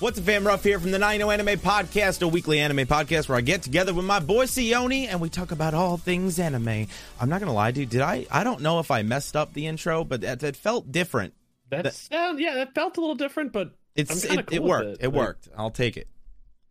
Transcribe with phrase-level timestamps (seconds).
[0.00, 0.44] What's up, fam?
[0.46, 3.94] Ruff here from the 90 Anime Podcast, a weekly anime podcast where I get together
[3.94, 6.88] with my boy Sione and we talk about all things anime.
[7.20, 7.90] I'm not gonna lie, dude.
[7.90, 8.26] Did I?
[8.30, 11.34] I don't know if I messed up the intro, but that, that felt different.
[11.70, 14.84] That's uh, yeah, that felt a little different, but It's it, cool it worked.
[14.84, 15.48] It, It, Like, worked.
[15.56, 16.08] I'll take it.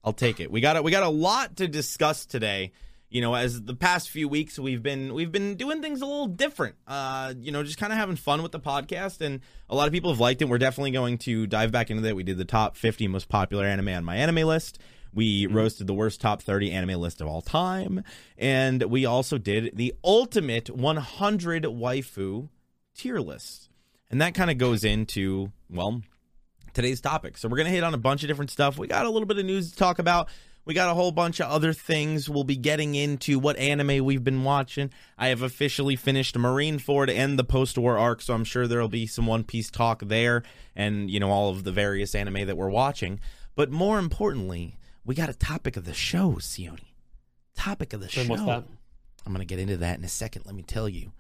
[0.03, 0.51] I'll take it.
[0.51, 0.83] We got it.
[0.83, 2.73] We got a lot to discuss today.
[3.13, 6.25] You know, as the past few weeks we've been we've been doing things a little
[6.27, 6.75] different.
[6.87, 9.39] Uh, you know, just kind of having fun with the podcast, and
[9.69, 10.45] a lot of people have liked it.
[10.45, 12.15] We're definitely going to dive back into that.
[12.15, 14.77] We did the top 50 most popular anime on MyAnimeList.
[15.13, 15.55] We Mm-hmm.
[15.55, 18.03] roasted the worst top 30 anime list of all time,
[18.35, 22.49] and we also did the ultimate 100 waifu
[22.97, 23.69] tier list.
[24.09, 26.01] And that kind of goes into well,
[26.73, 27.37] today's topic.
[27.37, 28.79] So we're going to hit on a bunch of different stuff.
[28.79, 30.29] We got a little bit of news to talk about.
[30.65, 32.29] We got a whole bunch of other things.
[32.29, 34.91] We'll be getting into what anime we've been watching.
[35.17, 39.05] I have officially finished Marine Marineford and the post-war arc, so I'm sure there'll be
[39.05, 40.43] some One Piece talk there
[40.75, 43.19] and, you know, all of the various anime that we're watching.
[43.55, 46.93] But more importantly, we got a topic of the show, Sione.
[47.55, 48.23] Topic of the show.
[48.23, 48.63] What's that?
[49.25, 51.11] I'm going to get into that in a second, let me tell you.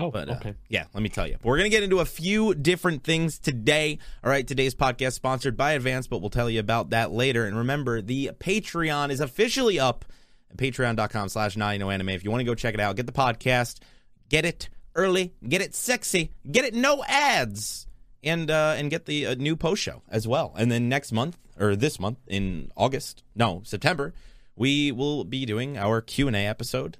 [0.00, 0.54] Oh, But uh, okay.
[0.68, 1.36] yeah, let me tell you.
[1.42, 3.98] We're going to get into a few different things today.
[4.24, 7.46] All right, today's podcast sponsored by Advance, but we'll tell you about that later.
[7.46, 10.04] And remember, the Patreon is officially up
[10.50, 12.08] at patreon.com slash no anime.
[12.10, 13.80] If you want to go check it out, get the podcast,
[14.28, 17.86] get it early, get it sexy, get it no ads,
[18.22, 20.54] and uh, and get the uh, new post show as well.
[20.56, 24.12] And then next month or this month in August, no September,
[24.56, 26.98] we will be doing our Q and A episode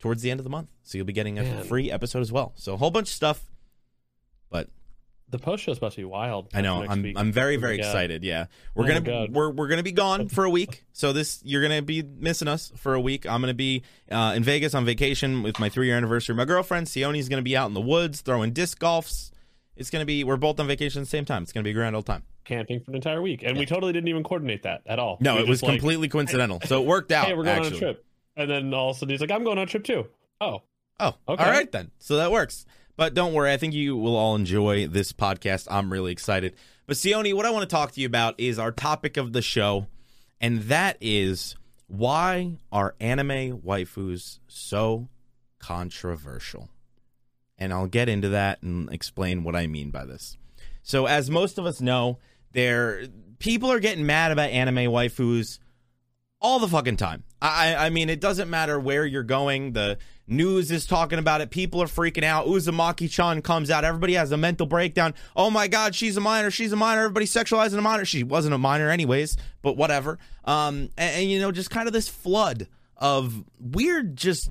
[0.00, 0.68] towards the end of the month.
[0.82, 1.64] So you'll be getting a Man.
[1.64, 2.52] free episode as well.
[2.56, 3.44] So a whole bunch of stuff.
[4.50, 4.68] But
[5.28, 6.48] The post show is supposed to be wild.
[6.52, 7.16] I know I'm week.
[7.18, 8.24] I'm very very excited.
[8.24, 10.84] Yeah, we're Oh gonna we're we're gonna be gone for a week.
[10.92, 13.26] So this you're gonna be missing us for a week.
[13.26, 16.34] I'm gonna be uh, in Vegas on vacation with my three year anniversary.
[16.34, 19.30] My girlfriend Sione's gonna be out in the woods throwing disc golfs.
[19.76, 21.42] It's gonna be we're both on vacation at the same time.
[21.44, 22.22] It's gonna be a grand old time.
[22.44, 25.16] camping for an entire week, and we totally didn't even coordinate that at all.
[25.20, 26.60] No, We it was like, completely coincidental.
[26.66, 27.26] So it worked out.
[27.26, 27.76] Hey, we're going actually.
[27.76, 28.04] on a trip,
[28.40, 30.06] and then all of a sudden he's like, "I'm going on a trip too."
[30.40, 30.62] Oh,
[30.98, 31.42] Oh, Okay.
[31.44, 31.90] all right then.
[31.98, 32.66] So that works.
[32.96, 35.66] But don't worry, I think you will all enjoy this podcast.
[35.70, 36.54] I'm really excited.
[36.86, 39.40] But Sione, what I want to talk to you about is our topic of the
[39.40, 39.86] show,
[40.40, 41.56] and that is
[41.86, 45.08] why are anime waifus so
[45.58, 46.68] controversial?
[47.58, 50.36] And I'll get into that and explain what I mean by this.
[50.82, 52.18] So, as most of us know,
[52.52, 53.04] there
[53.38, 55.58] people are getting mad about anime waifus
[56.40, 57.24] all the fucking time.
[57.40, 59.72] I I mean, it doesn't matter where you're going.
[59.72, 61.50] The news is talking about it.
[61.50, 62.46] People are freaking out.
[62.46, 63.84] Uzaki-chan comes out.
[63.84, 65.14] Everybody has a mental breakdown.
[65.36, 66.50] Oh my god, she's a minor.
[66.50, 67.02] She's a minor.
[67.02, 68.04] Everybody's sexualizing a minor.
[68.04, 70.18] She wasn't a minor anyways, but whatever.
[70.44, 74.50] Um, and, and you know, just kind of this flood of weird, just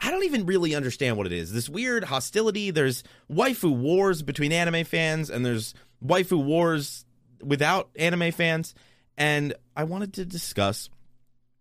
[0.00, 1.52] I don't even really understand what it is.
[1.52, 2.70] This weird hostility.
[2.70, 7.04] There's waifu wars between anime fans, and there's waifu wars
[7.42, 8.74] without anime fans.
[9.16, 10.88] And I wanted to discuss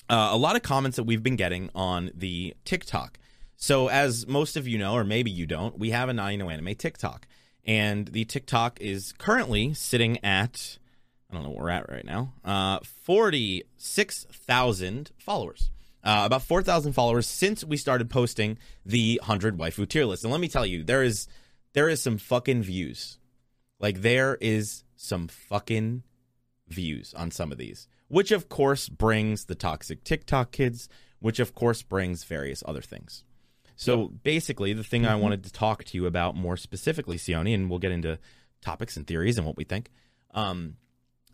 [0.10, 3.20] uh, a lot of comments that we've been getting on the TikTok.
[3.56, 6.50] So, as most of you know, or maybe you don't, we have a Nine No
[6.50, 7.28] Anime TikTok,
[7.66, 10.78] and the TikTok is currently sitting at
[11.30, 15.70] I don't know where we're at right now, uh, forty six thousand followers.
[16.02, 20.24] Uh, about 4,000 followers since we started posting the 100 waifu tier list.
[20.24, 21.28] And let me tell you, there is
[21.74, 23.18] there is some fucking views.
[23.80, 26.04] Like there is some fucking
[26.70, 30.90] views on some of these, which of course brings the toxic TikTok kids,
[31.20, 33.24] which of course brings various other things.
[33.76, 37.70] So basically, the thing I wanted to talk to you about more specifically, Sione, and
[37.70, 38.20] we'll get into
[38.62, 39.90] topics and theories and what we think,
[40.34, 40.76] um,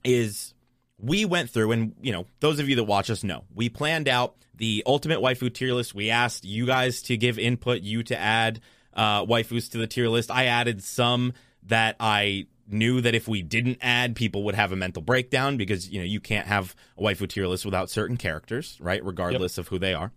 [0.03, 0.53] is
[1.00, 4.08] we went through, and you know, those of you that watch us know, we planned
[4.08, 5.96] out the ultimate waifu tier list.
[5.96, 8.62] We asked you guys to give input, you to add
[8.94, 10.30] uh, waifus to the tier list.
[10.30, 11.34] I added some
[11.64, 15.90] that I knew that if we didn't add, people would have a mental breakdown because
[15.90, 19.03] you know you can't have a waifu tier list without certain characters, right?
[19.03, 20.12] Regardless of who they are.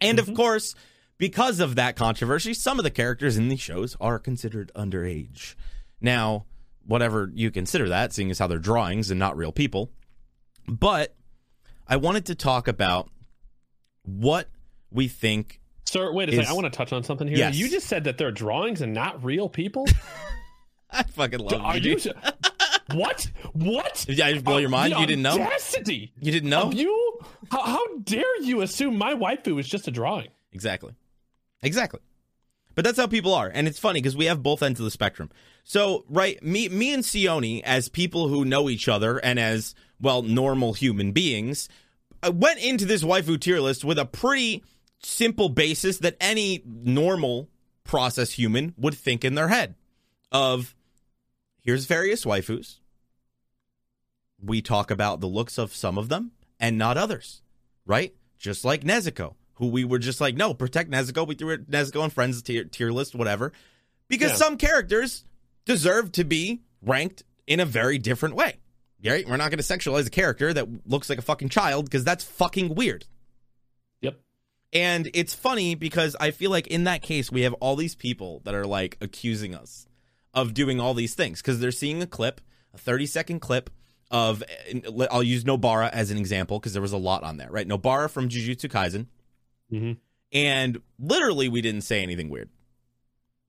[0.00, 0.36] And of mm-hmm.
[0.36, 0.74] course,
[1.18, 5.54] because of that controversy, some of the characters in these shows are considered underage.
[6.00, 6.44] Now,
[6.86, 9.90] whatever you consider that, seeing as how they're drawings and not real people.
[10.68, 11.14] But
[11.86, 13.10] I wanted to talk about
[14.02, 14.48] what
[14.90, 15.60] we think.
[15.84, 16.50] sir, wait a Is- second.
[16.50, 17.38] I want to touch on something here.
[17.38, 17.56] Yes.
[17.56, 19.86] You just said that they're drawings and not real people.
[20.90, 21.96] I fucking love Are you.
[21.96, 22.12] you?
[22.94, 23.30] what?
[23.52, 24.04] What?
[24.06, 24.94] Did I just blow your mind?
[24.96, 25.40] You didn't know?
[25.40, 26.12] Audacity.
[26.20, 26.70] You didn't know?
[26.72, 27.20] You?
[27.50, 30.28] How, how dare you assume my waifu is just a drawing?
[30.52, 30.94] Exactly.
[31.62, 32.00] Exactly.
[32.74, 33.50] But that's how people are.
[33.52, 35.30] And it's funny because we have both ends of the spectrum.
[35.64, 40.22] So, right, me me and Sione, as people who know each other and as, well,
[40.22, 41.68] normal human beings,
[42.22, 44.62] I went into this waifu tier list with a pretty
[45.02, 47.48] simple basis that any normal
[47.82, 49.74] process human would think in their head
[50.30, 50.75] of
[51.66, 52.78] here's various waifus.
[54.42, 56.30] we talk about the looks of some of them
[56.60, 57.42] and not others,
[57.86, 58.14] right?
[58.38, 61.26] Just like Nezuko, who we were just like, no, protect Nezuko.
[61.26, 63.52] We threw Nezuko and friends tier, tier list, whatever,
[64.08, 64.36] because Yeah.
[64.36, 65.24] some characters
[65.64, 68.56] deserve to be ranked in a very different way.
[69.04, 69.26] Right?
[69.28, 72.24] We're not going to sexualize a character that looks like a fucking child because that's
[72.24, 73.06] fucking weird.
[74.00, 74.20] Yep.
[74.72, 78.40] And it's funny because I feel like in that case, we have all these people
[78.44, 79.85] that are like accusing us
[80.36, 82.40] of doing all these things because they're seeing a clip,
[82.74, 83.70] a 30 second clip
[84.10, 84.44] of,
[85.10, 87.66] I'll use Nobara as an example because there was a lot on there, right?
[87.66, 89.06] Nobara from Jujutsu Kaisen.
[89.70, 89.92] hmm
[90.30, 92.50] And literally, we didn't say anything weird.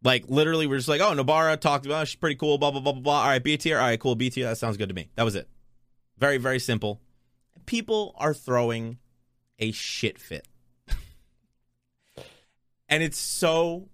[0.04, 2.94] Like, literally, we're just like, oh, Nobara talked about, she's pretty cool, blah, blah, blah,
[2.94, 3.22] blah, blah.
[3.22, 3.78] All right, B tier.
[3.78, 4.46] All right, cool, B tier.
[4.48, 5.10] That sounds good to me.
[5.16, 5.50] That was it.
[6.18, 7.02] Very, very simple.
[7.66, 8.98] People are throwing
[9.60, 10.48] a shit fit.
[12.90, 13.90] and it's so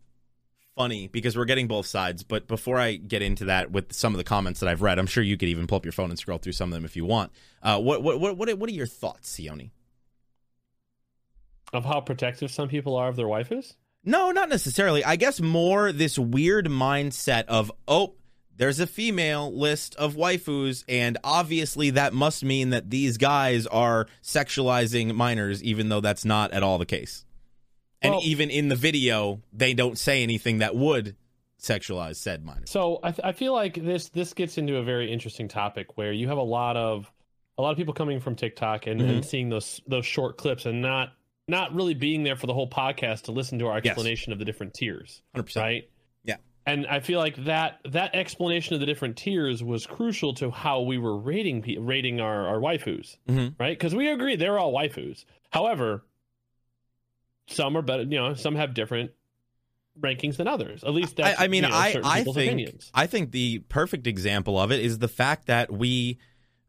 [0.75, 2.23] funny because we're getting both sides.
[2.23, 5.07] But before I get into that with some of the comments that I've read, I'm
[5.07, 6.95] sure you could even pull up your phone and scroll through some of them if
[6.95, 7.31] you want.
[7.61, 9.71] Uh, what, what, what, what, what are your thoughts, Sione?
[11.71, 13.73] Of how protective some people are of their waifus.
[14.03, 15.03] No, not necessarily.
[15.03, 18.15] I guess more this weird mindset of, oh,
[18.55, 24.07] there's a female list of waifus, and obviously that must mean that these guys are
[24.21, 27.25] sexualizing minors, even though that's not at all the case.
[28.03, 31.15] And Well- even in the video, they don't say anything that would
[31.59, 32.69] sexualize said minors.
[32.69, 36.11] So I, th- I feel like this this gets into a very interesting topic where
[36.11, 37.09] you have a lot of
[37.57, 39.09] a lot of people coming from TikTok and, Mm-hmm.
[39.09, 41.13] and seeing those those short clips and not
[41.47, 43.87] not really being there for the whole podcast to listen to our Yes.
[43.91, 45.55] explanation of the different tiers, 100%.
[45.61, 45.89] right?
[46.25, 46.37] Yeah.
[46.65, 50.81] And I feel like that that explanation of the different tiers was crucial to how
[50.81, 53.55] we were rating rating our our waifus, Mhm.
[53.57, 53.77] right?
[53.77, 55.23] Because we agree they're all waifus.
[55.51, 56.03] However,
[57.47, 58.03] some are better.
[58.03, 59.11] You know, some have different
[59.99, 60.83] rankings than others.
[60.83, 62.91] At least that's I, I mean, you know, I, I think opinions.
[62.93, 66.17] I think the perfect example of it is the fact that we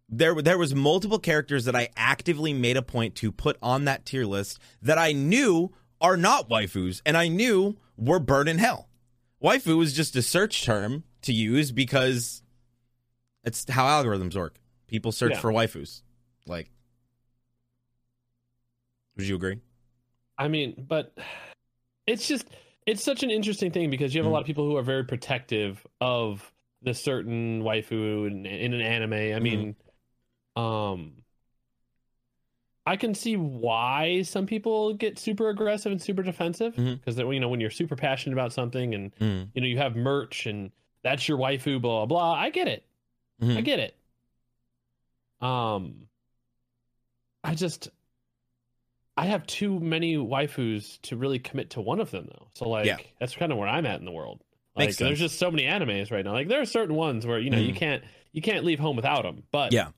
[0.09, 4.05] there there was multiple characters that I actively made a point to put on that
[4.05, 8.89] tier list that I knew are not waifus and I knew were burn in hell.
[9.43, 12.43] Waifu is just a search term to use because
[13.45, 14.59] it's how algorithms work.
[14.87, 15.41] People search Yeah.
[15.41, 16.03] for waifus.
[16.47, 16.71] Like
[19.17, 19.61] Would you agree?
[20.39, 21.17] I mean, but
[22.07, 22.47] it's just
[22.87, 24.33] it's such an interesting thing because you have a Mhm.
[24.33, 26.53] lot of people who are very protective of
[26.83, 29.13] the certain waifu in, in an anime.
[29.35, 29.77] I mean,
[30.57, 31.13] um
[32.87, 37.49] I can see why some people get super aggressive and super defensive because you know
[37.49, 39.49] when you're super passionate about something and Mm.
[39.55, 40.71] you know you have merch and
[41.03, 42.33] that's your waifu blah blah blah.
[42.35, 42.85] I get it.
[43.43, 43.97] I get it.
[45.41, 46.09] Um,
[47.43, 47.89] I just,
[49.17, 52.49] I have too many waifus to really commit to one of them though.
[52.55, 52.97] So like, Yeah.
[53.21, 54.43] that's kind of where I'm at in the world.
[54.77, 56.33] Like, there's just so many animes right now.
[56.33, 57.77] Like, there are certain ones where you know you Mhm.
[57.77, 59.91] can't you can't leave home without them, but Yeah.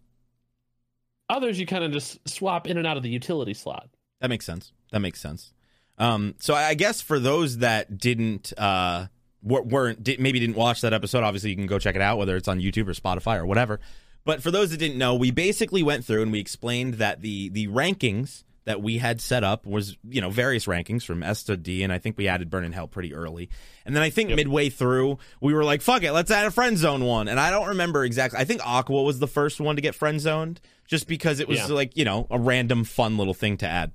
[1.29, 3.89] others you kind of just swap in and out of the utility slot.
[4.21, 4.73] That makes sense.
[4.93, 5.53] That makes sense.
[5.99, 9.07] Um, so I guess for those that didn't uh,
[9.43, 12.19] wer- weren't did, maybe didn't watch that episode, obviously you can go check it out,
[12.19, 13.81] whether it's on YouTube or Spotify or whatever.
[14.27, 17.49] But for those that didn't know, we basically went through and we explained that the
[17.49, 21.57] the rankings that we had set up was you know various rankings from S to
[21.57, 23.49] D, and I think we added Burn in Hell pretty early.
[23.87, 24.37] And then I think Yep.
[24.37, 27.51] midway through we were like, "Fuck it, let's add a friend zone one." And I
[27.51, 28.39] don't remember exactly.
[28.39, 31.59] I think Aqua was the first one to get friend zoned, just because it was
[31.61, 31.67] Yeah.
[31.69, 33.93] like you know a random fun little thing to add.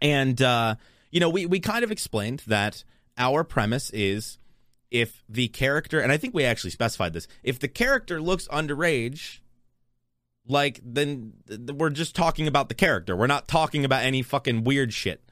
[0.00, 0.76] And uh,
[1.10, 2.84] you know, we we kind of explained that
[3.18, 4.38] our premise is
[4.90, 9.38] if the character, and I think we actually specified this, if the character looks underage,
[10.46, 13.16] like then th- we're just talking about the character.
[13.16, 15.22] We're not talking about any fucking weird shit.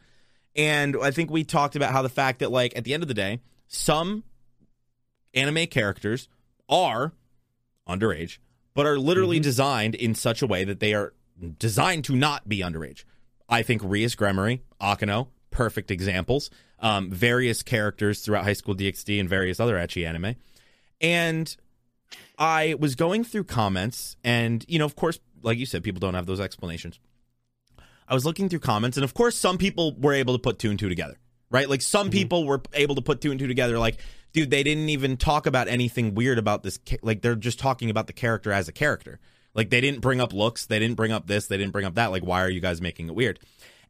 [0.56, 3.08] And I think we talked about how the fact that like at the end of
[3.08, 4.24] the day, some
[5.34, 6.28] anime characters
[6.68, 7.12] are
[7.88, 8.38] underage,
[8.74, 9.44] but are literally Mhm.
[9.44, 11.12] designed in such a way that they are
[11.58, 13.04] designed to not be underage.
[13.48, 16.50] I think Rias Gremory, Akeno, perfect examples.
[16.78, 20.36] Um, various characters throughout High School DxD and various other ecchi anime.
[21.00, 21.54] And
[22.38, 26.14] I was going through comments, and, you know, of course, like you said, people don't
[26.14, 26.98] have those explanations.
[28.08, 30.70] I was looking through comments, and of course, some people were able to put two
[30.70, 31.18] and two together,
[31.50, 31.68] right?
[31.68, 32.12] Like, some Mhm.
[32.12, 34.00] people were able to put two and two together, like,
[34.32, 36.78] dude, they didn't even talk about anything weird about this.
[37.02, 39.20] Like, they're just talking about the character as a character.
[39.54, 41.94] Like, they didn't bring up looks, they didn't bring up this, they didn't bring up
[41.96, 42.10] that.
[42.10, 43.38] Like, why are you guys making it weird?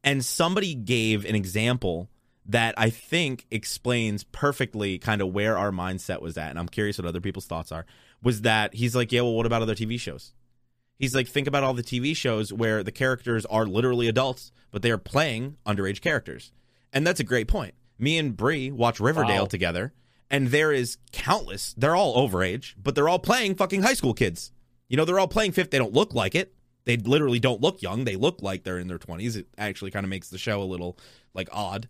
[0.03, 2.09] And somebody gave an example
[2.47, 6.51] that I think explains perfectly kind of where our mindset was at.
[6.51, 7.85] And I'm curious what other people's thoughts are.
[8.23, 10.33] Was that he's like, yeah, well, what about other TV shows?
[10.99, 14.83] He's like, think about all the TV shows where the characters are literally adults, but
[14.83, 16.53] they are playing underage characters.
[16.93, 17.75] And that's a great point.
[17.99, 19.47] Me and Bree watch Riverdale Wow.
[19.47, 19.95] together,
[20.31, 24.53] and there is countless, they're all overage, but they're all playing fucking high school kids.
[24.89, 25.71] You know, they're all playing fifth.
[25.71, 26.55] They don't look like it.
[26.85, 28.05] They literally don't look young.
[28.05, 29.37] They look like they're in their 20s.
[29.37, 30.99] It actually kind of makes the show a little
[31.35, 31.89] like odd,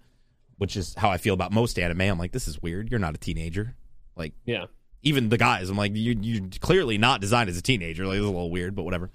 [0.59, 2.01] which is how I feel about most anime.
[2.03, 2.91] I'm like, this is weird.
[2.91, 3.75] You're not a teenager.
[4.17, 4.67] Like, Yeah.
[5.03, 8.07] Even the guys, I'm like, you you're clearly not designed as a teenager.
[8.07, 9.11] Like, it's a little weird, but whatever.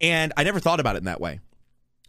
[0.00, 1.40] And I never thought about it in that way.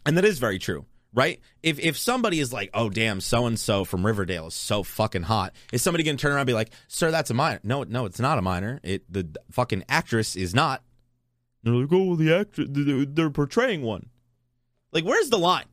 [0.04, 1.40] And that is very true, right?
[1.62, 5.22] If if somebody is like, oh damn, so and so from Riverdale is so fucking
[5.22, 7.60] hot, is somebody gonna turn around and be like, sir, that's a minor?
[7.62, 8.80] No, no, it's not a minor.
[8.82, 10.82] It the fucking actress is not.
[11.62, 14.10] They're like, oh, the actress, they're portraying one.
[14.92, 15.64] Like, where's the line?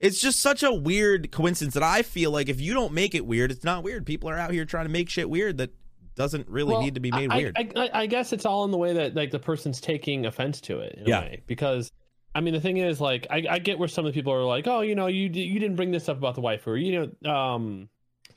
[0.00, 3.26] It's just such a weird coincidence that I feel like if you don't make it
[3.26, 4.06] weird, it's not weird.
[4.06, 5.70] People are out here trying to make shit weird that
[6.16, 7.56] doesn't really Well, need to be made I, weird.
[7.58, 10.60] I, I, I guess it's all in the way that like the person's taking offense
[10.62, 11.20] to it Yeah.
[11.20, 11.90] way because
[12.34, 14.44] I mean the thing is like I, I get where some of the people are
[14.44, 17.10] like oh you know you you didn't bring this up about the wife or you
[17.24, 17.88] know um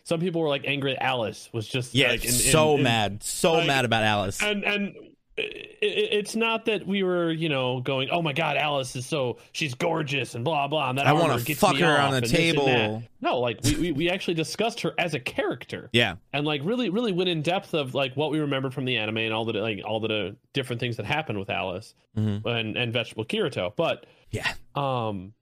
[0.04, 3.24] some people were like angry that Alice was just yeah, like in- so in- mad,
[3.24, 4.42] so like- mad about Alice.
[4.42, 4.94] and and
[5.40, 9.74] it's not that we were you know going oh my god Alice is so she's
[9.76, 12.32] gorgeous and blah blah and that I wanna armor fuck her on the and this
[12.34, 12.66] and that.
[12.66, 13.04] table.
[13.22, 16.90] no like we, we we actually discussed her as a character yeah, and like really
[16.90, 19.54] really went in depth of like what we remembered from the anime and all the
[19.54, 22.44] like all the different things that happened with Alice Mhm.
[22.46, 24.54] and and vegetable Kirito but yeah.
[24.76, 25.34] um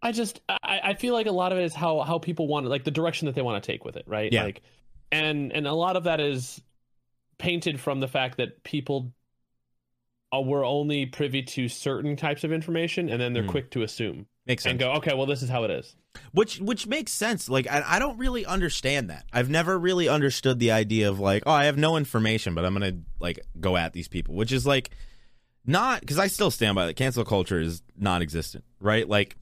[0.00, 2.66] I just I, I feel like a lot of it is how how people want
[2.66, 4.44] it like the direction that they want to take with it right Yeah.
[4.44, 4.62] like
[5.10, 6.60] and and a lot of that is
[7.38, 9.12] painted from the fact that people
[10.34, 13.48] uh, were only privy to certain types of information and then they're Hmm.
[13.50, 14.70] quick to assume Makes sense.
[14.72, 15.94] and go okay well this is how it is
[16.32, 17.46] which which makes sense.
[17.48, 19.26] Like I, I don't really understand that.
[19.34, 22.72] I've never really understood the idea of like, oh, I have no information, but I'm
[22.72, 24.90] gonna like go at these people, which is like
[25.66, 26.94] not because I still stand by that.
[26.94, 29.06] Cancel culture is non-existent, right?
[29.06, 29.36] Like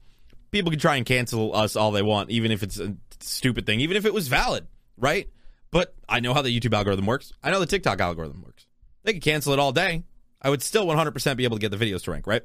[0.51, 3.79] people can try and cancel us all they want, even if it's a stupid thing,
[3.79, 5.29] even if it was valid, right?
[5.71, 7.33] But I know how the YouTube algorithm works.
[7.43, 8.65] I know the TikTok algorithm works.
[9.03, 10.03] They could cancel it all day.
[10.41, 12.43] I would still 100% be able to get the videos to rank, right?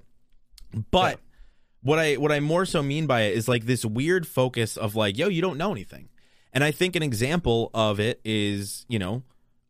[0.90, 1.20] But
[1.82, 4.94] what I what I more so mean by it is like this weird focus of
[4.94, 6.08] like, yo, you don't know anything.
[6.52, 9.22] And I think an example of it is, you know,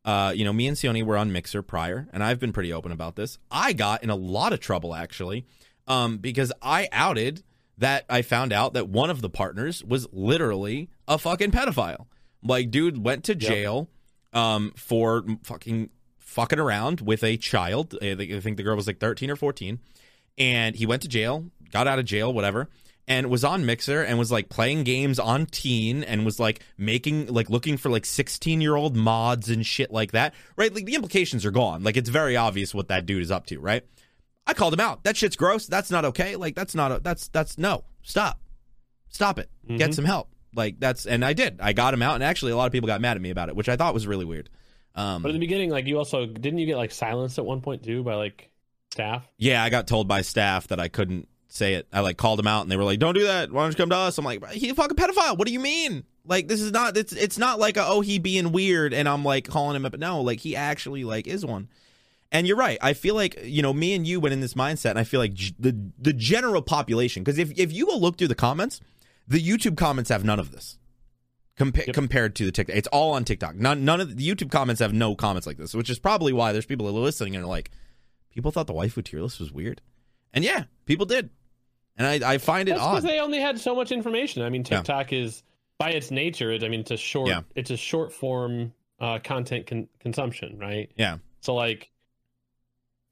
[0.05, 2.91] uh, you know, me and Sione were on Mixer prior, and I've been pretty open
[2.91, 3.39] about this.
[3.51, 5.47] I got in a lot of trouble actually,
[5.87, 7.43] um, because I outed
[7.79, 12.07] that I found out that one of the partners was literally a fucking pedophile.
[12.43, 13.89] Like, dude went to jail
[14.33, 17.97] um, for fucking fucking around with a child.
[18.01, 19.79] I think the girl was like 13 or 14
[20.39, 22.69] and he went to jail, got out of jail, whatever,
[23.09, 27.27] and was on Mixer and was like playing games on Teen and was like making
[27.27, 30.73] like looking for like 16 year old mods and shit like that, right?
[30.73, 31.83] Like the implications are gone.
[31.83, 33.85] Like it's very obvious what that dude is up to, right?
[34.47, 35.03] I called him out.
[35.05, 35.67] That shit's gross.
[35.67, 36.37] That's not okay.
[36.37, 37.85] Like that's not a, that's that's no.
[38.03, 38.41] Stop.
[39.09, 39.51] Stop it.
[39.67, 39.95] Get Mhm.
[39.95, 40.29] some help.
[40.55, 41.61] Like that's and I did.
[41.61, 43.49] I got him out and actually a lot of people got mad at me about
[43.49, 44.49] it, which I thought was really weird.
[44.95, 47.61] Um but in the beginning like you also didn't you get like silenced at one
[47.61, 48.51] point too by like
[48.91, 51.87] staff Yeah, I got told by staff that I couldn't say it.
[51.93, 53.53] I like called them out and they were like, "Don't do that.
[53.53, 55.37] Why don't you come to us?" I'm like, "He's a fucking pedophile.
[55.39, 58.19] What do you mean?" Like this is not it's it's not like a, oh he
[58.19, 59.97] being weird and I'm like calling him up.
[59.99, 61.69] No, like he actually like is one.
[62.33, 62.79] And you're right.
[62.81, 65.19] I feel like you know me and you went in this mindset, and I feel
[65.19, 68.81] like g- the the general population because if if you go look through the comments,
[69.31, 70.77] the YouTube comments have none of this.
[71.59, 71.95] Compa- Yep.
[71.95, 73.55] Compared to the TikTok, it's all on TikTok.
[73.55, 76.53] None, none of the YouTube comments have no comments like this, which is probably why
[76.53, 77.71] there's people that are listening and are like,
[78.35, 79.81] people thought the waifu tier list was weird,
[80.33, 81.29] and yeah, people did,
[81.99, 83.11] and I, I find it That's because odd.
[83.11, 84.43] they only had so much information.
[84.43, 84.79] I mean, Yeah.
[84.79, 85.43] TikTok is
[85.79, 86.51] by its nature.
[86.53, 87.29] it- I mean, it's a short.
[87.29, 87.43] Yeah.
[87.55, 90.91] It's a short form uh, content con- consumption, right?
[90.97, 91.19] Yeah.
[91.41, 91.91] So like,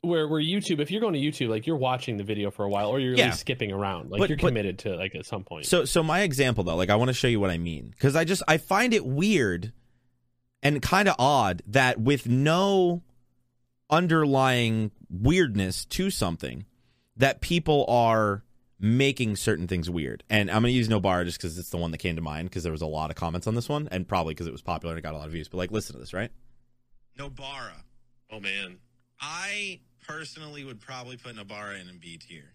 [0.02, 2.69] where where YouTube, if you're going to YouTube, like you're watching the video for a
[2.69, 3.26] while, or you're at Yeah.
[3.26, 4.11] least skipping around.
[4.11, 5.67] Like But- you're but- committed to like at some point.
[5.67, 8.14] So so my example though, like I want to show you what I mean because
[8.17, 9.73] I just I find it weird
[10.62, 13.02] and kind of odd that with no
[13.90, 16.67] underlying weirdness to something
[17.17, 18.45] that people are
[18.78, 20.23] making certain things weird.
[20.31, 22.49] And I'm going to use Nobara just because it's the one that came to mind
[22.49, 24.62] because there was a lot of comments on this one and probably because it was
[24.62, 25.49] popular and it got a lot of views.
[25.49, 26.31] But like, listen to this, right?
[27.17, 27.83] No Nobara.
[28.31, 28.78] oh man,
[29.21, 32.54] I personally would probably put Nobara in a B tier,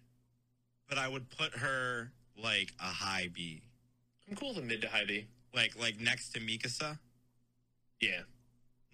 [0.88, 3.62] but I would put her like a high B,
[4.28, 5.26] I'm cool with a mid to high B.
[5.54, 6.98] like like next to Mikasa.
[8.00, 8.20] Yeah.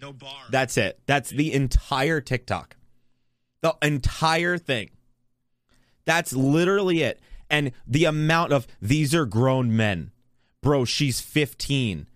[0.01, 0.45] No bar.
[0.51, 1.01] That's it.
[1.07, 2.77] That's the entire TikTok.
[3.61, 4.91] The entire thing.
[6.05, 7.21] That's literally it.
[7.51, 10.13] And the amount of these are grown men.
[10.63, 12.07] Bro, she's 15.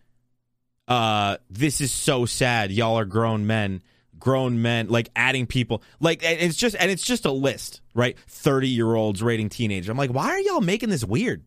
[0.87, 2.71] Uh this is so sad.
[2.71, 3.83] Y'all are grown men.
[4.19, 5.83] Grown men like adding people.
[6.01, 8.17] Like it's just and it's just a list, right?
[8.31, 9.89] 30-year-olds rating teenagers.
[9.89, 11.45] I'm like, "Why are y'all making this weird?"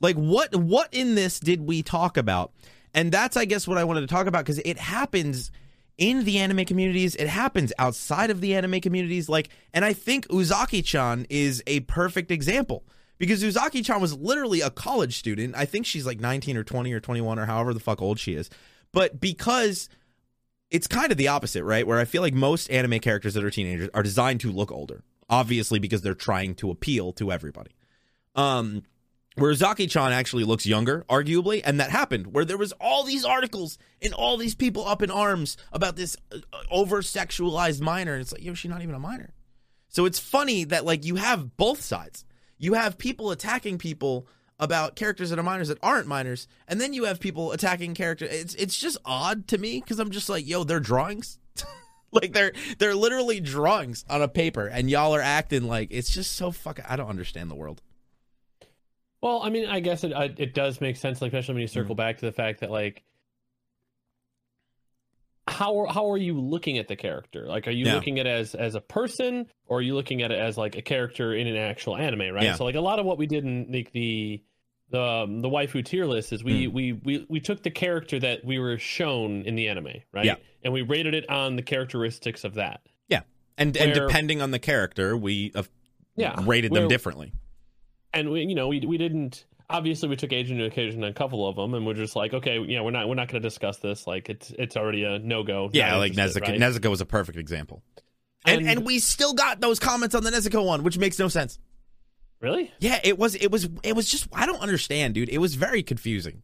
[0.00, 2.52] Like what what in this did we talk about?
[2.94, 5.50] And that's I guess what I wanted to talk about cuz it happens
[5.98, 9.28] in the anime communities, it happens outside of the anime communities.
[9.28, 12.84] Like, and I think Uzaki-chan is a perfect example
[13.18, 15.54] because Uzaki-chan was literally a college student.
[15.56, 18.34] I think she's like 19 or 20 or 21 or however the fuck old she
[18.34, 18.50] is.
[18.92, 19.88] But because
[20.72, 21.86] it's kind of the opposite, right?
[21.86, 25.04] Where I feel like most anime characters that are teenagers are designed to look older,
[25.28, 27.72] obviously because they're trying to appeal to everybody.
[28.34, 28.82] Um,
[29.36, 33.78] where Zaki-chan actually looks younger, arguably, and that happened where there was all these articles
[34.00, 36.38] and all these people up in arms about this uh,
[36.70, 39.34] over sexualized minor, and it's like, yo, she's not even a minor.
[39.88, 42.24] So it's funny that like you have both sides.
[42.58, 44.26] You have people attacking people
[44.62, 48.30] about characters that are minors that aren't minors, and then you have people attacking characters.
[48.30, 51.40] It's it's just odd to me because I'm just like, yo, they're drawings.
[52.12, 56.36] like they're they're literally drawings on a paper, and y'all are acting like it's just
[56.36, 56.84] so fucking.
[56.88, 57.82] I don't understand the world.
[59.20, 61.96] Well, I mean, I guess it it does make sense, like especially when you circle
[61.96, 61.98] mm.
[61.98, 63.02] back to the fact that like
[65.48, 67.46] how how are you looking at the character?
[67.46, 67.94] Like, are you yeah.
[67.94, 70.76] looking at it as as a person, or are you looking at it as like
[70.76, 72.32] a character in an actual anime?
[72.32, 72.44] Right.
[72.44, 72.54] Yeah.
[72.54, 74.40] So, like a lot of what we did in like the
[74.92, 76.72] the um, the waifu tier list is we, mm.
[76.72, 80.24] we we we took the character that we were shown in the anime, right?
[80.24, 80.36] Yeah.
[80.62, 82.82] And we rated it on the characteristics of that.
[83.08, 83.22] Yeah.
[83.58, 85.64] And Where, and depending on the character, we uh,
[86.14, 87.32] yeah rated them differently.
[88.12, 91.48] And we you know we we didn't obviously we took age into occasion a couple
[91.48, 93.78] of them and we're just like okay yeah we're not we're not going to discuss
[93.78, 96.60] this like it's it's already a no-go yeah like nezuko right?
[96.60, 97.82] nezuko was a perfect example
[98.44, 101.28] and, and, and we still got those comments on the nezuko one which makes no
[101.28, 101.58] sense
[102.42, 102.72] Really?
[102.80, 105.28] Yeah, it was it was it was just I don't understand, dude.
[105.28, 106.42] It was very confusing.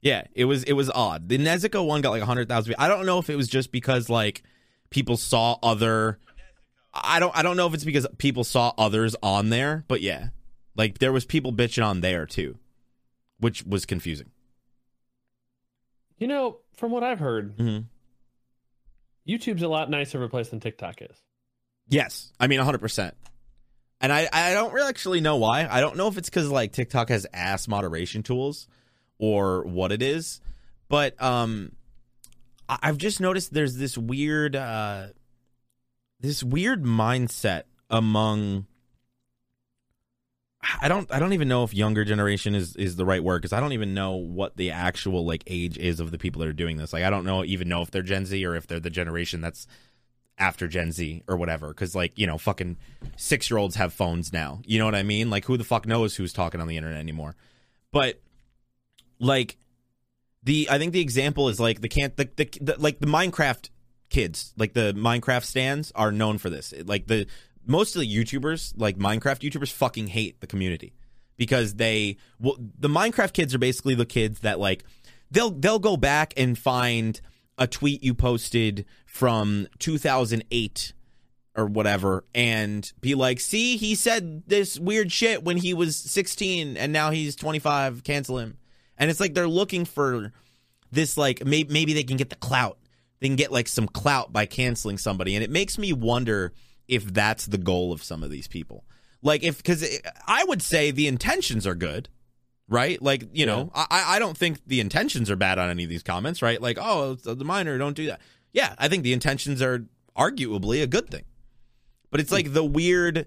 [0.00, 1.28] Yeah, it was it was odd.
[1.28, 4.42] The Nezuko one got like 100,000 I don't know if it was just because like
[4.88, 6.18] people saw other
[6.94, 10.28] I don't I don't know if it's because people saw others on there, but yeah.
[10.74, 12.56] Like there was people bitching on there too,
[13.38, 14.30] which was confusing.
[16.16, 17.84] You know, from what I've heard, mm-hmm.
[19.30, 21.16] YouTube's a lot nicer of a place than TikTok is.
[21.88, 23.12] Yes, I mean 100%
[24.00, 25.68] and I I don't really actually know why.
[25.70, 28.66] I don't know if it's because like TikTok has ass moderation tools
[29.18, 30.40] or what it is,
[30.88, 31.72] but um,
[32.68, 35.08] I've just noticed there's this weird uh,
[36.18, 38.66] this weird mindset among.
[40.82, 43.52] I don't I don't even know if younger generation is is the right word because
[43.52, 46.54] I don't even know what the actual like age is of the people that are
[46.54, 46.92] doing this.
[46.92, 49.40] Like I don't know even know if they're Gen Z or if they're the generation
[49.40, 49.66] that's
[50.40, 51.68] after Gen Z or whatever.
[51.68, 52.76] Because like you know, fucking
[53.16, 54.60] six year olds have phones now.
[54.64, 55.30] You know what I mean?
[55.30, 57.36] Like who the fuck knows who's talking on the internet anymore?
[57.92, 58.20] But
[59.20, 59.56] like
[60.42, 63.68] the I think the example is like the can't the, the, the like the Minecraft
[64.08, 66.74] kids like the Minecraft stands are known for this.
[66.84, 67.26] Like the
[67.66, 70.94] most of the YouTubers like Minecraft YouTubers fucking hate the community
[71.36, 74.84] because they well the Minecraft kids are basically the kids that like
[75.30, 77.20] they'll they'll go back and find
[77.60, 80.94] a tweet you posted from 2008
[81.54, 86.78] or whatever and be like, see, he said this weird shit when he was 16
[86.78, 88.56] and now he's 25, cancel him.
[88.96, 90.32] And it's like they're looking for
[90.90, 92.78] this, like, maybe, maybe they can get the clout.
[93.20, 95.34] They can get like some clout by canceling somebody.
[95.34, 96.54] And it makes me wonder
[96.88, 98.84] if that's the goal of some of these people.
[99.22, 99.84] Like, if, because
[100.26, 102.08] I would say the intentions are good
[102.70, 103.02] right?
[103.02, 103.46] Like, you yeah.
[103.46, 106.62] know, I, I don't think the intentions are bad on any of these comments, right?
[106.62, 108.20] Like, oh, the minor, don't do that.
[108.52, 109.84] Yeah, I think the intentions are
[110.16, 111.24] arguably a good thing.
[112.10, 112.36] But it's hmm.
[112.36, 113.26] like the weird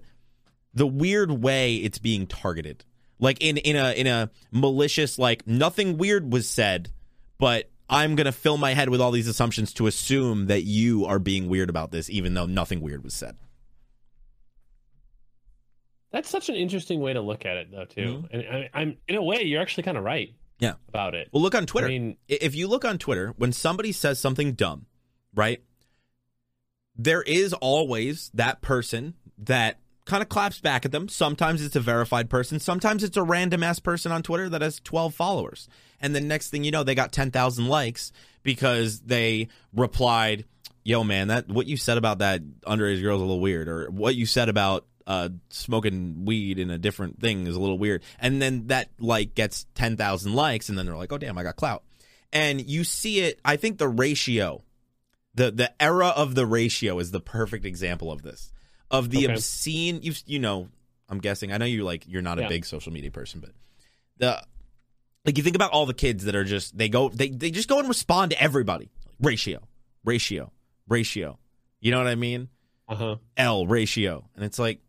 [0.72, 2.84] the weird way it's being targeted.
[3.20, 6.90] Like in in a in a malicious like nothing weird was said,
[7.38, 11.04] but I'm going to fill my head with all these assumptions to assume that you
[11.04, 13.36] are being weird about this even though nothing weird was said.
[16.14, 18.24] That's such an interesting way to look at it, though, too.
[18.30, 18.34] Mm-hmm.
[18.36, 20.32] And I, am in a way, you're actually kind of right.
[20.60, 21.28] Yeah, about it.
[21.32, 21.88] Well, look on Twitter.
[21.88, 24.86] I mean, if you look on Twitter, when somebody says something dumb,
[25.34, 25.60] right?
[26.94, 31.08] There is always that person that kind of claps back at them.
[31.08, 32.60] Sometimes it's a verified person.
[32.60, 35.68] Sometimes it's a random ass person on Twitter that has 12 followers.
[36.00, 38.12] And the next thing you know, they got 10,000 likes
[38.44, 40.44] because they replied,
[40.84, 43.90] "Yo, man, that what you said about that underage girl is a little weird," or
[43.90, 48.02] what you said about uh, smoking weed in a different thing is a little weird.
[48.18, 51.56] And then that like gets 10,000 likes and then they're like, "Oh damn, I got
[51.56, 51.82] clout."
[52.32, 54.64] And you see it, I think the ratio
[55.34, 58.52] the the era of the ratio is the perfect example of this.
[58.90, 59.34] Of the okay.
[59.34, 60.68] obscene you you know,
[61.08, 61.52] I'm guessing.
[61.52, 62.48] I know you like you're not a yeah.
[62.48, 63.50] big social media person, but
[64.18, 64.42] the
[65.24, 67.68] like you think about all the kids that are just they go they they just
[67.68, 68.90] go and respond to everybody.
[69.20, 69.60] Ratio.
[70.04, 70.52] Ratio.
[70.88, 71.38] Ratio.
[71.80, 72.48] You know what I mean?
[72.88, 73.16] Uh-huh.
[73.36, 74.28] L ratio.
[74.36, 74.80] And it's like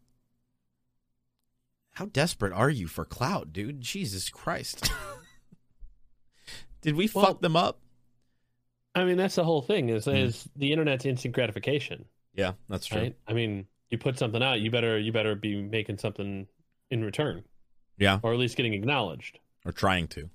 [1.95, 3.81] how desperate are you for clout, dude?
[3.81, 4.91] Jesus Christ.
[6.81, 7.79] Did we well, fuck them up?
[8.93, 9.89] I mean, that's the whole thing.
[9.89, 10.17] Is Mm.
[10.27, 13.01] is the internet's instant gratification, Yeah, that's true.
[13.01, 13.15] right?
[13.27, 16.47] I mean, you put something out, you better you better be making something
[16.91, 17.43] in return,
[17.97, 19.39] Yeah, or at least getting acknowledged.
[19.65, 20.29] or trying to.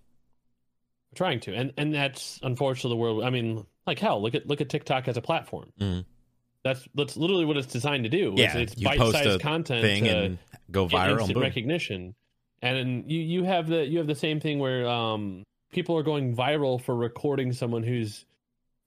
[1.15, 4.61] trying to and and that's unfortunately the world i mean like hell look at look
[4.61, 6.05] at tiktok as a platform Mhm.
[6.65, 10.11] That's that's literally what it's designed to do Yeah, it's, it's bite-sized content Thing to
[10.11, 10.39] and
[10.71, 11.13] go viral.
[11.13, 11.43] instant boom.
[11.43, 12.15] recognition
[12.63, 15.43] and you you have the you have the same thing where um
[15.73, 18.27] people are going viral for recording someone who's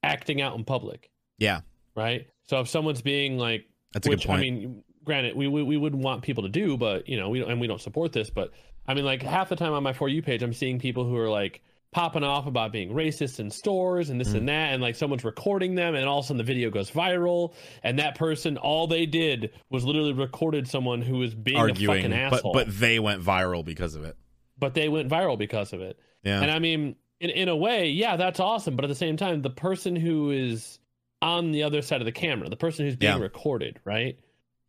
[0.03, 1.09] acting out in public
[1.39, 1.61] Yeah,
[1.95, 4.39] right so if someone's being like that's a good point.
[4.39, 7.39] I mean, granted, we, we we wouldn't want people to do, but you know, we
[7.39, 8.31] don't, and we don't support this.
[8.31, 8.51] But
[8.87, 11.15] I mean, like half the time on my for you page, I'm seeing people who
[11.17, 11.61] are like
[11.93, 14.35] popping off about being racist in stores and this Mm.
[14.39, 16.91] and that, and like someone's recording them, and all of a sudden the video goes
[16.91, 17.53] viral,
[17.83, 21.95] and that person, all they did was literally recorded someone who was being a Arguing,
[22.03, 24.17] fucking but asshole, but they went viral because of it.
[24.59, 25.97] but they went viral because of it.
[26.23, 28.75] Yeah, And I mean, in in a way, yeah, that's awesome.
[28.75, 30.79] But at the same time, the person who is
[31.21, 33.21] on the other side of the camera, the person who's being Yeah.
[33.23, 34.17] recorded, right?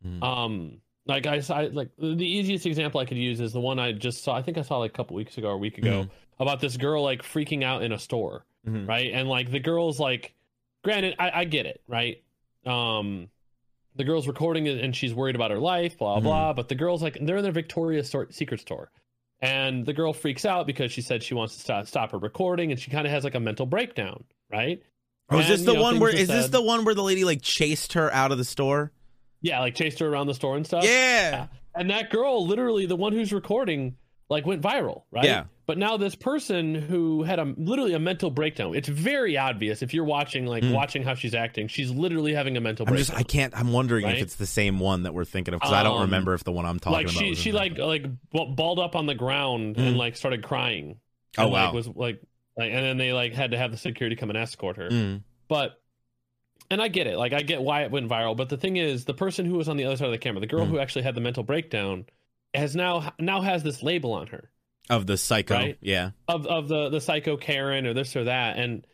[0.05, 0.23] Mhm.
[0.23, 3.91] Um, like I, I like the easiest example I could use is the one I
[3.91, 4.35] just saw.
[4.35, 6.07] I think I saw like a couple weeks ago or a week ago
[6.39, 8.87] about this girl like freaking out in a store, Mhm.
[8.87, 9.11] right?
[9.13, 10.33] And like the girl's like,
[10.83, 12.21] granted, I, I get it, right?
[12.65, 13.29] Um,
[13.95, 16.23] the girl's recording it and she's worried about her life, blah Mhm.
[16.23, 16.53] blah.
[16.53, 18.91] But the girl's like, they're in their Victoria's store, Secret store,
[19.41, 22.71] and the girl freaks out because she said she wants to stop stop her recording,
[22.71, 24.81] and she kind of has like a mental breakdown, right?
[25.29, 26.51] Oh, is this And, the know, one where is this said.
[26.51, 28.91] the one where the lady like chased her out of the store?
[29.41, 30.83] Yeah, like chased her around the store and stuff.
[30.83, 31.47] yeah.
[31.73, 33.97] And that girl, literally the one who's recording,
[34.29, 35.25] like went viral, right?
[35.25, 35.43] Yeah.
[35.67, 38.75] But now this person who had a literally a mental breakdown.
[38.75, 40.73] It's very obvious if you're watching, like Mm.
[40.73, 41.67] watching how she's acting.
[41.69, 43.05] She's literally having a mental I'm breakdown.
[43.17, 45.73] just I can't I'm wondering if it's the same one that we're thinking of because
[45.73, 47.17] I don't Um, remember if the one I'm talking like about.
[47.17, 49.87] she was she like like balled up on the ground Mm.
[49.87, 50.99] and like started crying.
[51.37, 51.73] Oh and, like, wow.
[51.73, 52.21] was like
[52.57, 54.89] like and then they like had to have the security come and escort her.
[54.89, 55.23] Mm.
[55.47, 55.81] But
[56.69, 57.17] and I get it.
[57.17, 59.67] Like I get why it went viral, but the thing is the person who was
[59.67, 60.69] on the other side of the camera, the girl Mm.
[60.69, 62.05] who actually had the mental breakdown
[62.53, 64.51] has now now has this label on her.
[64.89, 65.55] Of the psycho.
[65.55, 65.77] Right?
[65.81, 66.11] Yeah.
[66.27, 68.57] of of the the psycho Karen or this or that.
[68.57, 68.85] And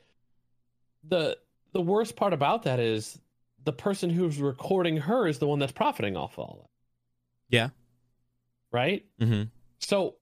[1.04, 1.38] the
[1.74, 3.20] the worst part about that is
[3.64, 6.70] the person who's recording her is the one that's profiting off all that.
[7.56, 7.70] Yeah.
[8.72, 9.06] Right?
[9.20, 9.44] mm-hmm.
[9.80, 10.16] So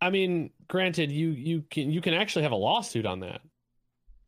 [0.00, 3.40] I mean, granted you you can you can actually have a lawsuit on that.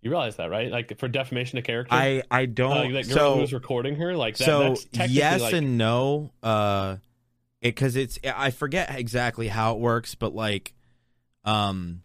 [0.02, 0.70] You realize that, right?
[0.70, 1.94] Like for defamation of character.
[1.94, 5.40] I I Uh, don't that girl so who was recording her, like that, so yes
[5.40, 6.96] like, and no uh
[7.64, 10.72] it because it's i forget exactly how it works but like
[11.44, 12.02] um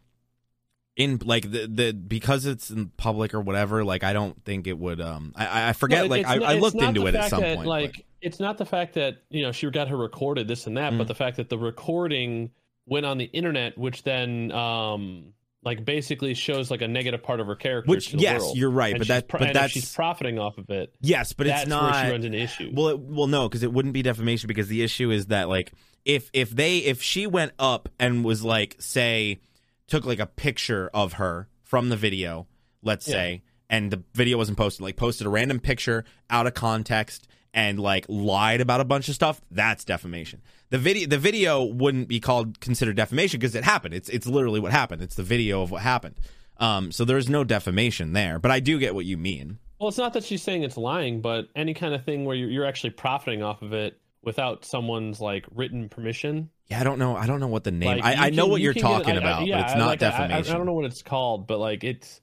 [0.96, 4.78] in like the the because it's in public or whatever like i don't think it
[4.78, 7.58] would um i i forget No, like I, I looked into it at some that,
[7.58, 10.68] point Like, but- it's not the fact that you know she got her recorded this
[10.68, 10.98] and that, Mm.
[10.98, 12.52] but the fact that the recording
[12.86, 17.48] went on the internet, which then um like basically shows like a negative part of
[17.48, 17.90] her character.
[17.90, 20.70] which to the yes you're right And but that but that's she's profiting off of
[20.70, 20.94] it.
[21.02, 22.74] yes but that's it's where not she runs into issues.
[22.74, 25.74] Well, it, well, no, because it wouldn't be defamation because the issue is that like
[26.06, 29.40] if if they if she went up and was like say
[29.88, 32.48] took like a picture of her from the video,
[32.82, 33.14] let's Yeah.
[33.14, 37.80] say, and the video wasn't posted, like posted a random picture out of context and
[37.80, 40.42] like lied about a bunch of stuff, that's defamation.
[40.70, 43.94] The video the video wouldn't be called considered defamation because it happened.
[43.94, 45.02] It's it's literally what happened.
[45.02, 46.16] It's the video of what happened.
[46.58, 49.60] Um, so there's no defamation there, but I do get what you mean.
[49.80, 52.50] Well, it's not that she's saying it's lying, but any kind of thing where you're,
[52.50, 56.50] you're actually profiting off of it without someone's like written permission.
[56.68, 57.16] Yeah, I don't know.
[57.16, 58.00] I don't know what the name.
[58.00, 59.78] Like, I, I know can- what you get- talking I- I- about, yeah, but it's
[59.80, 60.54] not like- I- I- defamation.
[60.54, 62.20] I, don't know what it's called, but like it's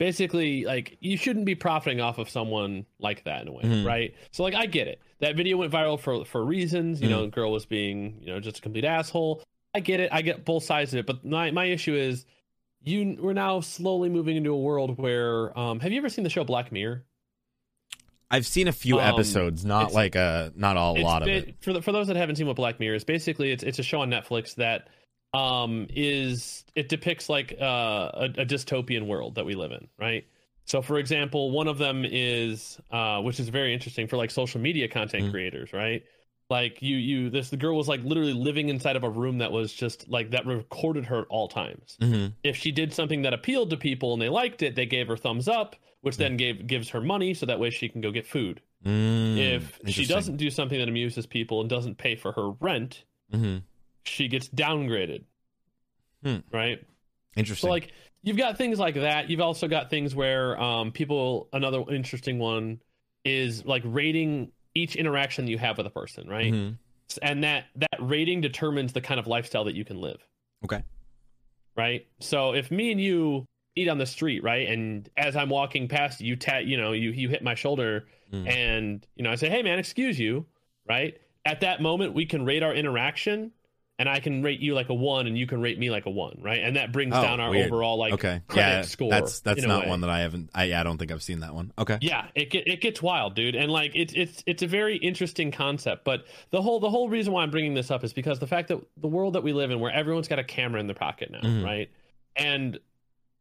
[0.00, 3.84] basically like you shouldn't be profiting off of someone like that in a way, Mhm.
[3.86, 4.14] right?
[4.32, 4.98] So like I get it.
[5.20, 7.00] That video went viral for for reasons.
[7.00, 7.16] You Mm-hmm.
[7.16, 9.42] know, girl was being you know just a complete asshole.
[9.74, 10.08] I get it.
[10.10, 11.06] I get both sides of it.
[11.06, 12.24] But my my issue is
[12.82, 16.30] you we're now slowly moving into a world where um have you ever seen the
[16.30, 17.04] show Black Mirror?
[18.32, 21.56] I've seen a few Um, episodes, not like a not a lot of it.
[21.60, 23.82] For the, for those that haven't seen what Black Mirror is, basically it's it's a
[23.82, 24.88] show on Netflix that
[25.32, 30.24] um is it depicts like uh, a, a dystopian world that we live in, right?
[30.64, 34.60] So, for example, one of them is uh, which is very interesting for like social
[34.60, 35.30] media content Mhm.
[35.30, 36.04] creators, right?
[36.48, 39.52] Like you you this the girl was like literally living inside of a room that
[39.52, 43.34] was just like that recorded her at all times hmm if she did something that
[43.34, 46.66] appealed to people and they liked it, they gave her thumbs up, which then gave
[46.66, 48.62] gives her money so that way she can go get food.
[48.84, 53.04] Mm, if she doesn't do something that amuses people and doesn't pay for her rent,
[53.32, 53.62] Mhm.
[54.04, 55.24] She gets downgraded.
[56.24, 56.36] Hmm.
[56.52, 56.84] Right?
[57.36, 57.68] interesting.
[57.68, 59.30] So like you've got things like that.
[59.30, 62.80] You've also got things where um people another interesting one
[63.24, 66.52] is like rating each interaction you have with a person, right?
[66.52, 66.78] Mhm.
[67.22, 70.24] and that that rating determines the kind of lifestyle that you can live
[70.64, 70.80] Okay.
[71.76, 74.68] right so if me and you eat on the street, right?
[74.68, 78.48] And as I'm walking past, you tat, you know, you you hit my shoulder, Mm.
[78.48, 80.46] and you know, I say, "Hey, man, excuse you,"
[80.88, 81.16] right?
[81.44, 83.52] At that moment, we can rate our interaction,
[84.00, 86.10] and I can rate you like a one, and you can rate me like a
[86.10, 86.60] one, right?
[86.64, 87.66] And that brings Oh, down our weird.
[87.66, 89.10] overall like okay, credit yeah, score.
[89.10, 90.48] that's that's not one that I haven't.
[90.54, 91.72] I, I don't think I've seen that one.
[91.78, 95.52] Okay, Yeah, it it gets wild, dude, and like it's it's it's a very interesting
[95.52, 96.04] concept.
[96.04, 98.68] But the whole the whole reason why I'm bringing this up is because the fact
[98.68, 101.30] that the world that we live in, where everyone's got a camera in their pocket
[101.30, 101.62] now, Mhm.
[101.62, 101.90] right?
[102.36, 102.80] And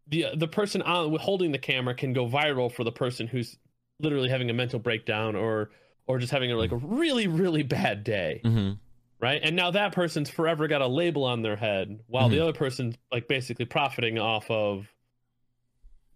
[0.07, 3.57] the the person on, holding the camera can go viral for the person who's
[4.01, 5.69] literally having a mental breakdown or
[6.07, 8.71] or just having a, like a really really bad day, hmm
[9.19, 9.39] right?
[9.43, 12.41] And now that person's forever got a label on their head, while the Mhm.
[12.43, 14.87] other person's like basically profiting off of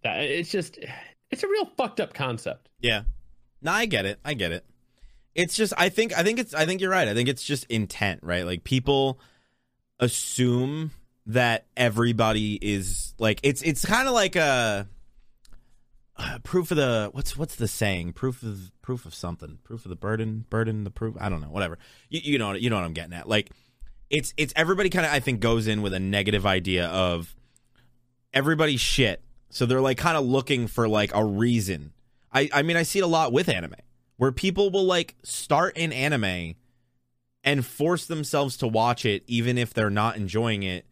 [0.02, 0.20] that.
[0.24, 0.78] It's just
[1.30, 2.68] it's a real fucked up concept.
[2.80, 3.02] Yeah.
[3.62, 4.18] No, I get it.
[4.24, 4.64] I get it.
[5.34, 7.08] It's just I think I think it's I think you're right.
[7.08, 8.44] I think it's just intent, right?
[8.46, 9.18] Like people
[9.98, 10.90] assume
[11.26, 14.86] that everybody is like it's it's kind of like a
[16.16, 18.12] uh, proof of the what's what's the saying?
[18.12, 19.58] Proof of proof of something.
[19.64, 21.16] Proof of the burden, burden the proof.
[21.20, 21.48] I don't know.
[21.48, 21.78] Whatever.
[22.08, 23.28] You, you know you know what I'm getting at.
[23.28, 23.50] Like
[24.10, 27.34] it's it's everybody kind of I think goes in with a negative idea of
[28.32, 29.22] everybody's shit.
[29.50, 31.92] So they're like kind of looking for like a reason.
[32.32, 33.74] I I mean I see it a lot with anime
[34.16, 36.54] where people will like start an anime
[37.42, 40.86] and force themselves to watch it even if they're not enjoying it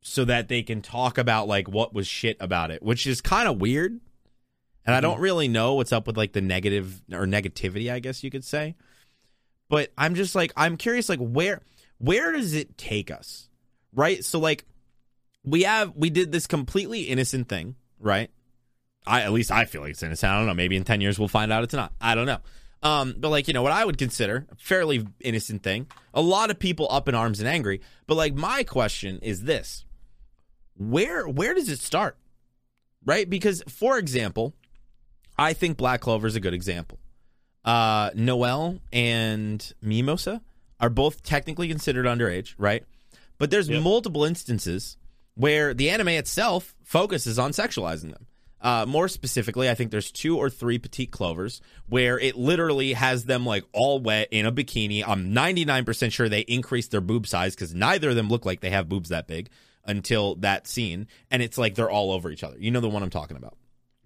[0.00, 3.48] so that they can talk about like what was shit about it, which is kind
[3.48, 4.00] of weird.
[4.88, 8.24] And I don't really know what's up with like the negative or negativity, I guess
[8.24, 8.74] you could say.
[9.68, 11.60] But I'm just like I'm curious like where
[11.98, 13.50] where does it take us?
[13.92, 14.24] Right?
[14.24, 14.64] So like
[15.44, 18.30] we have we did this completely innocent thing, right?
[19.06, 20.32] I at least I feel like it's innocent.
[20.32, 20.54] I don't know.
[20.54, 21.92] Maybe in ten years we'll find out it's not.
[22.00, 22.38] I don't know.
[22.82, 25.86] Um, but like you know what I would consider a fairly innocent thing.
[26.14, 27.82] A lot of people up in arms and angry.
[28.06, 29.84] But like my question is this:
[30.78, 32.16] where where does it start?
[33.04, 33.28] Right?
[33.28, 34.54] Because for example,
[35.38, 36.98] I think Black Clover is a good example.
[37.64, 40.42] Uh, Noel and Mimosa
[40.80, 42.84] are both technically considered underage, right?
[43.38, 43.82] But there's Yep.
[43.82, 44.96] multiple instances
[45.34, 48.26] where the anime itself focuses on sexualizing them.
[48.60, 53.24] Uh, more specifically, I think there's two or three Petit Clovers where it literally has
[53.24, 55.04] them like all wet in a bikini.
[55.06, 58.70] I'm 99% sure they increased their boob size because neither of them look like they
[58.70, 59.48] have boobs that big
[59.84, 61.06] until that scene.
[61.30, 62.56] And it's like they're all over each other.
[62.58, 63.56] You know the one I'm talking about.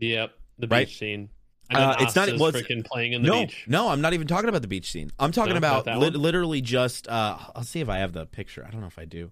[0.00, 0.86] Yep, the Right?
[0.86, 1.28] beach scene.
[1.70, 3.64] Uh, it's not- well, freaking playing in the no, beach.
[3.66, 5.10] no, I'm not even talking about the beach scene.
[5.18, 6.22] I'm talking No, about not that lit- one?
[6.22, 7.08] literally just.
[7.08, 8.64] Uh, I'll see if I have the picture.
[8.66, 9.30] I don't know if I do.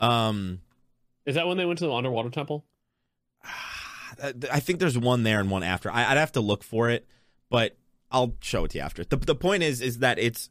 [0.00, 0.60] Um,
[1.26, 2.64] Is that when they went to the underwater temple?
[4.52, 5.90] I think there's one there and one after.
[5.90, 7.06] I, I'd have to look for it,
[7.50, 7.76] but
[8.10, 9.04] I'll show it to you after.
[9.04, 10.48] The the point is is that it's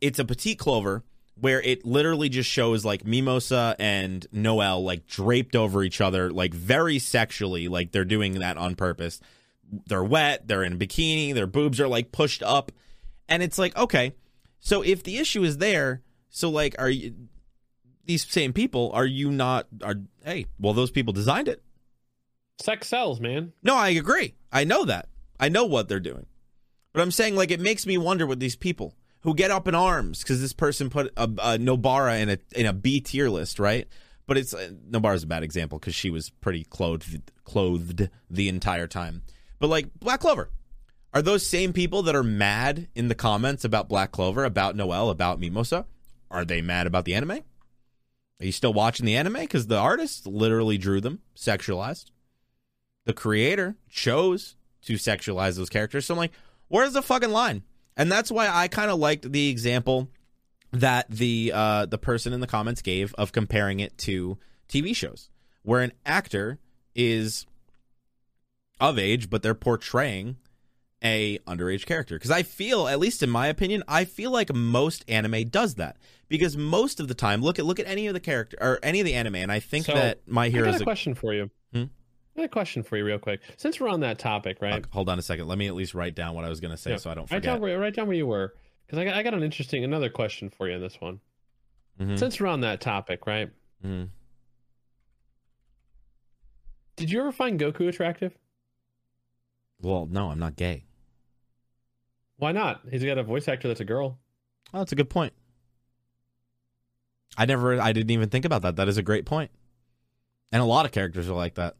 [0.00, 5.56] it's a Petit Clover where it literally just shows like Mimosa and Noel like draped
[5.56, 9.20] over each other like very sexually like they're doing that on purpose.
[9.86, 12.72] They're wet, they're in a bikini, their boobs are like pushed up
[13.28, 14.14] and it's like okay.
[14.60, 17.14] So if the issue is there, so like are you
[18.04, 21.62] these same people are you not are hey, well those people designed it.
[22.60, 23.52] Sex sells, man.
[23.62, 24.34] No, I agree.
[24.52, 25.08] I know that.
[25.38, 26.26] I know what they're doing.
[26.92, 29.74] But I'm saying, like, it makes me wonder with these people who get up in
[29.74, 33.58] arms because this person put a, a Nobara in a in a B tier list,
[33.58, 33.86] right?
[34.26, 38.86] But it's uh, Nobara's a bad example because she was pretty clothed clothed the entire
[38.86, 39.22] time.
[39.58, 40.50] But like Black Clover,
[41.12, 45.10] are those same people that are mad in the comments about Black Clover, about Noel,
[45.10, 45.86] about Mimosa?
[46.30, 47.32] Are they mad about the anime?
[47.32, 52.06] Are you still watching the anime because the artist literally drew them sexualized?
[53.04, 56.06] the creator chose to sexualize those characters.
[56.06, 56.32] So I'm like,
[56.68, 57.62] where's the fucking line?
[58.00, 60.08] And that's why I kind of liked the example
[60.72, 64.38] that the uh, the person in the comments gave of comparing it to
[64.70, 65.28] TV shows,
[65.64, 66.58] where an actor
[66.94, 67.44] is
[68.80, 70.38] of age, but they're portraying
[71.04, 72.14] a underage character.
[72.14, 75.98] Because I feel, at least in my opinion, I feel like most anime does that.
[76.26, 79.00] Because most of the time, look at look at any of the character or any
[79.00, 80.86] of the anime, and I think So, that My I Hero got is a a
[80.86, 81.50] question for you.
[81.74, 81.84] Hmm?
[82.36, 83.40] I got a question for you, real quick.
[83.56, 84.84] Since we're on that topic, right?
[84.92, 85.48] Hold on a second.
[85.48, 86.96] Let me at least write down what I was going to say Yeah.
[86.96, 87.42] so I don't Write forget.
[87.54, 88.54] down, where, write down where you were,
[88.86, 91.20] because I got, I got an interesting another question for you in this one.
[92.00, 93.50] Mhm, Since we're on that topic, right?
[93.84, 94.08] mhm.
[96.96, 98.36] Did you ever find Goku attractive?
[99.80, 100.84] Well, no, I'm not gay.
[102.36, 102.82] Why not?
[102.90, 104.18] He's got a voice actor that's a girl.
[104.72, 105.32] Oh, that's a good point.
[107.36, 108.76] I never, I didn't even think about that.
[108.76, 109.50] That is a great point.
[110.52, 111.76] And a lot of characters are like that.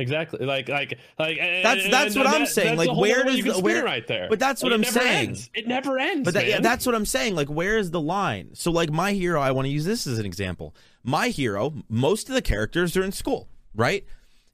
[0.00, 0.44] Exactly.
[0.46, 2.76] Like like like That's- and- that's and what I'm that- saying.
[2.78, 4.26] Like, where does the- where- right there?
[4.28, 5.28] but that's what Like, I'm it saying.
[5.28, 5.50] ends.
[5.54, 6.24] It never ends.
[6.24, 7.34] But that, yeah, that's what I'm saying.
[7.34, 8.50] Like, where is the line?
[8.54, 10.74] So, like, my hero, I want to use this as an example.
[11.04, 14.04] My hero, most of the characters are in school, right?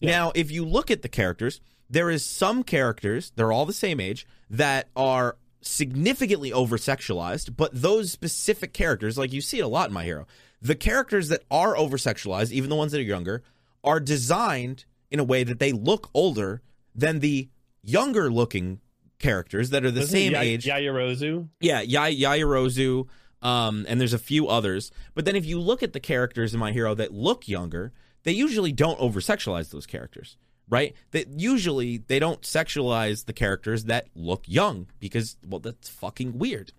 [0.01, 0.11] Yeah.
[0.11, 4.01] Now, if you look at the characters, there is some characters, they're all the same
[4.01, 9.69] age, that are significantly over sexualized, but those specific characters, like you see it a
[9.69, 10.27] lot in My Hero,
[10.63, 13.43] the characters that are over sexualized, even the ones that are younger,
[13.85, 16.63] are designed in a way that they look older
[16.95, 17.49] than the
[17.83, 18.81] younger looking
[19.19, 20.65] characters that are the Wasn't same Ya- age.
[20.67, 21.49] Yaoyorozu.
[21.61, 23.07] Yeah, Yai Yaoyorozu,
[23.43, 24.91] um, and there's a few others.
[25.15, 27.93] But then if you look at the characters in My Hero that look younger,
[28.25, 30.37] they usually don't over sexualize those characters,
[30.69, 30.95] right?
[31.13, 36.73] That usually they don't sexualize the characters that look young because well, that's fucking weird.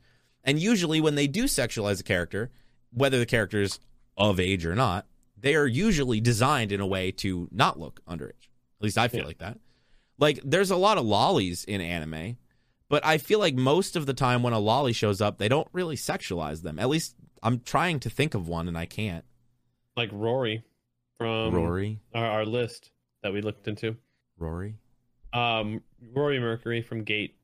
[0.43, 2.51] And usually when they do sexualize a character,
[2.91, 3.79] whether the character is
[4.17, 5.05] of age or not,
[5.39, 8.49] they are usually designed in a way to not look underage.
[8.79, 9.27] At least I feel Yeah.
[9.27, 9.59] like that.
[10.19, 12.37] Like there's a lot of lollies in anime,
[12.89, 15.67] but I feel like most of the time when a lolly shows up, they don't
[15.71, 16.79] really sexualize them.
[16.79, 19.25] At least I'm trying to think of one and I can't.
[19.95, 20.63] Like Rory
[21.19, 22.91] from Rory, our, our list
[23.23, 23.95] that we looked into.
[24.37, 24.75] Rory.
[25.33, 25.81] Um,
[26.13, 27.35] Rory Mercury from Gate,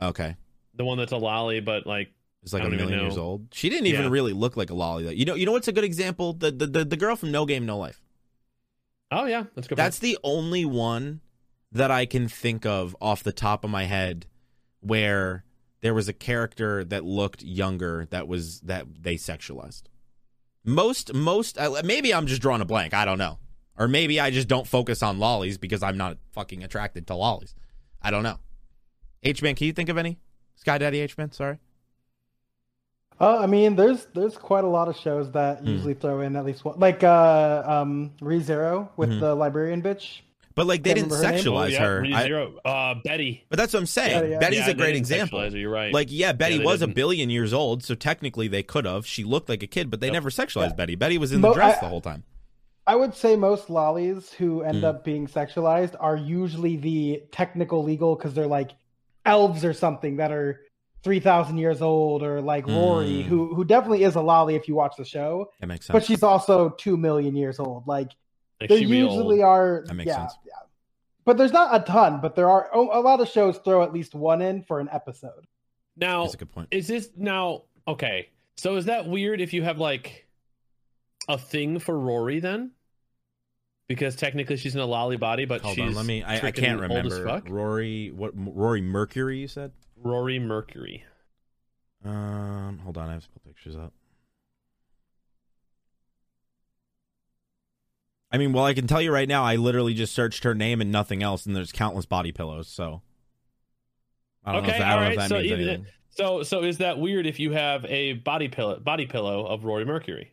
[0.00, 0.36] Okay,
[0.74, 2.10] the one that's a lolly, but like
[2.42, 3.48] it's like a million years old.
[3.52, 4.10] She didn't even Yeah.
[4.10, 5.14] really look like a lolly.
[5.14, 6.32] You know, you know what's a good example?
[6.32, 8.00] The the the, the girl from No Game No Life.
[9.10, 9.76] oh yeah, that's good.
[9.78, 11.20] That's the only one
[11.72, 14.26] that I can think of off the top of my head
[14.80, 15.44] where
[15.80, 19.82] there was a character that looked younger that was that they sexualized.
[20.64, 22.94] Most most uh, maybe I'm just drawing a blank.
[22.94, 23.38] I don't know.
[23.76, 27.54] Or maybe I just don't focus on lollies because I'm not fucking attracted to lollies.
[28.02, 28.38] I don't know.
[29.22, 30.18] H man, can you think of any?
[30.56, 31.58] Sky Daddy H man, sorry.
[33.20, 35.66] Uh, I mean, there's there's quite a lot of shows that Hmm.
[35.68, 39.20] usually throw in at least one, like uh, um, ReZero with Mhm.
[39.20, 40.20] the librarian bitch.
[40.54, 41.34] But like they Can't didn't her name.
[41.34, 42.04] Oh, sexualize yeah, her.
[42.04, 42.52] I- ReZero.
[42.64, 43.44] uh, Betty.
[43.48, 44.24] but that's what I'm saying.
[44.24, 44.38] Yeah, yeah.
[44.38, 45.40] Betty's Yeah, a great example.
[45.40, 45.92] her, You're right.
[45.94, 46.96] Like, yeah, Betty they was a didn't.
[46.96, 49.06] billion years old, so technically they could have.
[49.06, 50.12] She looked like a kid, but they Yep.
[50.14, 50.74] never sexualized Yeah.
[50.74, 50.94] Betty.
[50.96, 52.24] Betty was in Mo- the dress I- the whole time.
[52.88, 54.84] I would say most lollies who end Mm.
[54.84, 58.70] up being sexualized are usually the technical legal because they're like
[59.26, 60.60] elves or something that are
[61.08, 63.22] three thousand years old, or like Rory, Mm.
[63.22, 65.94] who who definitely is a lolly if you watch the show, That makes sense.
[65.94, 67.86] but she's also two million years old.
[67.86, 68.10] Like
[68.60, 69.84] Like, they she usually are.
[69.86, 70.34] That makes yeah, sense.
[70.44, 70.52] yeah.
[71.24, 73.90] But there's not a ton, but there are oh, a lot of shows throw at
[73.94, 75.46] least one in for an episode.
[75.96, 76.68] Now, That's a good point.
[76.70, 78.28] is this now okay?
[78.58, 80.28] So is that weird if you have like
[81.26, 82.72] a thing for Rory then?
[83.88, 86.22] Because technically she's in a lolly body, but Hold she's on, let me.
[86.22, 87.40] I, I can't remember.
[87.48, 88.32] Rory, what?
[88.36, 89.38] Rory Mercury?
[89.38, 89.72] You said.
[90.02, 91.04] Rory Mercury.
[92.04, 93.92] Um, hold on, I have to pull pictures up.
[98.30, 100.80] I mean, well, I can tell you right now, I literally just searched her name
[100.80, 102.68] and nothing else, and there's countless body pillows.
[102.68, 103.00] So,
[104.44, 105.86] I don't know if Okay, that, know if that so means either- anything.
[106.10, 109.84] So so is that weird if you have a body pillow body pillow of Rory
[109.84, 110.32] Mercury?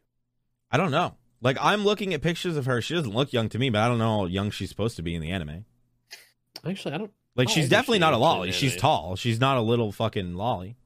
[0.72, 1.16] I don't know.
[1.42, 2.82] Like, I'm looking at pictures of her.
[2.82, 5.04] She doesn't look young to me, but I don't know how young she's supposed to
[5.04, 5.66] be in the anime.
[6.66, 7.12] Actually, I don't.
[7.36, 8.52] Like, How she's definitely she not a lolly.
[8.52, 8.82] She's anime?
[8.82, 9.16] tall.
[9.16, 10.78] She's not a little fucking lolly.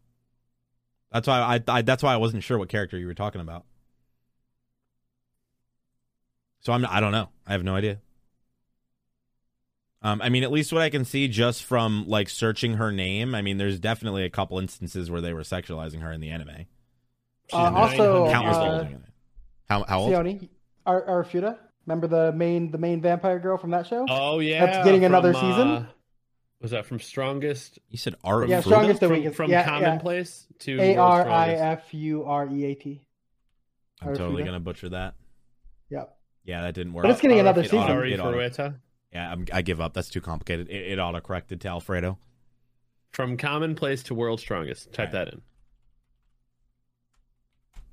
[1.11, 1.81] That's why I, I.
[1.81, 3.65] That's why I wasn't sure what character you were talking about.
[6.61, 6.85] So I'm.
[6.85, 7.29] I don't know.
[7.47, 7.99] I have no idea.
[10.01, 13.35] Um, I mean, at least what I can see just from like searching her name.
[13.35, 16.65] I mean, there's definitely a couple instances where they were sexualizing her in the anime.
[17.49, 19.13] She's Uh, also, Countless uh, people doing it.
[19.69, 20.11] How how old?
[20.13, 20.49] Sione,
[20.85, 24.05] Ar- Arifureta, remember the main the main vampire girl from that show?
[24.09, 25.87] Oh yeah, That's getting another from, season?
[26.61, 27.79] Was that from Strongest?
[27.89, 28.49] You said Art.
[28.49, 29.37] Yeah, strongest From, and weakest.
[29.37, 29.65] from Yeah, yeah.
[29.65, 31.63] Commonplace to A World's R I Strongest.
[31.85, 33.01] F U R E A T.
[34.01, 35.15] I'm totally gonna butcher that.
[35.89, 36.15] Yep.
[36.45, 37.03] Yeah, that didn't work.
[37.03, 37.79] But it's getting another It season.
[37.79, 38.73] auto- Ari it auto-
[39.11, 39.93] yeah, I'm, I give up.
[39.93, 40.69] That's too complicated.
[40.69, 42.17] It, it auto corrected to Alfredo.
[43.11, 44.93] from Commonplace to World's Strongest.
[44.93, 45.11] Type Right.
[45.13, 45.41] that in.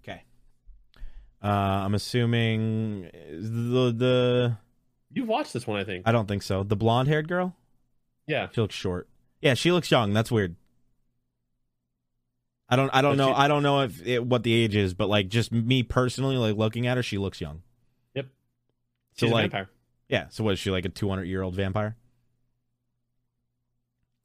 [0.02, 0.22] Okay.
[1.42, 4.56] Uh, I'm assuming the the
[5.12, 6.06] You've watched this one, I think.
[6.06, 6.62] I don't think so.
[6.62, 7.54] The blonde haired girl.
[8.26, 8.48] Yeah.
[8.52, 9.08] She looks short.
[9.40, 10.12] Yeah, she looks young.
[10.12, 10.56] That's weird.
[12.68, 12.90] I don't.
[12.92, 13.30] I don't But know.
[13.32, 16.36] she- I don't know if it, what the age is, but like just me personally,
[16.36, 17.62] like looking at her, she looks young.
[18.14, 18.26] Yep.
[19.14, 19.70] So She's a like, vampire.
[20.08, 20.26] yeah.
[20.30, 21.96] So was she like a 200 year old vampire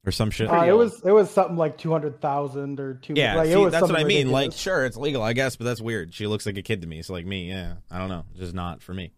[0.06, 0.50] or some shit?
[0.50, 3.14] Uh, it was it was something like two hundred thousand or two.
[3.16, 4.32] Yeah, like, it see, was that's what I something mean.
[4.32, 4.60] Like, ridiculous.
[4.62, 6.14] sure, it's legal, I guess, but that's weird.
[6.14, 7.04] She looks like a kid to me.
[7.04, 9.12] So, like me, yeah, I don't know, just not for me.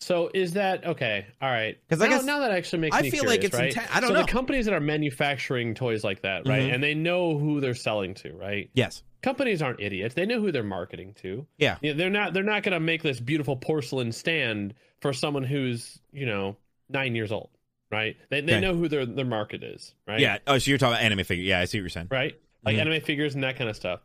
[0.00, 1.26] So is that okay?
[1.40, 1.78] All right.
[1.88, 3.72] 'Cause I now, guess- now that actually makes I me feel curious, like it's right?
[3.74, 4.22] inten- I don't so know.
[4.22, 6.62] the companies that are manufacturing toys like that, right?
[6.70, 6.74] Mhm.
[6.74, 8.68] And they know who they're selling to, right?
[8.74, 9.02] Yes.
[9.22, 10.14] Companies aren't idiots.
[10.14, 11.46] They know who they're marketing to.
[11.58, 11.78] Yeah.
[11.80, 12.34] Yeah, they're not.
[12.34, 16.56] They're not going to make this beautiful porcelain stand for someone who's you know
[16.90, 17.48] nine years old,
[17.90, 18.16] right?
[18.28, 18.60] They they Okay.
[18.60, 20.20] know who their their market is, right?
[20.20, 20.38] Yeah.
[20.46, 21.44] Oh, so you're talking about anime figure.
[21.44, 22.08] Yeah, I see what you're saying.
[22.10, 22.38] right?
[22.64, 22.80] Like Mhm.
[22.80, 24.00] anime figures and that kind of stuff.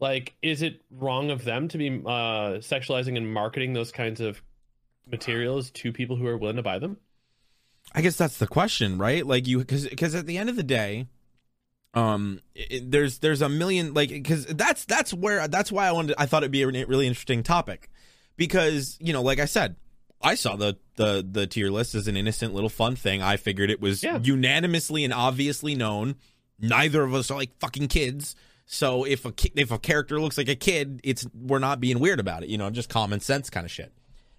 [0.00, 4.42] Like, is it wrong of them to be uh, sexualizing and marketing those kinds of
[5.10, 6.96] materials to people who are willing to buy them?
[7.94, 9.24] I guess that's the question, right?
[9.24, 11.06] Like you, because because at the end of the day,
[11.94, 16.16] um, it, there's there's a million like because that's that's where that's why I wanted
[16.18, 17.88] I thought it'd be a really interesting topic
[18.36, 19.76] because you know like I said
[20.20, 23.22] I saw the the the tier list as an innocent little fun thing.
[23.22, 24.18] I figured it was Yeah.
[24.22, 26.16] unanimously and obviously known.
[26.58, 28.34] Neither of us are like fucking kids.
[28.66, 32.00] So if a ki- if a character looks like a kid, it's we're not being
[32.00, 33.92] weird about it, you know, just common sense kind of shit.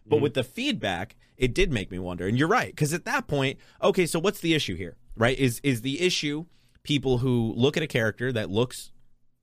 [0.07, 0.23] But mm-hmm.
[0.23, 2.27] with the feedback, it did make me wonder.
[2.27, 4.97] And you're right, because at that point, okay, so what's the issue here?
[5.15, 5.37] Right?
[5.37, 6.45] Is is the issue
[6.83, 8.91] people who look at a character that looks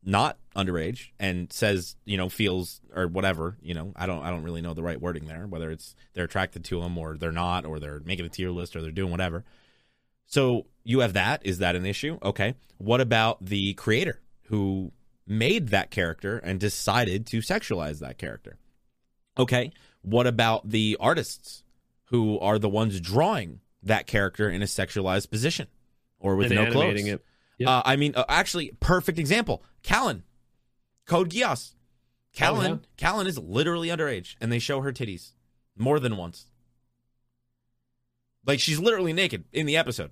[0.05, 4.43] not underage and says, you know, feels or whatever, you know, I don't I don't
[4.43, 7.65] really know the right wording there, whether it's they're attracted to them or they're not,
[7.65, 9.45] or they're making a tier list or they're doing whatever.
[10.27, 11.45] So you have that.
[11.45, 12.19] Is that an issue?
[12.23, 12.55] Okay.
[12.79, 14.93] What about the creator who
[15.27, 18.59] made that character and decided to sexualize that character?
[19.39, 19.73] Okay.
[20.05, 21.65] What about the artists
[22.07, 25.67] who are the ones drawing that character in a sexualized position
[26.21, 27.07] or with and no clothes?
[27.07, 27.25] it.
[27.59, 27.69] Yep.
[27.69, 29.63] Uh, I mean, uh, actually, perfect example.
[29.83, 30.23] Kallen,
[31.07, 31.75] Code Geass.
[32.37, 33.09] Kallen, yeah.
[33.13, 35.33] Kallen is literally underage, and they show her titties
[35.77, 36.47] more than once.
[38.45, 40.11] Like she's literally naked in the episode.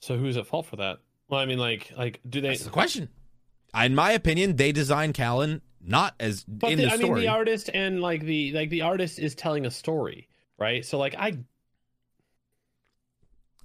[0.00, 0.98] So who's at fault for that?
[1.28, 2.48] Well, I mean, like, like, do they?
[2.48, 3.08] That's the question.
[3.74, 7.12] In my opinion, they designed Kallen not as But in the, the I story.
[7.12, 10.28] mean, the artist and like the like the artist is telling a story,
[10.58, 10.84] right?
[10.84, 11.38] So like, I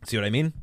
[0.05, 0.53] See what I mean?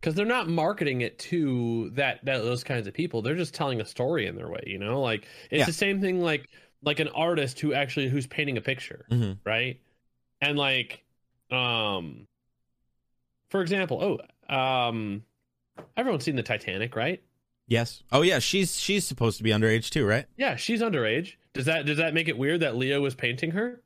[0.00, 3.22] because they're not marketing it to that, that those kinds of people.
[3.22, 5.00] They're just telling a story in their way, you know.
[5.00, 5.64] Like it's Yeah.
[5.64, 6.48] the same thing like
[6.82, 9.38] like an artist who actually who's painting a picture, Mhm.
[9.44, 9.80] right?
[10.42, 11.02] And like,
[11.50, 12.26] um,
[13.48, 15.24] for example, oh, um,
[15.96, 17.22] everyone's seen the Titanic, right?
[17.66, 18.02] Yes.
[18.12, 20.26] Oh yeah, she's she's supposed to be underage too, right?
[20.36, 21.34] Yeah, she's underage.
[21.54, 23.80] Does that does that make it weird that Leo was painting her?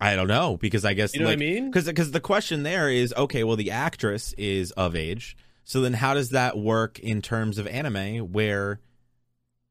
[0.00, 1.70] I don't know because I guess You know like, what I mean?
[1.70, 5.92] Because because the question there is okay, well the actress is of age, so then
[5.92, 8.80] how does that work in terms of anime where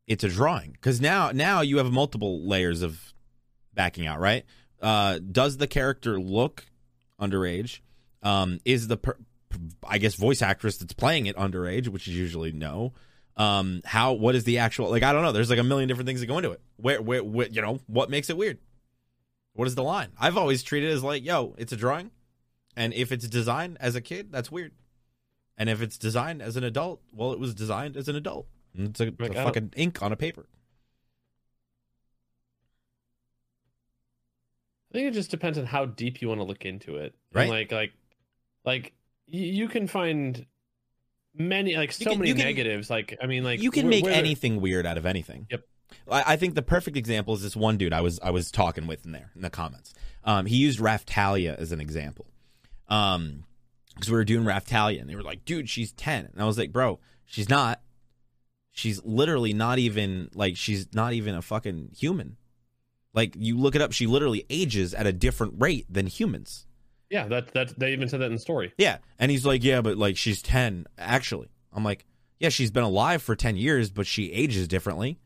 [0.08, 0.72] it's a drawing?
[0.72, 3.14] Because now now you have multiple layers of
[3.74, 4.46] backing out, right?
[4.82, 6.66] Uh, does the character look
[7.20, 7.82] underage?
[8.24, 9.18] Um, is the per-
[9.86, 12.94] I guess voice actress that's playing it underage, which is usually no.
[13.38, 15.04] Um, how what is the actual like?
[15.04, 15.32] I don't know.
[15.32, 16.62] There's like a million different things that go into it.
[16.78, 18.58] Where where, where you know what makes it weird?
[19.54, 20.10] What is the line?
[20.20, 22.12] I've always treated it as like, yo, it's a drawing,
[22.76, 24.74] and if it's designed as a kid, that's weird.
[25.58, 28.48] And if it's designed as an adult, well, it was designed as an adult.
[28.76, 30.48] And It's a, it's a Like, fucking ink on a paper.
[34.92, 37.14] I think it just depends on how deep you want to look into it.
[37.34, 37.50] And, Right.
[37.50, 37.94] like like
[38.66, 38.94] like
[39.28, 40.46] you can find
[41.36, 42.90] many like so can- many can- negatives.
[42.90, 45.48] Like I mean like you can where- make where the- anything weird out of anything.
[45.50, 45.64] Yep.
[46.10, 48.88] I, I think the perfect example is this one dude I was I was talking
[48.88, 49.94] with in there in the comments.
[50.24, 52.28] Um, he used Raphtalia as an example.
[52.88, 53.44] Um,
[53.96, 56.58] because we were doing Raphtalia and they were like, dude, she's ten, and I was
[56.58, 57.82] like, bro, she's not.
[58.74, 62.38] She's literally not even like she's not even a fucking human.
[63.14, 66.66] Like you look it up, she literally ages at a different rate than humans.
[67.12, 68.74] Yeah, that that they even said that in the story.
[68.78, 69.00] Yeah.
[69.20, 71.50] And he's like, yeah, but like she's 10, actually.
[71.74, 72.06] I'm like,
[72.40, 75.20] yeah, she's been alive for 10 years, but she ages differently.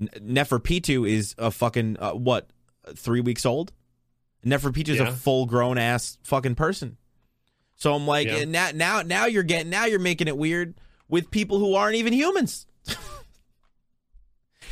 [0.00, 2.48] N- Neferpitou is a fucking, uh, what,
[2.94, 3.72] three weeks old?
[4.46, 5.08] Neferpitou is Yeah.
[5.08, 6.96] a full grown ass fucking person.
[7.74, 8.36] So I'm like, Yeah.
[8.36, 10.74] eh, now, now, now you're getting, now you're making it weird
[11.08, 12.66] with people who aren't even humans.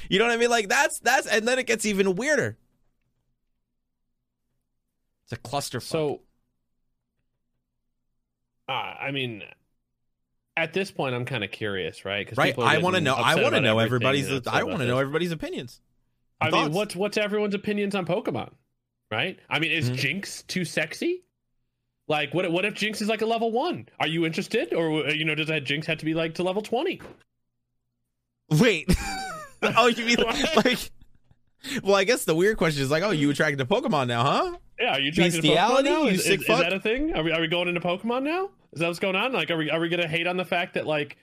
[0.09, 0.51] you know what I mean?
[0.51, 2.57] Like that's, that's, and then it gets even weirder.
[5.25, 5.83] It's a clusterfuck.
[5.83, 6.21] So
[8.71, 9.43] uh, I mean
[10.57, 12.29] at this point I'm kind of curious, right?
[12.37, 15.33] right i want to know i want to know everybody's i want to know everybody's
[15.33, 15.81] opinions
[16.41, 18.53] I and mean, what's what's everyone's opinions on Pokemon,
[19.11, 19.39] right?
[19.51, 19.97] I mean, is Mhm.
[19.97, 21.23] Jynx too sexy?
[22.09, 23.89] Like, what what if Jynx is like a level one?
[24.01, 26.43] Are you interested, or uh, you know, does that Jynx have to be like to
[26.43, 27.01] level twenty?
[28.49, 28.89] wait
[29.63, 30.17] oh you mean
[30.65, 30.91] like
[31.85, 34.57] well i guess the weird question is like oh you attracted to pokemon now huh
[34.81, 36.03] Yeah, are you trying to Pokemon Bestiality, now?
[36.05, 37.15] you Is, sick is, is that a thing?
[37.15, 38.51] Are we are we going into Pokemon now?
[38.73, 39.33] Is that what's going on?
[39.33, 41.17] Like, are we are we gonna hate on the fact that like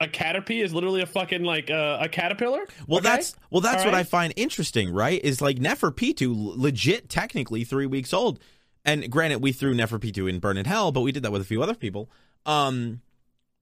[0.00, 2.66] a Caterpie is literally a fucking like uh, a caterpillar?
[2.86, 3.08] well Okay?
[3.08, 4.00] that's well that's All what right.
[4.00, 8.40] i find interesting right is like neferpitou legit technically three weeks old
[8.84, 11.44] and granted, we threw Neferpitou in Burn in Hell, but we did that with a
[11.44, 12.10] few other people.
[12.44, 13.00] Um,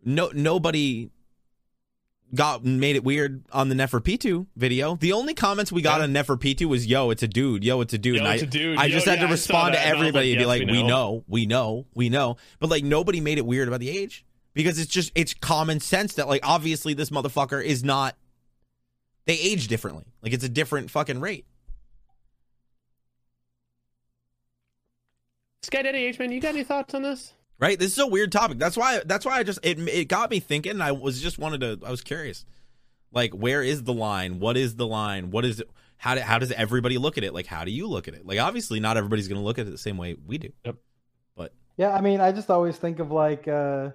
[0.02, 1.10] no, nobody
[2.34, 4.96] got made it weird on the Neferpitou video.
[4.96, 6.04] The only comments we got Yeah.
[6.04, 7.64] on Neferpitou was "Yo, it's a dude.
[7.64, 8.78] Yo, it's a dude." Yo, I, a dude.
[8.78, 10.76] I Yo, just had yeah, to respond to that, and everybody like, and be like,
[10.76, 13.80] we "We know." know, we know, we know." But like nobody made it weird about
[13.80, 14.24] the age
[14.54, 18.16] because it's just it's common sense that like obviously this motherfucker is not.
[19.26, 20.04] They age differently.
[20.22, 21.46] Like it's a different fucking rate.
[25.62, 27.34] Sky Daddy H man, you got any thoughts on this?
[27.60, 27.78] Right?
[27.78, 28.58] This is a weird topic.
[28.58, 31.60] That's why that's why i just it, it got me thinking i was just wanted
[31.60, 32.44] to i was curious.
[33.12, 34.40] Like where is the line?
[34.40, 35.30] What is the line?
[35.30, 37.34] What is it how, do, how does everybody look at it?
[37.34, 38.26] Like how do you look at it?
[38.26, 40.50] Like obviously not everybody's going to look at it the same way we do.
[40.64, 40.76] Yep.
[41.36, 43.90] But Yeah, I mean, I just always think of like uh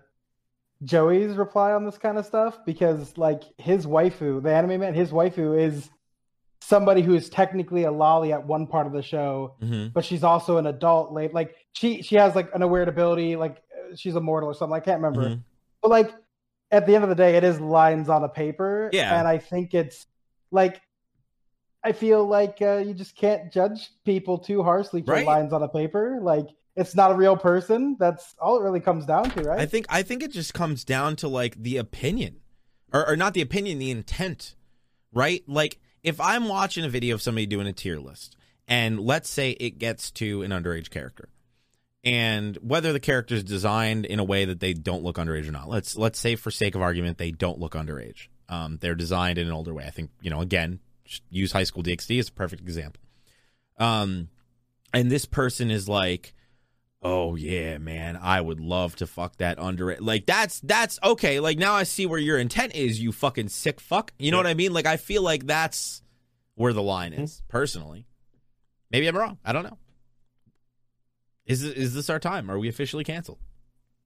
[0.83, 5.11] Joey's reply on this kind of stuff because like his waifu, the anime man, his
[5.11, 5.89] waifu is
[6.65, 9.89] somebody who is technically a lolly at one part of the show, mm-hmm.
[9.93, 13.57] but she's also an adult late like she she has like an aware ability, like
[13.73, 14.75] uh, she's immortal or something.
[14.75, 15.29] I can't remember.
[15.29, 15.43] Mhm.
[15.81, 16.11] But like
[16.71, 18.89] at the end of the day, it is lines on a paper.
[18.91, 19.17] Yeah.
[19.17, 20.07] And I think it's
[20.51, 20.81] like
[21.83, 25.25] I feel like uh, you just can't judge people too harshly for Right.
[25.25, 26.19] lines on a paper.
[26.19, 27.95] Like it's not a real person.
[27.99, 29.59] That's all it really comes down to, right?
[29.59, 32.37] i think i think it just comes down to like the opinion
[32.91, 34.55] or, or not the opinion the intent
[35.13, 38.37] right like if i'm watching a video of somebody doing a tier list
[38.67, 41.27] and let's say it gets to an underage character
[42.05, 45.51] and whether the character is designed in a way that they don't look underage or
[45.51, 48.27] not let's let's say for sake of argument they don't look underage.
[48.47, 49.85] Um, they're designed in an older way.
[49.85, 50.79] I think you know again
[51.29, 53.01] use high school dxd as a perfect example.
[53.79, 54.29] Um,
[54.93, 56.33] and this person is like
[57.05, 60.01] oh yeah man i would love to fuck that under it.
[60.01, 63.79] like that's that's okay like now i see where your intent is you fucking sick
[63.79, 64.43] fuck you know Yeah.
[64.43, 66.01] what i mean like i feel like that's
[66.55, 67.47] where the line is hmm.
[67.49, 68.05] personally
[68.91, 69.77] maybe i'm wrong i don't know
[71.45, 72.49] is this, is this our time?
[72.49, 73.37] Are we officially canceled?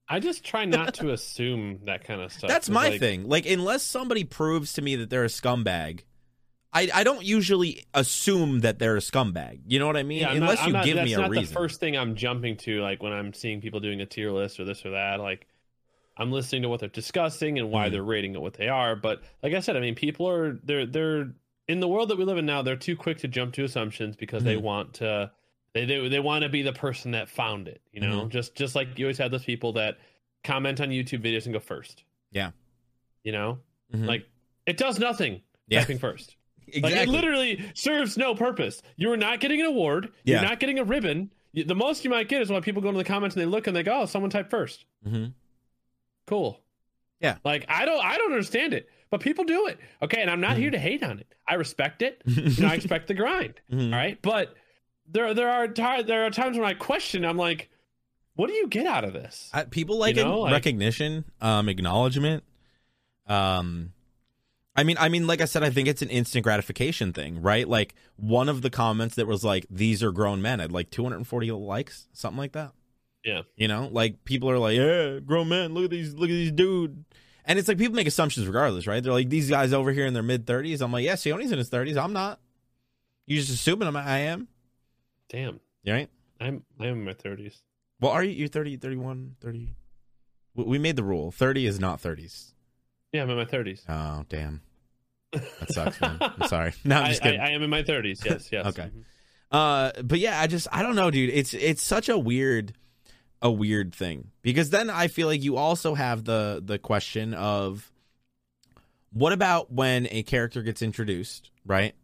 [0.08, 2.48] I just try not to assume that kind of stuff.
[2.48, 3.28] That's my like, thing.
[3.28, 6.00] Like, unless somebody proves to me that they're a scumbag,
[6.72, 9.60] I, I don't usually assume that they're a scumbag.
[9.66, 10.20] You know what I mean?
[10.20, 11.46] Yeah, unless not, you not, give me a not reason.
[11.46, 14.60] the first thing I'm jumping to, like when I'm seeing people doing a tier list
[14.60, 15.18] or this or that.
[15.20, 15.48] Like,
[16.16, 17.92] I'm listening to what they're discussing and why Mhm.
[17.92, 18.94] they're rating it what they are.
[18.94, 21.32] But like I said, I mean, people are they're they're
[21.66, 22.62] in the world that we live in now.
[22.62, 24.62] They're too quick to jump to assumptions because they Mhm.
[24.62, 25.30] want to
[25.72, 27.80] they they, they want to be the person that found it.
[27.92, 28.28] You know, Mm-hmm.
[28.30, 29.98] just just like you always have those people that
[30.44, 32.04] comment on YouTube videos and go first.
[32.30, 32.50] Yeah.
[33.24, 33.58] You know,
[33.94, 34.06] Mhm.
[34.06, 34.26] like
[34.66, 35.40] it does nothing.
[35.68, 35.80] Yeah.
[35.80, 36.36] Typing first.
[36.74, 36.90] Exactly.
[36.90, 38.82] Like it literally serves no purpose.
[38.96, 40.12] You're not getting an award.
[40.24, 40.40] Yeah.
[40.40, 41.30] You're not getting a ribbon.
[41.52, 43.66] The most you might get is when people go into the comments and they look
[43.66, 44.84] and they go, "Oh, someone typed first.
[45.06, 45.32] Mhm.
[46.26, 46.60] Cool."
[47.20, 47.36] Yeah.
[47.44, 49.78] Like I don't, I don't understand it, but people do it.
[50.02, 50.60] Okay, and I'm not Mhm.
[50.60, 51.26] here to hate on it.
[51.48, 52.22] I respect it.
[52.26, 53.54] You know, I expect the grind.
[53.72, 53.86] Mhm.
[53.92, 54.54] All right, but
[55.10, 55.68] there, there are
[56.02, 57.24] there are times when I question.
[57.24, 57.68] I'm like,
[58.36, 59.50] what do you get out of this?
[59.52, 62.44] I, people like You know, it- like- recognition, um, acknowledgement.
[63.26, 63.92] Um,
[64.80, 67.68] I mean, I mean, like I said, I think it's an instant gratification thing, right?
[67.68, 71.50] Like one of the comments that was like, "These are grown men," had like 240
[71.52, 72.72] likes, something like that.
[73.24, 73.42] Yeah.
[73.56, 76.52] you know, like people are like, "Yeah, grown men, look at these, look at these
[76.52, 77.04] dude,"
[77.44, 79.02] and it's like people make assumptions regardless, right?
[79.02, 81.58] They're like, "These guys over here in their mid 30s." I'm like, "Yeah, Sione's in
[81.58, 81.98] his 30s.
[82.02, 82.40] I'm not."
[83.26, 84.48] You just assuming I'm, I am,
[85.28, 86.08] Damn, right?
[86.40, 87.60] I'm I'm in my 30s.
[88.00, 88.30] Well, are you?
[88.32, 89.68] You're 30, 31, 30.
[90.54, 91.30] We- We made the rule.
[91.30, 92.54] 30 is not 30s.
[93.12, 93.82] Yeah, I'm in my 30s.
[93.88, 94.62] Oh, damn.
[95.32, 96.18] That sucks, man.
[96.20, 96.72] I'm sorry.
[96.84, 97.40] No, I'm I, just I, kidding.
[97.40, 98.24] I am in my 30s.
[98.24, 98.66] Yes, yes.
[98.66, 98.90] Okay.
[98.90, 99.04] Mhm.
[99.52, 101.30] uh, but yeah, I just, I don't know, dude.
[101.30, 102.72] It's, it's such a weird,
[103.42, 107.90] a weird thing because then I feel like you also have the, the question of
[109.12, 111.94] what about when a character gets introduced, right?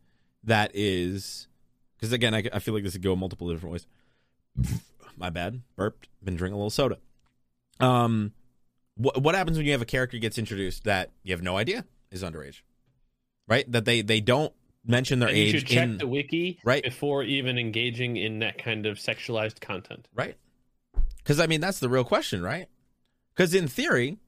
[0.44, 1.48] That is,
[1.96, 3.86] because again, I, I feel like this could go multiple different ways.
[5.16, 5.62] My bad.
[5.76, 6.08] Burped.
[6.22, 6.98] Been drinking a little soda.
[7.80, 8.32] Um,
[8.96, 11.84] what what happens when you have a character gets introduced that you have no idea
[12.10, 12.60] is underage,
[13.48, 13.70] right?
[13.70, 14.52] That they they don't
[14.84, 16.82] mention their And you age should check in the wiki Right.
[16.84, 20.06] before even engaging in that kind of sexualized content.
[20.14, 20.36] right.
[21.18, 22.68] Because I mean that's the real question, right?
[23.34, 24.18] Because in theory,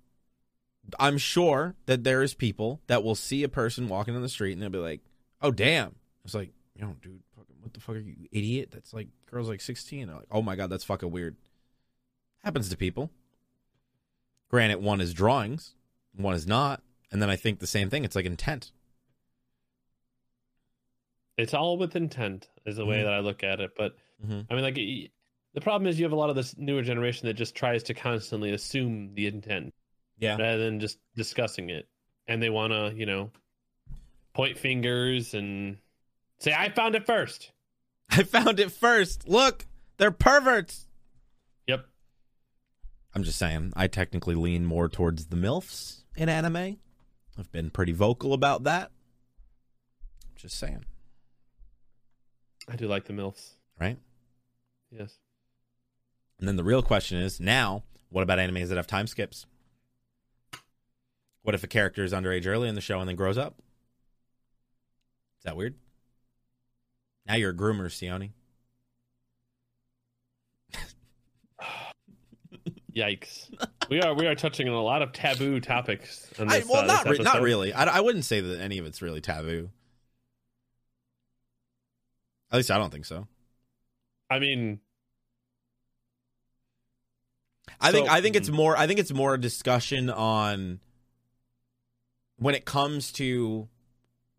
[0.98, 4.52] I'm sure that there is people that will see a person walking on the street
[4.52, 5.00] and they'll be like,
[5.40, 5.94] "Oh damn!"
[6.24, 8.70] It's like, yo, dude, fucking, what the fuck are you, idiot?
[8.72, 10.06] That's like girls like 16.
[10.08, 11.36] They're like, "Oh my god, that's fucking weird."
[12.42, 13.10] Happens to people.
[14.50, 15.74] Granted, one is drawings,
[16.16, 18.04] one is not, and then I think the same thing.
[18.04, 18.72] It's like intent.
[21.38, 23.04] It's all with intent, is the way Mhm.
[23.04, 23.70] that I look at it.
[23.76, 24.46] But Mhm.
[24.50, 27.34] I mean, like the problem is you have a lot of this newer generation that
[27.34, 29.72] just tries to constantly assume the intent
[30.18, 30.36] Yeah.
[30.36, 31.88] rather than just discussing it,
[32.26, 33.30] and they want to, you know,
[34.34, 35.78] point fingers and
[36.38, 37.52] say, "I found it first.
[38.10, 39.28] I found it first.
[39.28, 39.64] Look,
[39.96, 40.86] They're perverts.
[41.66, 41.84] Yep.
[43.16, 46.78] I'm just saying, I technically lean more towards the MILFs in anime.
[47.36, 48.92] I've been pretty vocal about that.
[50.36, 50.84] Just saying,
[52.68, 53.52] I do like the MILFs.
[53.80, 53.96] right?
[54.90, 55.16] Yes.
[56.38, 59.46] And then the real question is now, what about animes that have time skips?
[61.42, 63.54] What if a character is underage early in the show and then grows up?
[65.38, 65.74] Is that weird?
[67.26, 68.32] Now you're a groomer, Sione.
[72.94, 73.50] Yikes.
[73.88, 76.28] we are we are touching on a lot of taboo topics.
[76.38, 77.72] On I, this, well, uh, not this re- not really.
[77.72, 79.70] I, I wouldn't say that any of it's really taboo.
[82.50, 83.26] At least I don't think so.
[84.30, 84.80] I mean,
[87.80, 90.80] I think I think it's more I think it's more a discussion on
[92.36, 93.68] when it comes to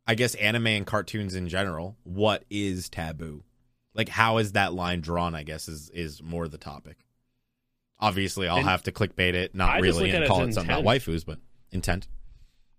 [0.07, 3.43] I guess anime and cartoons in general, what is taboo?
[3.93, 6.97] Like how is that line drawn, I guess is is more the topic.
[7.99, 11.25] Obviously I'll have to clickbait it, not I really and call it something about waifus,
[11.25, 11.39] but
[11.71, 12.07] intent.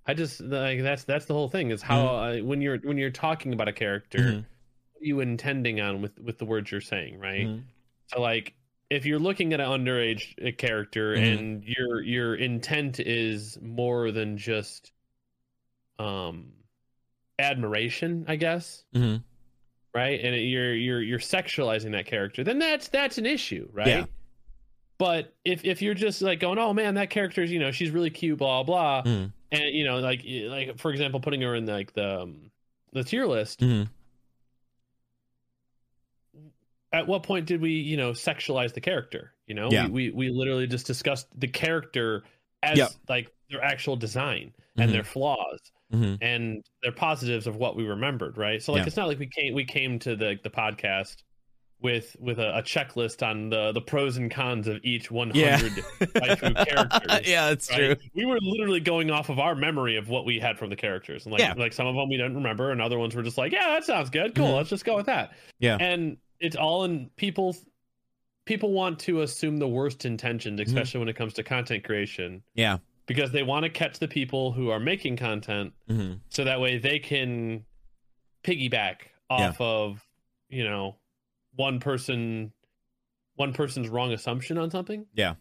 [0.07, 2.41] I just like that's that's the whole thing is how Mm-hmm.
[2.43, 4.45] uh, when you're when you're talking about a character, Mhm.
[5.01, 7.47] You intending on with with the words you're saying, right?
[7.47, 7.63] Mhm.
[8.09, 8.55] So like
[8.91, 11.39] if you're looking at an underage uh, character Mhm.
[11.39, 14.93] and your your intent is more than just
[15.99, 16.53] um
[17.39, 19.23] admiration, I guess, Mhm.
[19.95, 20.21] right?
[20.21, 23.87] And you're you're you're sexualizing that character, then that's that's an issue, right?
[23.87, 24.05] Yeah.
[24.99, 28.11] But if if you're just like going, oh man, that character's you know she's really
[28.11, 29.33] cute, blah blah, Mhm.
[29.53, 32.51] and you know like like for example, putting her in like the um,
[32.93, 33.61] the tier list.
[33.61, 33.89] Mhm.
[36.93, 39.33] At what point did we you know sexualize the character?
[39.47, 39.87] You know, Yeah.
[39.89, 42.25] we, we we literally just discussed the character
[42.63, 42.91] as Yep.
[43.09, 44.93] like their actual design and Mhm.
[44.93, 45.61] their flaws
[45.93, 46.19] Mhm.
[46.21, 48.63] and their positives of what we remembered, right?
[48.63, 48.87] So like Yeah.
[48.87, 51.17] it's not like we came we came to the the podcast
[51.83, 55.59] with with a, a checklist on the the pros and cons of each 100 Yeah.
[55.59, 57.29] waifu characters.
[57.29, 57.79] yeah, that's right?
[57.79, 57.97] true.
[58.15, 61.25] We were literally going off of our memory of what we had from the characters,
[61.25, 61.55] and like Yeah.
[61.57, 63.85] like some of them we didn't remember, and other ones were just like, yeah, that
[63.85, 64.57] sounds good, cool, Mhm.
[64.57, 65.33] let's just go with that.
[65.59, 65.77] Yeah.
[65.81, 67.55] and it's all in people.
[68.47, 70.69] People want to assume the worst intentions, Mm-hmm.
[70.69, 72.79] especially when it comes to content creation, Yeah.
[73.07, 76.79] because they want to catch the people who are making content hmm so that way
[76.79, 77.65] they can
[78.43, 78.97] piggyback
[79.29, 80.05] off of
[80.49, 80.97] you know
[81.55, 82.53] one person
[83.37, 85.35] one person's wrong assumption on something yeah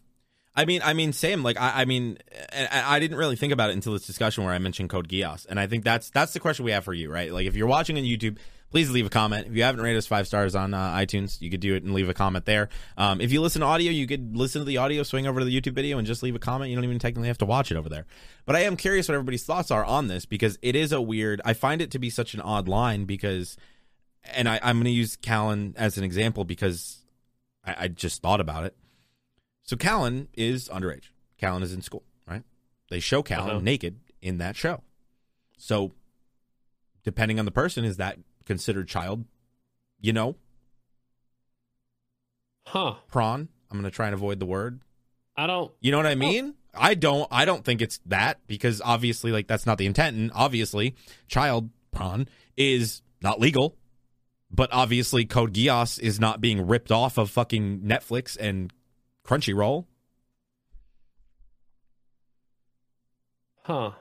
[0.52, 1.44] I mean, I mean, same.
[1.44, 2.18] Like, I, I mean,
[2.52, 5.46] I I didn't really think about it until this discussion where I mentioned Code Geass,
[5.48, 7.32] and I think that's that's the question we have for you, right?
[7.32, 8.36] Like, if you're watching on YouTube,
[8.70, 9.46] please leave a comment.
[9.48, 11.92] If you haven't rated us five stars on uh, iTunes, you could do it and
[11.92, 12.68] leave a comment there.
[12.96, 15.44] Um, if you listen to audio, you could listen to the audio, swing over to
[15.44, 16.70] the YouTube video, and just leave a comment.
[16.70, 18.06] You don't even technically have to watch it over there.
[18.46, 21.40] But I am curious what everybody's thoughts are on this because it is a weird.
[21.44, 23.56] I find it to be such an odd line because,
[24.24, 26.98] and I, I'm going to use Kallen as an example because
[27.64, 28.76] I, I just thought about it.
[29.62, 31.10] So Kallen is underage.
[31.40, 32.42] Kallen is in school, right?
[32.90, 33.60] They show Kallen Uh-huh.
[33.60, 34.82] naked in that show.
[35.56, 35.92] So,
[37.04, 39.24] depending on the person, is that considered child?
[40.00, 40.36] You know,
[42.66, 43.48] huh prawn.
[43.70, 44.80] I'm going to try and avoid the word.
[45.36, 46.54] i don't You know what I mean?
[46.74, 47.28] I don't.
[47.30, 50.94] I don't think it's that because obviously, like that's not the intent, and obviously,
[51.28, 53.76] child prawn is not legal.
[54.52, 58.72] But obviously, Code Geass is not being ripped off of fucking Netflix and
[59.24, 59.86] Crunchyroll.
[63.62, 63.92] huh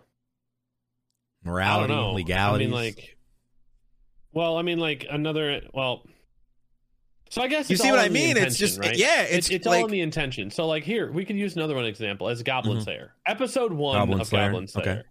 [1.44, 2.14] Morality, I don't know.
[2.14, 2.66] legalities.
[2.68, 3.18] i mean like
[4.34, 6.04] well i mean like another well
[7.30, 8.38] so i guess You see what I mean?
[8.38, 8.96] It's just right?
[8.98, 11.56] yeah, it's, it's, it's like all in the intention so like here we could use
[11.56, 12.84] another one example as goblin Mhm.
[12.84, 15.02] slayer episode one Goblin of Slayer, goblin slayer okay.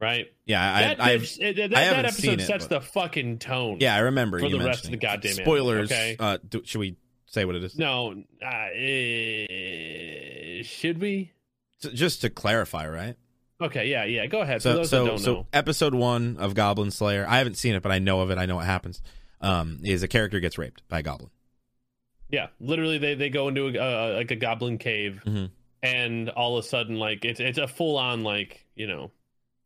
[0.00, 2.80] right yeah, that, I, I've bitch- it- that, I that episode seen it, sets but-
[2.82, 5.90] the fucking tone yeah, I remember For you the rest of the goddamn anime, spoilers.
[5.90, 6.16] okay?
[6.18, 6.96] Uh, do, should we
[7.26, 7.76] say what it is?
[7.78, 8.66] No, uh,
[9.68, 11.32] eh, should we?
[11.84, 13.16] S- Just to clarify, right?
[13.60, 14.26] Okay, yeah, yeah.
[14.26, 14.62] Go ahead.
[14.62, 17.26] So, so, don't so episode one of Goblin Slayer.
[17.28, 18.38] I haven't seen it, but I know of it.
[18.38, 19.02] I know what happens.
[19.40, 21.30] Um, is a character gets raped by a goblin.
[22.30, 25.50] yeah, literally, they they go into a, uh, like a goblin cave, Mhm.
[25.82, 29.10] and all of a sudden, like it's it's a full on like you know,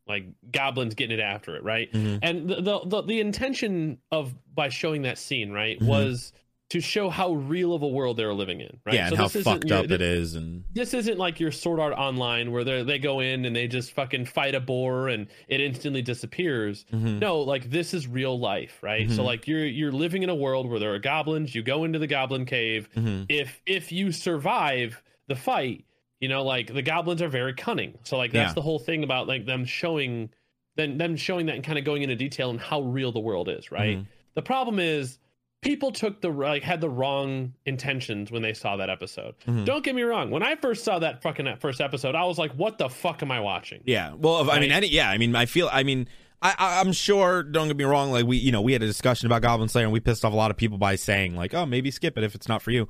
[0.07, 1.91] like goblins getting it after it, right?
[1.91, 2.19] Mhm.
[2.21, 5.87] And the the the, the intention of by showing that scene, right, Mhm.
[5.87, 6.33] was
[6.69, 8.95] to show how real of a world they're living in, right?
[8.95, 11.39] Yeah, and So how this isn't fucked your- up it is, and this isn't like
[11.39, 14.59] your Sword Art Online where they they go in and they just fucking fight a
[14.59, 16.85] boar and it instantly disappears.
[16.91, 17.19] Mhm.
[17.19, 19.09] No, like this is real life, right?
[19.11, 19.25] So Mhm.
[19.25, 21.53] like you're you're living in a world where there are goblins.
[21.53, 22.89] You go into the goblin cave.
[22.95, 23.27] Mhm.
[23.29, 25.85] If if you survive the fight,
[26.19, 27.99] you know, like the goblins are very cunning.
[28.03, 28.53] So like that's Yeah.
[28.55, 30.29] the whole thing about like them showing
[30.75, 33.47] then them showing that and kind of going into detail on how real the world
[33.47, 33.99] is, right?
[33.99, 34.05] Mhm.
[34.33, 35.19] The problem is
[35.63, 39.35] people took the like had the wrong intentions when they saw that episode.
[39.47, 39.65] Mhm.
[39.65, 40.29] Don't get me wrong.
[40.29, 43.21] When I first saw that fucking that first episode, I was like, "What the fuck
[43.23, 44.13] am I watching?" Yeah.
[44.13, 45.09] Well, if- I mean, any, yeah.
[45.09, 45.69] I mean, I feel.
[45.71, 46.07] I mean,
[46.41, 47.41] I, I'm sure.
[47.43, 48.11] Don't get me wrong.
[48.11, 50.33] Like we, you know, we had a discussion about Goblin Slayer, and we pissed off
[50.33, 52.71] a lot of people by saying like, "Oh, maybe skip it if it's not for
[52.71, 52.87] you."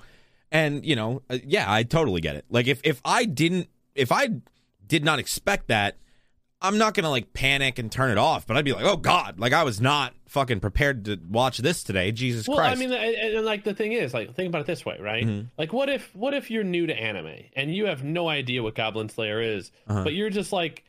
[0.52, 2.46] And you know, uh, yeah, I totally get it.
[2.50, 4.30] Like if if I didn't, if I
[4.86, 5.98] did not expect that,
[6.64, 8.48] I'm not gonna like panic and turn it off.
[8.48, 11.84] But I'd be like, "Oh God!" Like I was not fucking prepared to watch this
[11.84, 12.12] today.
[12.12, 12.78] Jesus Well, Christ.
[12.78, 15.26] I mean, and, and, like the thing is, like think about it this way, right?
[15.26, 15.48] Mhm.
[15.58, 18.74] Like, what if what if you're new to anime and you have no idea what
[18.76, 20.04] Goblin Slayer is, Uh-huh.
[20.06, 20.84] but you're just like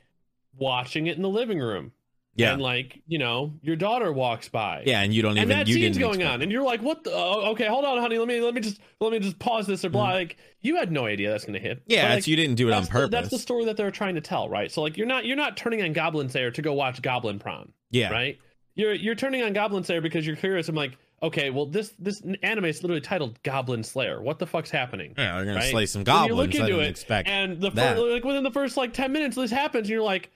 [0.57, 1.93] watching it in the living room,
[2.37, 5.43] yeah, and like you know your daughter walks by, yeah, and you don't even.
[5.43, 7.05] and that you scene's going expect on, and you're like, "What?
[7.05, 8.19] The, oh, okay, hold on, honey.
[8.19, 10.91] Let me let me just let me just pause this or blah." Like you had
[10.91, 11.79] no idea that's going to hit.
[11.81, 11.93] Mm-hmm.
[11.93, 13.11] Yeah, that's like, you didn't do it on that's the- purpose.
[13.11, 14.71] that's the story that they're trying to tell, right?
[14.73, 17.73] So like you're not you're not turning on Goblin Slayer to go watch Goblin Prawn,
[17.91, 18.39] yeah, right?
[18.75, 20.69] You're you're turning on Goblin Slayer because you're curious.
[20.69, 24.21] I'm like, okay, well this this anime is literally titled Goblin Slayer.
[24.21, 25.15] What the fuck's happening?
[25.17, 25.71] Yeah, they're gonna Right?
[25.71, 26.55] slay some When you goblins.
[26.55, 27.29] look into it, expect.
[27.29, 30.33] and the fir- like within the first like ten minutes, this happens, and you're like,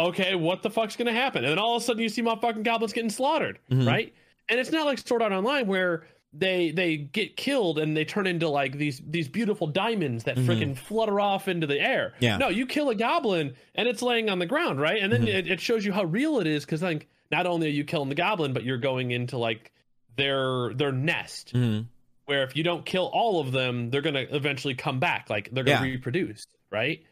[0.00, 1.44] okay, what the fuck's gonna happen?
[1.44, 3.86] And then all of a sudden, you see my fucking goblins getting slaughtered, Mhm.
[3.86, 4.12] right?
[4.48, 8.26] And it's not like Sword Art Online where they they get killed and they turn
[8.26, 10.46] into like these these beautiful diamonds that Mhm.
[10.46, 12.14] freaking flutter off into the air.
[12.20, 12.36] Yeah.
[12.36, 15.02] No, you kill a goblin and it's laying on the ground, right?
[15.02, 15.28] And then Mhm.
[15.34, 18.08] it, it shows you how real it is because like not only are you killing
[18.08, 19.72] the goblin, but you're going into like
[20.16, 21.86] their their nest Mhm.
[22.26, 25.28] where if you don't kill all of them, they're gonna eventually come back.
[25.30, 25.92] Like they're gonna Yeah.
[25.92, 27.02] reproduce, right?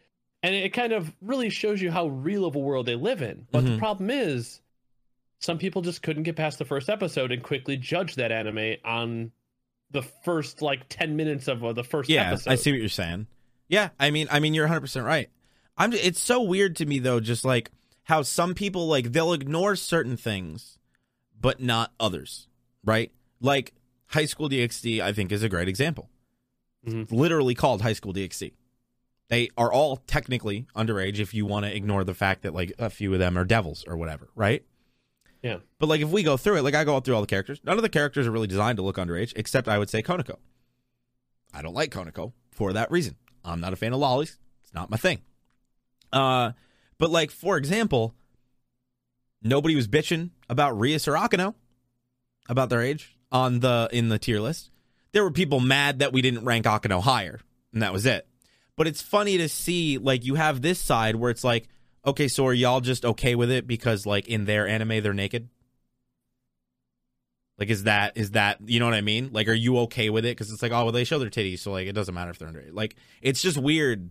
[0.43, 3.47] And it kind of really shows you how real of a world they live in.
[3.51, 3.79] But the Mhm.
[3.79, 4.61] problem is,
[5.41, 9.33] some people just couldn't get past the first episode and quickly judge that anime on
[9.91, 12.51] the first like ten minutes of uh, the first yeah, episode.
[12.51, 13.27] I see what you're saying.
[13.69, 15.29] Yeah, I mean, I mean, you're 100 percent right.
[15.77, 15.93] I'm.
[15.93, 17.71] It's so weird to me though, just like
[18.05, 20.79] how some people like they'll ignore certain things,
[21.41, 22.47] but not others.
[22.85, 23.13] Right?
[23.41, 23.75] Like
[24.07, 26.11] High School DxD, I think is a great example.
[26.87, 27.03] Mhm.
[27.03, 28.53] It's literally called High School DxD.
[29.29, 32.89] They are all technically underage if you want to ignore the fact that like a
[32.89, 34.65] few of them are devils or whatever, right?
[35.43, 35.59] Yeah.
[35.79, 37.77] But like if we go through it, like I go through all the characters, none
[37.77, 40.37] of the characters are really designed to look underage, except I would say Koneko.
[41.53, 43.17] I don't like Koneko for that reason.
[43.45, 44.39] I'm not a fan of lollies.
[44.63, 45.21] It's not my thing.
[46.13, 46.53] Uh
[46.97, 48.15] but like for example,
[49.43, 51.55] nobody was bitching about Rias or Akeno
[52.49, 54.71] about their age on the in the tier list.
[55.13, 57.41] There were people mad that we didn't rank Akeno higher,
[57.73, 58.28] and that was it.
[58.79, 61.69] But it's funny to see like you have this side where it's like,
[62.07, 65.49] okay, so are y'all just okay with it because like in their anime they're naked?
[67.59, 69.31] Like is that is that you know what I mean?
[69.33, 70.37] Like are you okay with it?
[70.37, 72.39] Because it's like oh well they show their titties so like it doesn't matter if
[72.39, 74.11] they're under like it's just weird.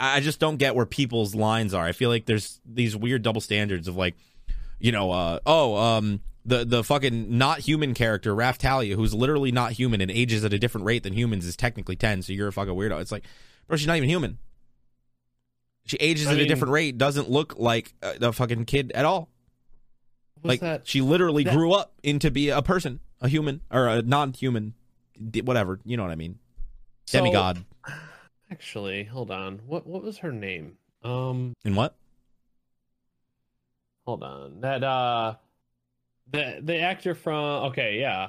[0.00, 1.84] I just don't get where people's lines are.
[1.84, 4.16] I feel like there's these weird double standards of like,
[4.78, 9.72] you know, uh, oh, um, the the fucking not human character Raphtalia, who's literally not
[9.72, 12.22] human and ages at a different rate than humans, is technically ten.
[12.22, 13.02] So you're a fucking weirdo.
[13.02, 13.26] It's like,
[13.66, 14.38] bro, she's not even human.
[15.84, 16.96] She ages I at a different rate.
[16.96, 19.28] Doesn't look like a, a fucking kid at all.
[20.44, 24.02] Like that she literally that- grew up into be a person, a human or a
[24.02, 24.74] non-human,
[25.42, 25.78] whatever.
[25.84, 26.38] You know what I mean?
[27.06, 27.64] so- Demigod.
[28.50, 29.60] Actually, hold on.
[29.66, 30.76] What what was her name?
[31.02, 31.94] Um, And what?
[34.04, 34.60] hold on.
[34.60, 35.34] That uh,
[36.30, 38.28] the the actor from okay, yeah.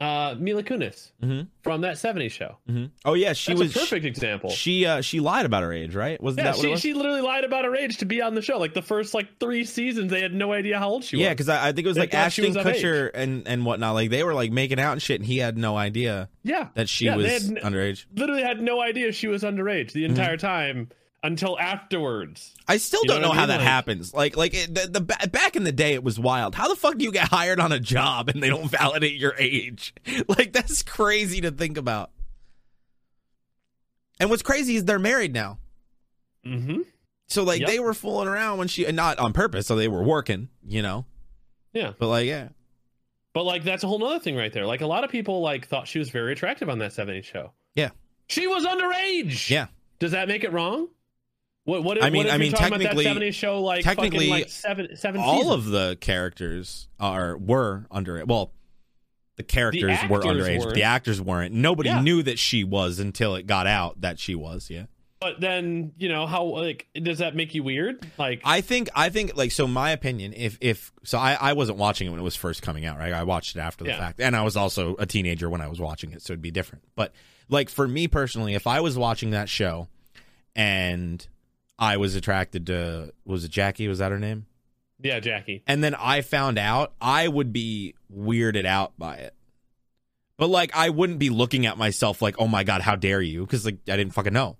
[0.00, 1.48] Uh, Mila Kunis Mhm.
[1.62, 2.56] from that '70s show.
[2.66, 4.48] hmm Oh yeah, she That's was a perfect example.
[4.48, 6.18] She uh she lied about her age, right?
[6.22, 6.80] Wasn't yeah, that what it she, was?
[6.80, 8.58] she literally lied about her age to be on the show.
[8.58, 11.34] Like the first like three seasons, they had no idea how old she yeah, was.
[11.34, 12.54] because I, I think it was They like Ashton.
[12.54, 13.92] Kutcher and and whatnot.
[13.94, 16.88] Like they were like making out and shit, and he had no idea yeah, that
[16.88, 18.06] she Yeah, was had underage.
[18.14, 19.98] literally had no idea she was underage Mm-hmm.
[19.98, 20.88] the entire time
[21.22, 22.54] until afterwards.
[22.66, 23.48] I still You don't know, I how mean?
[23.48, 24.14] that Like- happens.
[24.14, 26.54] Like like it, the, the back in the day, it was wild.
[26.54, 29.34] How the fuck do you get hired on a job and they don't validate your
[29.38, 29.94] age?
[30.28, 32.10] Like that's crazy to think about.
[34.18, 35.58] And what's crazy is they're married now.
[36.46, 36.80] Mm-hmm.
[37.28, 37.68] So like Yep.
[37.68, 40.82] they were fooling around when she and not on purpose, so they were working, you
[40.82, 41.06] know.
[41.72, 41.92] Yeah.
[41.98, 42.48] But like yeah.
[43.32, 44.66] But like that's a whole nother thing right there.
[44.66, 47.52] Like a lot of people like thought she was very attractive on that '70s show.
[47.74, 47.90] Yeah.
[48.26, 49.48] She was underage.
[49.50, 49.66] Yeah.
[50.00, 50.88] Does that make it wrong?
[51.64, 54.18] What what if, I mean- what I mean, talking about that technically- show like technically,
[54.28, 55.66] fucking, like seven seven all seasons?
[55.66, 58.26] of the characters are were under it.
[58.26, 58.52] Well,
[59.36, 60.58] the characters were underage.
[60.60, 60.74] weren't.
[60.74, 61.54] The actors weren't.
[61.54, 62.00] Nobody Yeah.
[62.02, 64.68] knew that she was until it got out that she was.
[64.70, 64.84] Yeah.
[65.20, 68.06] But then you know how like does that make you weird?
[68.18, 71.76] Like I think I think like so my opinion if if so I I wasn't
[71.76, 73.98] watching it when it was first coming out right I watched it after the Yeah.
[73.98, 76.50] fact and I was also a teenager when I was watching it so it'd be
[76.50, 77.12] different but
[77.50, 79.88] like for me personally if I was watching that show
[80.56, 81.26] and
[81.80, 84.46] I was attracted to was it Jackie was that her name
[85.02, 85.62] Yeah, Jackie.
[85.66, 89.34] and then I found out, I would be weirded out by it.
[90.36, 93.40] But like, I wouldn't be looking at myself like, "Oh my god, how dare you?"
[93.42, 94.56] Because like, I didn't fucking know.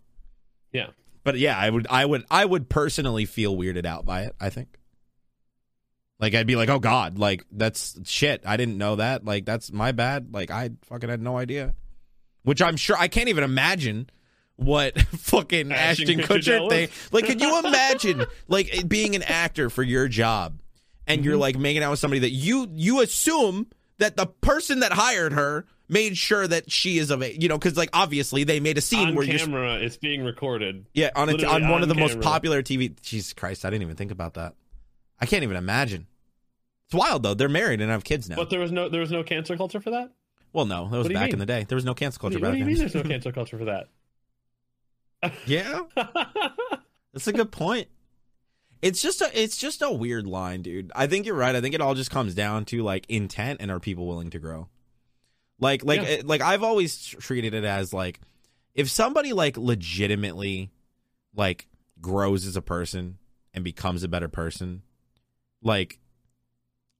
[0.72, 0.88] Yeah.
[1.24, 4.34] But yeah, I would, I would, I would personally feel weirded out by it.
[4.40, 4.78] I think.
[6.18, 8.42] Like I'd be like, "Oh God, like that's shit.
[8.44, 9.24] I didn't know that.
[9.24, 10.34] Like that's my bad.
[10.34, 11.74] Like I fucking had no idea."
[12.42, 14.08] Which I'm sure I can't even imagine
[14.60, 16.88] what fucking Ashton Ashton Kutcher Kutcher thing.
[17.12, 20.60] Like, could you imagine like being an actor for your job
[21.06, 21.40] and you're Mhm.
[21.40, 23.66] like making out with somebody that you you assume
[23.98, 27.58] that the person that hired her made sure that she is of a you know
[27.58, 30.86] because like obviously they made a scene on where you're camera, it's being recorded.
[30.94, 32.94] yeah on a, on one of the on most popular TV.
[33.02, 34.54] Jesus Christ, I didn't even think about that.
[35.18, 36.06] I can't even imagine.
[36.86, 37.34] It's wild though.
[37.34, 38.36] They're married and have kids now.
[38.36, 40.10] But there was no there was no cancer culture for that.
[40.52, 41.32] well, no, that was What do you back mean?
[41.34, 41.64] in the day.
[41.68, 43.32] There was no cancel What do culture you, what do you mean there's no cancel
[43.32, 43.88] culture for that?
[45.46, 45.82] Yeah,
[47.12, 47.88] that's a good point.
[48.82, 50.90] It's just a it's just a weird line, dude.
[50.94, 51.54] I think you're right.
[51.54, 54.38] I think it all just comes down to like intent and are people willing to
[54.38, 54.68] grow.
[55.58, 56.22] Like like Yeah.
[56.24, 58.20] like I've always treated it as like
[58.74, 60.70] if somebody like legitimately
[61.34, 61.68] like
[62.00, 63.18] grows as a person
[63.52, 64.82] and becomes a better person,
[65.62, 65.98] like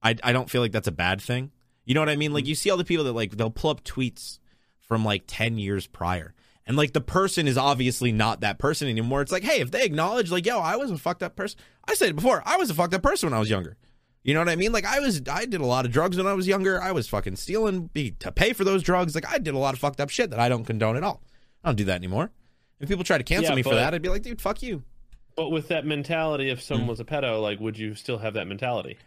[0.02, 1.50] I I don't feel like that's a bad thing.
[1.86, 2.34] You know what I mean?
[2.34, 2.50] Like mm-hmm.
[2.50, 4.38] you see all the people that like they'll pull up tweets
[4.80, 6.34] from like 10 years prior.
[6.66, 9.22] And like the person is obviously not that person anymore.
[9.22, 11.58] It's like, hey, if they acknowledge like, yo, I was a fucked up person.
[11.88, 13.76] I said it before, I was a fucked up person when I was younger.
[14.22, 14.72] You know what I mean?
[14.72, 16.80] Like I was I did a lot of drugs when I was younger.
[16.80, 19.14] I was fucking stealing be, to pay for those drugs.
[19.14, 21.22] Like I did a lot of fucked up shit that I don't condone at all.
[21.64, 22.30] I don't do that anymore.
[22.80, 24.84] If people try to cancel Yeah, me for that, I'd be like, dude, fuck you.
[25.36, 26.90] but with that mentality, if someone hmm.
[26.90, 28.98] was a pedo, like, would you still have that mentality?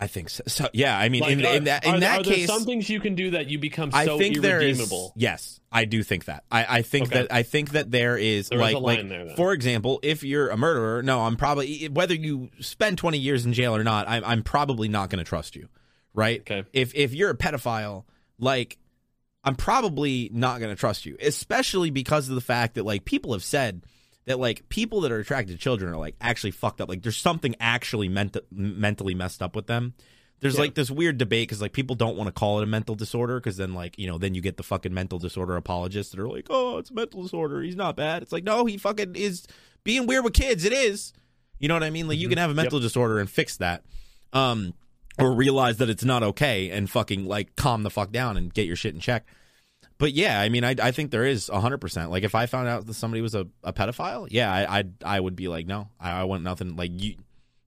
[0.00, 0.44] I think so.
[0.46, 2.64] so yeah, I mean, Like, in, are, in that in are, that are case, some
[2.64, 4.78] things you can do that you become I so think there is.
[4.78, 5.12] irredeemable?
[5.16, 6.44] Yes, I do think that.
[6.52, 7.22] I, I think Okay.
[7.22, 9.98] that I think that there is There is like a line like there, for example,
[10.04, 13.82] if you're a murderer, no, I'm probably whether you spend 20 years in jail or
[13.82, 15.68] not, I'm I'm probably not going to trust you,
[16.14, 16.40] right?
[16.42, 16.64] Okay.
[16.72, 18.04] If if you're a pedophile,
[18.38, 18.78] like
[19.42, 23.32] I'm probably not going to trust you, especially because of the fact that like people
[23.32, 23.82] have said
[24.28, 26.88] that like people that are attracted to children are like actually fucked up.
[26.88, 29.94] Like there's something actually ment- mentally messed up with them.
[30.40, 30.60] There's Yeah.
[30.60, 33.40] like this weird debate because like people don't want to call it a mental disorder
[33.40, 36.28] because then like you know then you get the fucking mental disorder apologists that are
[36.28, 39.46] like oh it's a mental disorder he's not bad it's like no he fucking is
[39.82, 41.12] being weird with kids it is
[41.58, 42.32] you know what I mean like you Mhm.
[42.32, 43.82] can have a mental disorder and fix that
[44.32, 44.74] um
[45.18, 48.64] or realize that it's not okay and fucking like calm the fuck down and get
[48.66, 49.26] your shit in check
[49.98, 52.68] but yeah I mean I I think there is hundred percent like if I found
[52.68, 55.88] out that somebody was a, a pedophile yeah I I I would be like no
[56.00, 57.16] I, I want nothing like you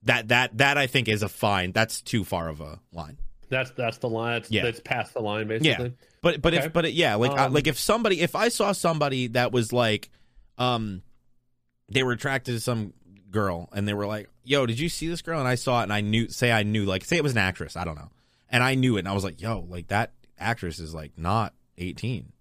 [0.04, 3.18] that that that I think is a fine that's too far of a line.
[3.50, 4.36] That's that's the line.
[4.36, 4.64] That's, Yeah.
[4.64, 5.86] that's past the line, basically.
[5.88, 5.92] Yeah.
[6.22, 6.66] But but Okay.
[6.68, 9.52] if but it, yeah, like I- Um, like if somebody if I saw somebody that
[9.52, 10.10] was like,
[10.58, 11.02] um,
[11.90, 12.94] they were attracted to some
[13.30, 15.84] girl and they were like, "Yo, did you see this girl?" And I saw it
[15.84, 18.10] and I knew, say I knew, like say it was an actress, I don't know,
[18.50, 21.54] and I knew it and I was like, "Yo, like that actress is like not
[21.78, 22.32] eighteen,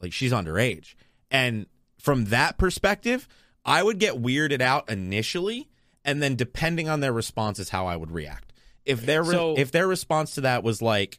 [0.00, 0.94] like she's underage."
[1.30, 1.66] And
[1.98, 3.28] from that perspective,
[3.64, 5.68] I would get weirded out initially,
[6.04, 8.52] and then depending on their response is how I would react.
[8.84, 11.18] If their re- So- if their response to that was like,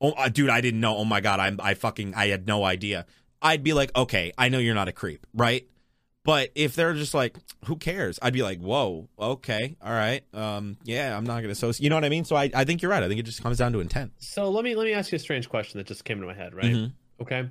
[0.00, 0.96] "Oh, uh, dude, I didn't know.
[0.96, 3.06] Oh my god, I'm I fucking I had no idea."
[3.42, 5.66] I'd be like, "Okay, I know you're not a creep, right?"
[6.22, 10.76] But if they're just like, "Who cares?" I'd be like, "Whoa, okay, all right, um,
[10.84, 12.24] yeah, I'm not gonna associate." You know what I mean?
[12.24, 13.02] So I I think you're right.
[13.02, 14.12] I think it just comes down to intent.
[14.18, 16.34] So let me let me ask you a strange question that just came to my
[16.34, 16.54] head.
[16.54, 16.74] Right?
[16.74, 16.92] Mhm.
[17.22, 17.48] Okay.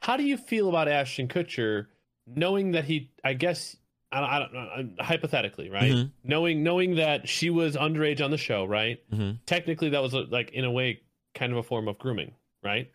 [0.00, 1.86] How do you feel about Ashton Kutcher,
[2.26, 3.10] knowing that he?
[3.24, 3.76] I guess
[4.12, 4.52] I don't, I don't
[4.98, 5.04] know.
[5.04, 5.92] Hypothetically, right?
[5.92, 6.10] Mhm.
[6.22, 8.98] Knowing knowing that she was underage on the show, right?
[9.10, 9.38] Mhm.
[9.46, 11.00] Technically, that was a, like in a way
[11.34, 12.90] kind of a form of grooming, right?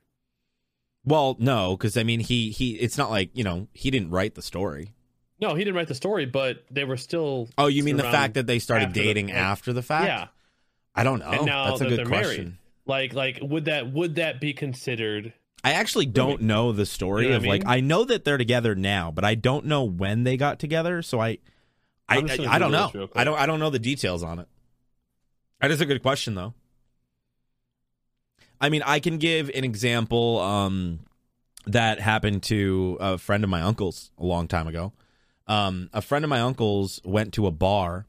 [1.04, 2.76] Well, no, because I mean, he he.
[2.76, 4.94] It's not like you know he didn't write the story.
[5.40, 7.48] No, he didn't write the story, but they were still.
[7.58, 10.06] Oh, you mean the fact that they started after the- dating like- after the fact?
[10.08, 10.28] Yeah,
[10.96, 11.30] I don't know.
[11.30, 12.44] And now That's a good they're question.
[12.44, 12.58] married.
[12.86, 15.34] like like would that would that be considered?
[15.64, 17.64] I actually don't know the story You know of I like?
[17.66, 21.02] I know that they're together now, but I don't know when they got together.
[21.02, 21.40] So I,
[22.08, 22.86] I, I'm just gonna I, I don't know.
[22.88, 23.20] this real quick.
[23.20, 23.38] I don't.
[23.38, 24.48] I don't know the details on it.
[25.62, 26.54] That is a good question, though.
[28.60, 31.00] I mean, I can give an example um,
[31.66, 34.94] that happened to a friend of my uncle's a long time ago.
[35.48, 38.06] Um, a friend of my uncle's went to a bar,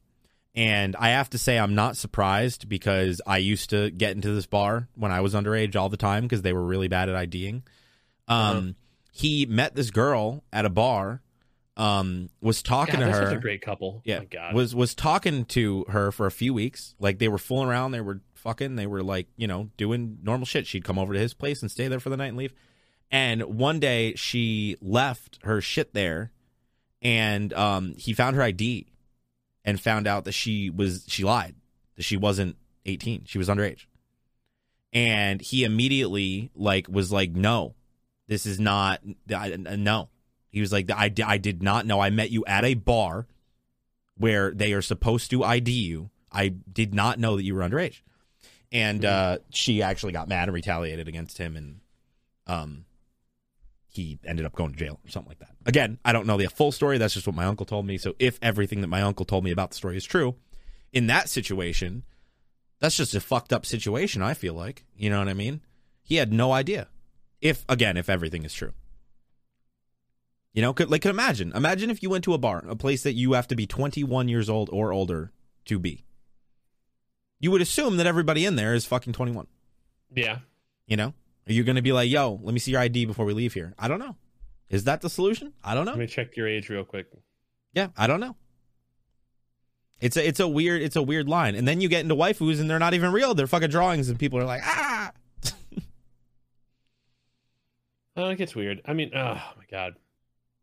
[0.55, 4.45] and I have to say I'm not surprised because I used to get into this
[4.45, 7.63] bar when I was underage all the time because they were really bad at IDing.
[8.27, 8.61] Um, Uh-huh.
[9.11, 11.21] He met this girl at a bar,
[11.75, 14.01] um, was talking God, to her a great couple.
[14.05, 14.53] yeah Oh my God.
[14.53, 18.01] was was talking to her for a few weeks like they were fooling around they
[18.01, 21.33] were fucking they were like you know doing normal shit she'd come over to his
[21.33, 22.53] place and stay there for the night and leave
[23.11, 26.31] and one day she left her shit there
[27.01, 28.87] and um he found her id
[29.65, 31.55] and found out that she was she lied
[31.95, 33.25] that she wasn't 18.
[33.25, 33.85] She was underage.
[34.93, 37.75] And he immediately like was like, "No.
[38.27, 39.01] This is not
[39.35, 40.09] I, no."
[40.49, 41.99] He was like, I, I did not know.
[41.99, 43.27] I met you at a bar
[44.17, 46.09] where they are supposed to ID you.
[46.31, 48.01] I did not know that you were underage."
[48.71, 51.79] And uh, she actually got mad and retaliated against him and
[52.47, 52.85] um
[53.91, 55.55] he ended up going to jail or something like that.
[55.65, 56.97] Again, I don't know the full story.
[56.97, 57.97] That's just what my uncle told me.
[57.97, 60.35] So if everything that my uncle told me about the story is true,
[60.93, 62.03] in that situation,
[62.79, 64.85] that's just a fucked up situation, I feel like.
[64.95, 65.61] You know what I mean?
[66.03, 66.87] He had no idea.
[67.41, 68.73] If again, if everything is true.
[70.53, 71.51] You know, could like could imagine.
[71.55, 74.27] Imagine if you went to a bar, a place that you have to be 21
[74.27, 75.31] years old or older
[75.65, 76.05] to be.
[77.39, 79.47] You would assume that everybody in there is fucking 21.
[80.13, 80.39] Yeah.
[80.87, 81.13] You know?
[81.49, 83.53] Are you going to be like, yo, let me see your ID before we leave
[83.55, 83.73] here?
[83.79, 84.15] I don't know.
[84.69, 85.51] Is that the solution?
[85.63, 85.91] I don't know.
[85.93, 87.07] Let me check your age real quick.
[87.73, 88.35] Yeah, I don't know.
[89.99, 92.61] It's a it's a weird it's a weird line, and then you get into waifus
[92.61, 93.33] and they're not even real.
[93.33, 95.11] They're fucking drawings, and people are like, ah.
[98.15, 98.81] Oh, it gets weird.
[98.85, 99.95] I mean, oh my god.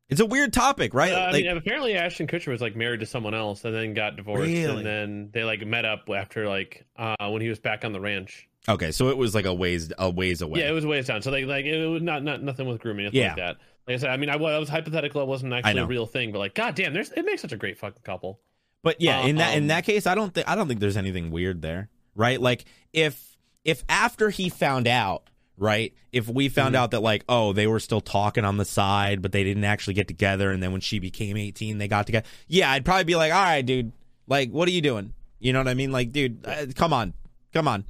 [0.09, 1.13] It's a weird topic, right?
[1.13, 3.93] Uh, I like, mean, apparently Ashton Kutcher was like married to someone else and then
[3.93, 4.77] got divorced, Really?
[4.77, 8.01] and then they like met up after like uh when he was back on the
[8.01, 8.49] ranch.
[8.69, 10.61] Okay, so it was like a ways a ways away.
[10.61, 11.23] Yeah, it was ways down.
[11.23, 13.29] So like like it was not not nothing with grooming, Yeah.
[13.29, 13.57] like that.
[13.87, 15.23] Like I said, I mean, I, I was hypothetical.
[15.23, 17.79] It wasn't actually a real thing, but like, goddamn, there's it makes such a great
[17.79, 18.41] fucking couple.
[18.83, 20.97] But yeah, in that in Um, that case, I don't think I don't think there's
[20.97, 22.41] anything weird there, right?
[22.41, 25.93] Like if if after he found out, right?
[26.13, 26.79] If we found Mhm.
[26.79, 29.95] out that like, oh, they were still talking on the side, but they didn't actually
[29.95, 32.27] get together, and then when she became 18, they got together.
[32.49, 33.93] Yeah, I'd probably be like, all right, dude,
[34.29, 35.13] like, what are you doing?
[35.41, 35.93] You know what I mean?
[35.93, 37.13] Like, dude, uh, come on,
[37.53, 37.85] come on.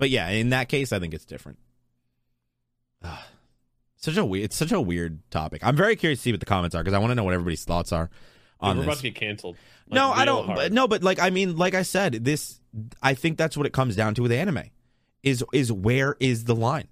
[0.00, 1.58] But yeah, in that case, I think it's different.
[3.04, 3.26] Ah,
[3.96, 5.60] such a weird, it's such a weird topic.
[5.62, 7.34] I'm very curious to see what the comments are because I want to know what
[7.34, 8.08] everybody's thoughts are
[8.60, 9.56] on We're this about to get canceled.
[9.88, 10.46] Like, no, I don't.
[10.46, 12.58] But, no, but like I mean, like I said, this.
[13.02, 14.70] I think that's what it comes down to with anime,
[15.22, 16.88] is is where is the line?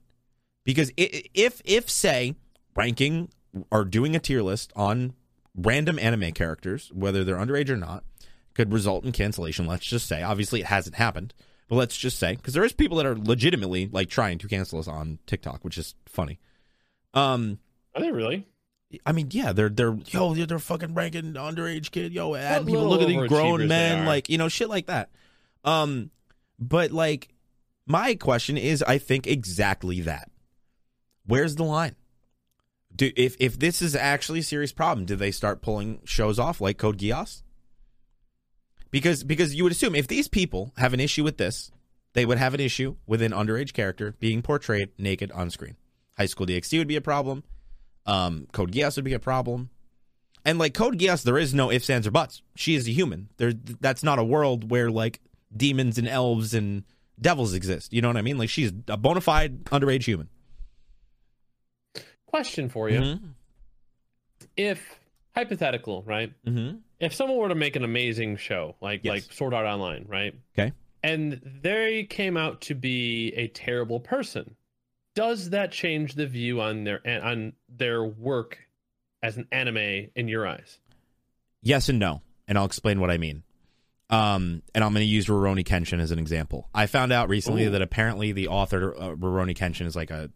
[0.65, 2.37] Because if if say
[2.77, 3.31] ranking
[3.71, 5.15] or doing a tier list on
[5.57, 8.05] random anime characters, whether they're underage or not,
[8.53, 9.67] could result in cancellation.
[9.67, 11.33] Let's just say, obviously, it hasn't happened,
[11.69, 14.79] but let's just say because there is people that are legitimately like trying to cancel
[14.79, 16.39] us on TikTok, which is funny.
[17.14, 17.59] Um,
[17.95, 18.47] Are they really?
[19.05, 22.89] I mean, yeah, they're they're yo, they're, they're fucking ranking underage kid, yo, What people.
[22.89, 25.11] Look at these grown men, like you know, shit like that.
[25.64, 26.11] Um,
[26.59, 27.29] but like,
[27.87, 30.31] my question is, I think exactly that.
[31.27, 31.97] Where's the line?
[32.97, 36.61] Do if if this is actually a serious problem, do they start pulling shows off
[36.62, 37.43] like Code Geass?
[38.91, 41.70] Because because you would assume if these people have an issue with this,
[42.14, 45.76] they would have an issue with an underage character being portrayed naked on screen.
[46.16, 47.45] High School DxD would be a problem.
[48.07, 49.70] Um, Code Geass would be a problem.
[50.45, 52.43] And like Code Geass, there is no ifs, ands, or buts.
[52.57, 53.28] She is a human.
[53.36, 55.20] There, that's not a world where like
[55.55, 56.84] demons and elves and
[57.20, 57.93] devils exist.
[57.93, 58.39] You know what I mean?
[58.39, 60.28] Like she's a bona fide underage human.
[62.26, 63.26] Question for you: Mm-hmm.
[64.57, 64.99] If
[65.39, 66.32] hypothetical, right?
[66.45, 66.78] Mm-hmm.
[66.99, 69.11] If someone were to make an amazing show like Yes.
[69.12, 70.34] like Sword Art Online, right?
[70.59, 70.72] Okay.
[71.05, 74.57] And they came out to be a terrible person,
[75.14, 78.59] does that change the view on their on their work
[79.22, 80.80] as an anime in your eyes?
[81.62, 83.45] Yes and no, and I'll explain what I mean.
[84.11, 86.68] Um, and I'm going to use Rurouni Kenshin as an example.
[86.74, 87.70] I found out recently Ooh.
[87.70, 90.30] that apparently the author uh, Rurouni Kenshin is like a,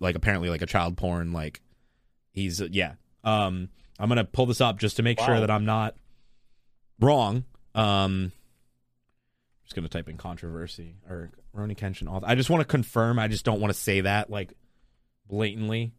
[0.00, 1.32] like apparently like a child porn.
[1.32, 1.62] Like
[2.32, 2.94] he's uh, yeah.
[3.24, 5.94] Um, I'm going to pull this up just to make sure that I'm not
[7.00, 7.44] wrong.
[7.74, 8.32] Um, I'm
[9.64, 12.26] just going to type in controversy or Rurouni Kenshin author.
[12.26, 13.18] I just want to confirm.
[13.18, 14.52] I just don't want to say that like
[15.28, 15.92] blatantly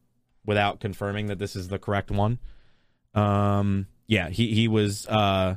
[0.46, 2.40] without confirming that this is the correct one.
[3.14, 5.56] Um, yeah, he he was uh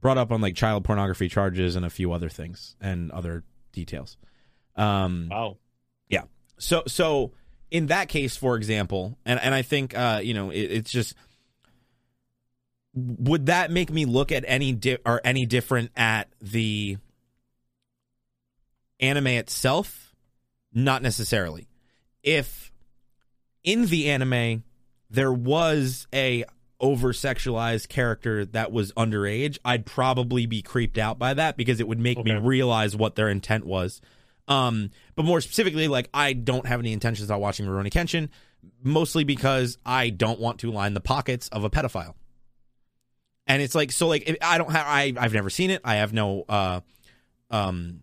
[0.00, 4.16] brought up on like child pornography charges and a few other things and other details.
[4.76, 5.56] Um, Wow.
[6.08, 6.24] Yeah.
[6.58, 7.32] So so
[7.70, 11.14] in that case, for example, and and I think uh you know it, it's just
[12.96, 16.96] would that make me look at any di- or any different at the
[18.98, 20.14] anime itself?
[20.72, 21.68] Not necessarily.
[22.22, 22.72] If
[23.62, 24.64] in the anime
[25.10, 26.44] there was a
[26.80, 31.88] over sexualized character that was underage, I'd probably be creeped out by that because it
[31.88, 34.00] would make me realize what their intent was.
[34.48, 38.28] Um, but more specifically, like I don't have any intentions of watching Rurouni Kenshin,
[38.82, 42.14] mostly because I don't want to line the pockets of a pedophile.
[43.46, 45.80] And it's like so, like I don't have I I've never seen it.
[45.84, 46.80] I have no uh,
[47.50, 48.00] um,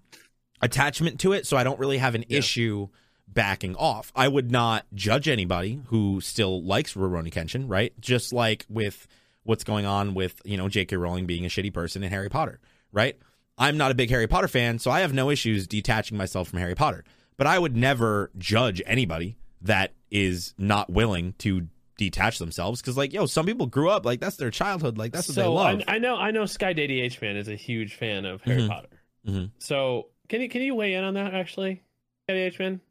[0.62, 2.38] attachment to it, so I don't really have an Yeah.
[2.40, 2.88] issue
[3.28, 4.12] backing off.
[4.16, 7.94] I would not judge anybody who still likes Rurouni Kenshin, right?
[8.00, 9.08] Just like with
[9.44, 10.96] what's going on with you know J.K.
[10.96, 12.60] Rowling being a shitty person in Harry Potter,
[12.92, 13.18] right?
[13.58, 16.60] I'm not a big Harry Potter fan, so I have no issues detaching myself from
[16.60, 17.04] Harry Potter.
[17.38, 21.68] But I would never judge anybody that is not willing to
[21.98, 25.28] detach themselves because, like, yo, some people grew up like that's their childhood, like that's
[25.28, 25.82] what they so love.
[25.88, 28.62] I, I know I know Sky Daddy H man is a huge fan of Harry
[28.64, 28.68] Mhm.
[28.70, 28.90] Potter.
[29.28, 29.52] Mhm.
[29.60, 31.82] So can you can you weigh in on that actually, Sky
[32.30, 32.82] Daddy H man?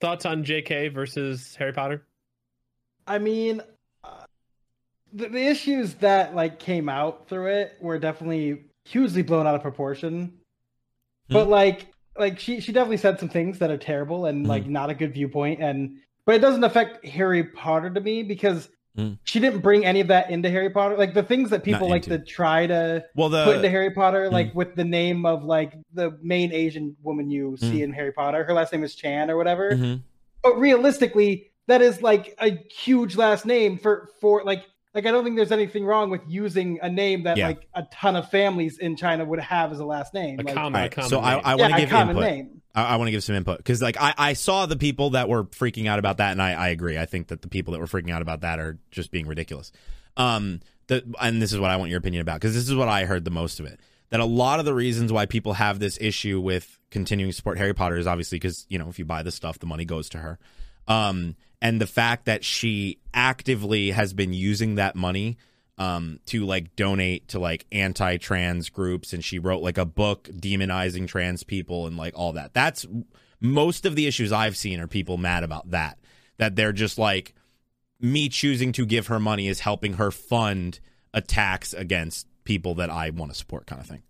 [0.00, 0.88] Thoughts on J.K.
[0.88, 2.04] versus Harry Potter?
[3.06, 3.60] I mean,
[4.02, 4.24] uh,
[5.12, 9.62] the, the issues that like came out through it were definitely hugely blown out of
[9.62, 10.32] proportion.
[11.28, 11.86] But like,
[12.18, 15.14] like she she definitely said some things that are terrible and like not a good
[15.14, 15.62] viewpoint.
[15.62, 18.68] And but it doesn't affect Harry Potter to me because
[18.98, 19.16] Mm.
[19.24, 20.98] she didn't bring any of that into Harry Potter.
[20.98, 22.18] Like the things that people like into.
[22.18, 24.32] to try to well, the put into Harry Potter, Mm.
[24.32, 27.84] like with the name of like the main Asian woman you see Mm.
[27.84, 28.44] in Harry Potter.
[28.44, 30.02] Her last name is Chan or whatever Mhm.
[30.42, 34.64] but realistically that is like a huge last name for for like
[34.94, 37.46] like i don't think there's anything wrong with using a name that Yeah.
[37.46, 40.54] like a ton of families in china would have as a last name A like,
[40.54, 41.42] common, All a common so I, name.
[41.44, 42.30] I yeah, want to a give common input.
[42.30, 45.10] name I, I want to give some input because, like, I, I saw the people
[45.10, 46.98] that were freaking out about that, and I, I agree.
[46.98, 49.72] I think that the people that were freaking out about that are just being ridiculous.
[50.16, 52.88] Um, the and this is what I want your opinion about because this is what
[52.88, 53.80] I heard the most of it.
[54.10, 57.56] That a lot of the reasons why people have this issue with continuing to support
[57.56, 60.08] Harry Potter is obviously because you know if you buy the stuff, the money goes
[60.10, 60.38] to her.
[60.88, 65.38] Um, and the fact that she actively has been using that money
[65.82, 71.08] um to like donate to like anti-trans groups and she wrote like a book demonizing
[71.08, 72.86] trans people and like all that that's
[73.40, 75.98] most of the issues i've seen are people mad about that
[76.38, 77.34] that they're just like
[78.00, 80.78] me choosing to give her money is helping her fund
[81.12, 84.02] attacks against people that i want to support kind of thing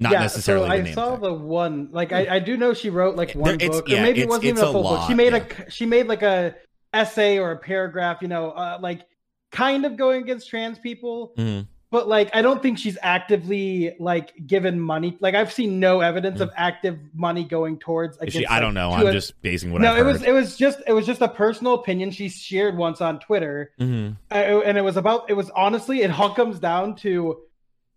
[0.00, 2.72] not yeah, necessarily so the I name saw the one like I, I do know
[2.72, 5.08] she wrote like one it's- book yeah, or maybe it wasn't even a full book.
[5.08, 5.44] She made yeah.
[5.66, 6.54] a she made like a
[6.94, 9.08] essay or a paragraph, you know, uh, like
[9.50, 11.66] kind of going against trans people, Mhm.
[11.90, 15.16] but like I don't think she's actively like given money.
[15.20, 18.16] Like I've seen no evidence of active money going towards.
[18.18, 20.06] Against, she, i like, don't know i'm a- just basing what no, i've it heard
[20.12, 23.72] was it was just it was just a personal opinion she shared once on Twitter,
[23.80, 24.16] Mhm.
[24.30, 27.38] uh, and it was about it was honestly it all comes down to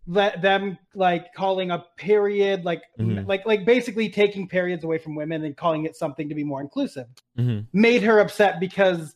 [0.08, 3.28] let them like calling a period like Mhm.
[3.28, 6.60] like like basically taking periods away from women and calling it something to be more
[6.60, 7.06] inclusive
[7.38, 7.68] Mhm.
[7.74, 9.16] made her upset because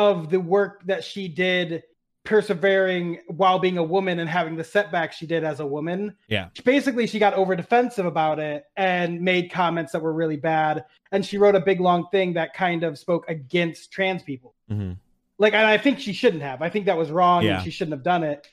[0.00, 1.82] of the work that she did
[2.24, 6.48] persevering while being a woman and having the setbacks she did as a woman Yeah.
[6.64, 11.24] basically she got over defensive about it and made comments that were really bad and
[11.24, 14.96] she wrote a big long thing that kind of spoke against trans people Mhm.
[15.38, 17.56] like and i think she shouldn't have i think that was wrong Yeah.
[17.56, 18.46] and she shouldn't have done it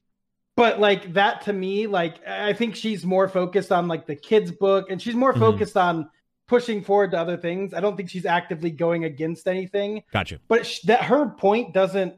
[0.56, 4.52] but like that to me like i think she's more focused on like the kids
[4.52, 5.40] book and she's more Mhm.
[5.40, 6.10] focused on
[6.48, 10.66] pushing forward to other things i don't think she's actively going against anything gotcha but
[10.66, 12.16] sh- that her point doesn't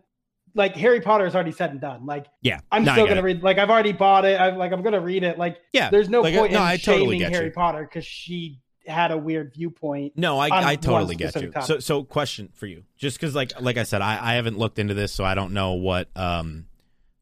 [0.55, 3.23] like harry potter is already said and done like yeah i'm No, still gonna it.
[3.23, 6.09] read like i've already bought it i'm like i'm gonna read it like yeah there's
[6.09, 7.51] no Like, point no, in I shaming totally get harry you.
[7.51, 11.51] potter because she had a weird viewpoint No, I, I totally get you.
[11.51, 11.67] topic.
[11.67, 12.85] So so question for you.
[12.97, 15.53] Just cuz like like I said I I haven't looked into this so I don't
[15.53, 16.65] know what um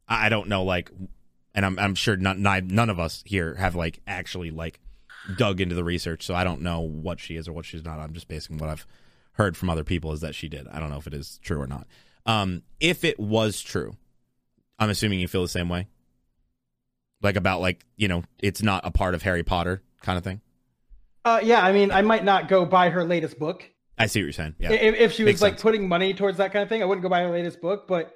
[0.07, 0.91] I don't know like
[1.53, 4.79] and I'm I'm sure none none none of us here have like actually like
[5.35, 7.99] dug into the research so I don't know what she is or what she's not.
[7.99, 8.87] I'm just basing what I've
[9.33, 10.67] heard from other people is that she did.
[10.69, 11.87] I don't know if it is true or not.
[12.25, 13.95] Um if it was true,
[14.79, 15.87] I'm assuming you feel the same way.
[17.21, 20.39] Like about like, you know, it's not a part of Harry Potter kind of thing.
[21.25, 23.69] uh yeah i mean i might not go buy her latest book
[23.99, 24.53] I see what you're saying.
[24.59, 24.73] Yeah.
[24.73, 25.63] if, if she was Makes like sense.
[25.63, 27.87] putting money towards that kind of thing, I wouldn't go buy her latest book.
[27.87, 28.13] But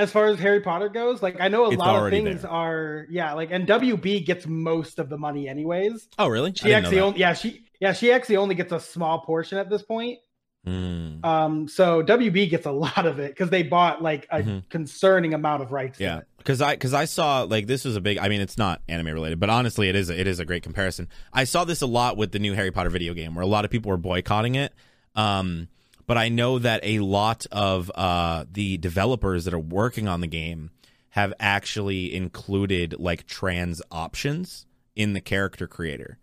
[0.00, 2.50] as far as Harry Potter goes, like I know a It's lot of things there.
[2.50, 6.08] are yeah, like and WB gets most of the money anyways.
[6.18, 6.52] oh, really?
[6.54, 9.82] She actually only yeah she yeah she actually only gets a small portion at this
[9.82, 10.18] point.
[10.66, 11.24] Mm.
[11.24, 14.68] Um, so WB gets a lot of it because they bought like a Mhm.
[14.68, 15.98] concerning amount of rights.
[15.98, 18.18] Yeah, because I because I saw like this was a big.
[18.18, 20.62] I mean, it's not anime related, but honestly, it is a, it is a great
[20.62, 21.08] comparison.
[21.32, 23.64] I saw this a lot with the new Harry Potter video game, where a lot
[23.64, 24.72] of people were boycotting it.
[25.16, 25.68] Um,
[26.10, 30.26] but I know that a lot of uh the developers that are working on the
[30.26, 30.70] game
[31.10, 34.66] have actually included like trans options
[34.96, 36.18] in the character creator.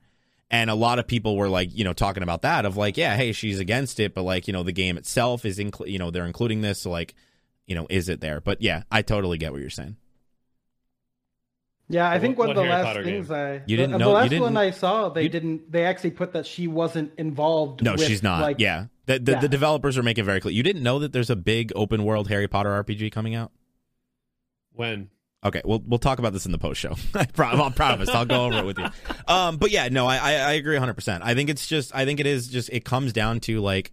[0.51, 3.15] And a lot of people were like, you know, talking about that of like, yeah,
[3.15, 6.11] hey, she's against it, but like, you know, the game itself is, incl- you know,
[6.11, 7.15] they're including this, so like,
[7.65, 8.41] you know, is it there?
[8.41, 9.95] But yeah, I totally get what you're saying.
[11.89, 14.09] Yeah, I think one of the Harry last Potter things I You didn't the, know-
[14.09, 17.13] you last didn't- one I saw they you- didn't they actually put that she wasn't
[17.17, 17.83] involved.
[17.83, 18.41] No, with, she's not.
[18.41, 18.87] Like, yeah.
[19.07, 19.39] The, the, Yeah.
[19.39, 20.53] the developers are making it very clear.
[20.53, 23.51] You didn't know that there's a big open world Harry Potter RPG coming out?
[24.73, 25.09] When?
[25.43, 26.95] Okay, we'll we'll talk about this in the post show.
[27.13, 28.09] I pro- I promise.
[28.09, 28.87] I'll go over it with you.
[29.27, 30.93] Um, but yeah, no, I I, I agree 100.
[30.93, 33.91] percent I think it's just I think it is just it comes down to like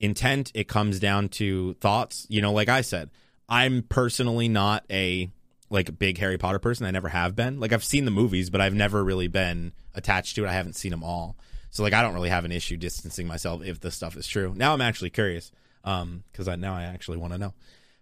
[0.00, 0.50] intent.
[0.54, 2.26] It comes down to thoughts.
[2.28, 3.10] You know, like I said,
[3.48, 5.30] I'm personally not a
[5.70, 6.86] like big Harry Potter person.
[6.86, 7.58] I never have been.
[7.60, 10.48] Like I've seen the movies, but I've never really been attached to it.
[10.48, 11.36] I haven't seen them all.
[11.74, 14.54] So like I don't really have an issue distancing myself if this stuff is true.
[14.56, 15.50] Now I'm actually curious
[15.82, 17.52] um cuz I now I actually want to know.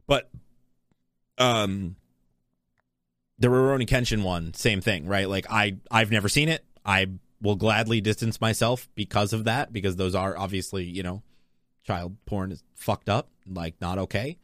[0.07, 0.31] But
[1.39, 1.97] um
[3.39, 5.27] the Rurouni Kenshin one, same thing, right?
[5.27, 6.67] Like I I've never seen it.
[6.85, 7.07] I
[7.41, 11.23] will gladly distance myself because of that because those are obviously, you know,
[11.83, 14.37] child porn is fucked up, like not okay.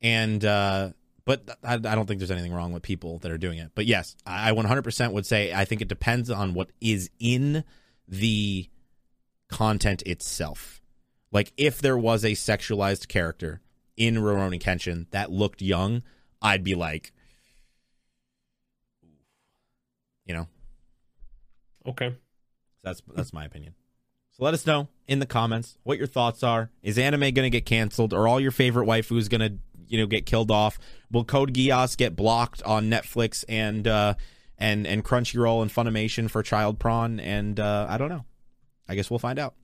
[0.00, 0.92] And uh
[1.26, 3.72] but I, I don't think there's anything wrong with people that are doing it.
[3.74, 7.62] But yes, I 100% would say I think it depends on what is in
[8.08, 8.68] the
[9.48, 10.80] content itself.
[11.32, 13.60] Like if there was a sexualized character
[13.96, 16.02] in Rurouni Kenshin that looked young,
[16.42, 17.12] I'd be like,
[20.26, 20.46] you know,
[21.86, 22.14] Okay.
[22.82, 23.74] that's that's my opinion.
[24.30, 26.70] So let us know in the comments what your thoughts are.
[26.82, 28.12] Is anime going to get canceled?
[28.12, 30.78] Or all your favorite waifus going to you know get killed off?
[31.10, 34.14] Will Code Geass get blocked on Netflix and uh,
[34.58, 37.20] and and Crunchyroll and Funimation for child prawn?
[37.20, 38.24] And uh, I don't know.
[38.88, 39.54] I guess we'll find out.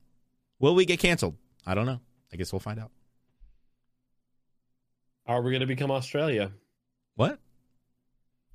[0.59, 1.37] Will we get canceled?
[1.67, 2.01] I don't know.
[2.33, 2.91] I guess we'll find out.
[5.27, 6.53] Are we going to become Australia?
[7.15, 7.39] What?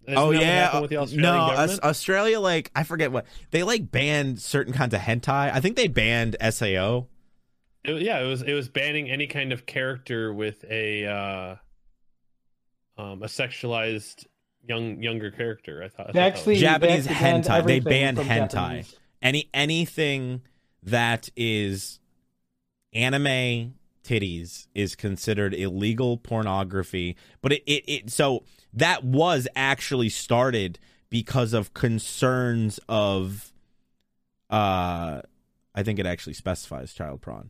[0.08, 1.80] Isn't oh yeah, with the uh, no, Aus-?
[1.80, 2.40] Australia.
[2.40, 5.52] Like I forget what they like banned certain kinds of hentai.
[5.52, 7.08] I think they banned Sao.
[7.84, 11.56] It- yeah, it was it was banning any kind of character with a uh,
[12.98, 14.26] um, a sexualized
[14.68, 15.84] young younger character.
[15.84, 16.10] I thought.
[16.10, 17.44] I They thought actually Japanese they actually hentai.
[17.44, 18.50] They everything banned hentai.
[18.52, 18.96] Japanese.
[19.22, 20.42] Any anything
[20.84, 22.00] that is
[22.94, 27.18] anime titties is considered illegal pornography.
[27.42, 28.44] But it, it, it so
[28.74, 30.80] that was actually started
[31.10, 33.52] because of concerns of
[34.50, 35.22] uh
[35.78, 37.50] I think it actually specifies child prawn.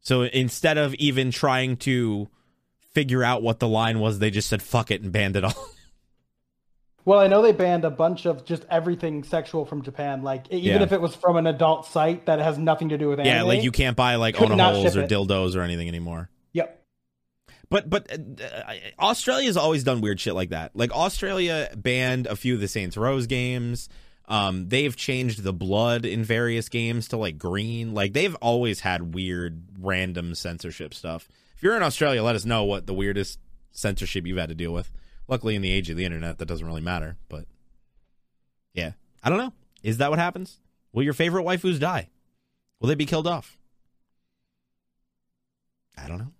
[0.00, 2.28] So instead of even trying to
[2.92, 5.68] figure out what the line was, they just said fuck it and banned it all.
[7.08, 10.22] Well, I know they banned a bunch of just everything sexual from Japan.
[10.22, 10.82] Like even Yeah.
[10.82, 13.34] if it was from an adult site that has nothing to do with anime.
[13.34, 15.10] yeah, like you can't buy like onaholes or it.
[15.10, 16.28] dildos or anything anymore.
[16.52, 16.84] Yep.
[17.70, 20.76] But but uh, Australia's always done weird shit like that.
[20.76, 23.88] Like Australia banned a few of the Saints Row games.
[24.26, 27.94] Um, they've changed the blood in various games to like green.
[27.94, 31.26] Like they've always had weird, random censorship stuff.
[31.56, 33.38] If you're in Australia, let us know what the weirdest
[33.72, 34.92] censorship you've had to deal with.
[35.28, 37.16] Luckily, in the age of the internet, that doesn't really matter.
[37.28, 37.44] But
[38.74, 38.92] yeah,
[39.22, 39.52] I don't know.
[39.82, 40.58] Is that what happens?
[40.92, 42.08] Will your favorite waifus die?
[42.80, 43.58] Will they be killed off?
[45.96, 46.32] I don't know.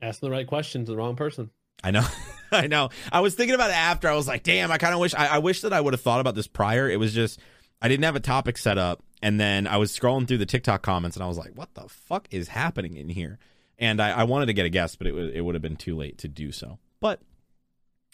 [0.00, 1.50] asking the right question to the wrong person.
[1.82, 2.06] I know.
[2.52, 2.90] I know.
[3.10, 4.08] I was thinking about it after.
[4.08, 6.00] I was like, damn, I kind of wish I, I wish that I would have
[6.00, 6.88] thought about this prior.
[6.88, 7.40] It was just
[7.82, 10.82] I didn't have a topic set up and then I was scrolling through the TikTok
[10.82, 13.38] comments and I was like, what the fuck is happening in here?
[13.78, 15.76] And I, I wanted to get a guess, but it would it would have been
[15.76, 16.78] too late to do so.
[17.04, 17.20] But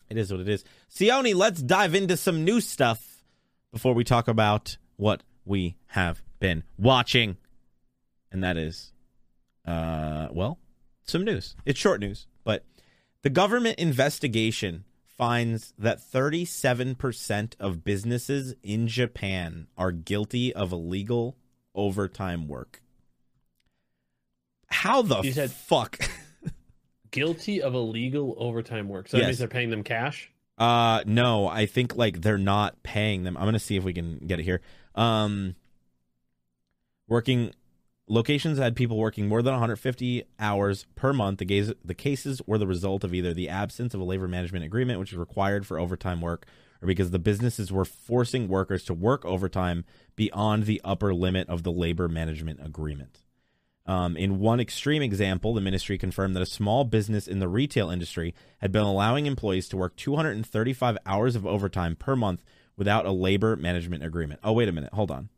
[0.08, 0.64] it is what it is.
[0.92, 3.22] Sione, let's dive into some new stuff
[3.70, 7.36] before we talk about what we have been watching.
[8.32, 8.90] And that is
[9.64, 10.58] uh well,
[11.04, 11.54] some news.
[11.64, 12.64] It's short news, but
[13.22, 21.36] the government investigation finds that 37% of businesses in Japan are guilty of illegal
[21.76, 22.82] overtime work.
[24.66, 26.00] How the You said- fuck?
[27.10, 29.08] Guilty of illegal overtime work.
[29.08, 29.26] So that Yes.
[29.28, 30.30] means they're paying them cash.
[30.58, 33.36] Uh no, I think like they're not paying them.
[33.36, 34.60] I'm going to see if we can get it here.
[34.94, 35.54] Um
[37.08, 37.52] working
[38.08, 41.38] locations had people working more than 150 hours per month.
[41.38, 44.64] The, gaze, the cases were the result of either the absence of a labor management
[44.64, 46.46] agreement, which is required for overtime work,
[46.82, 49.84] or because the businesses were forcing workers to work overtime
[50.16, 53.20] beyond the upper limit of the labor management agreement.
[53.90, 57.90] Um, in one extreme example, the ministry confirmed that a small business in the retail
[57.90, 62.44] industry had been allowing employees to work 235 hours of overtime per month
[62.76, 64.38] without a labor management agreement.
[64.44, 64.92] Oh, wait a minute.
[64.92, 65.28] Hold on.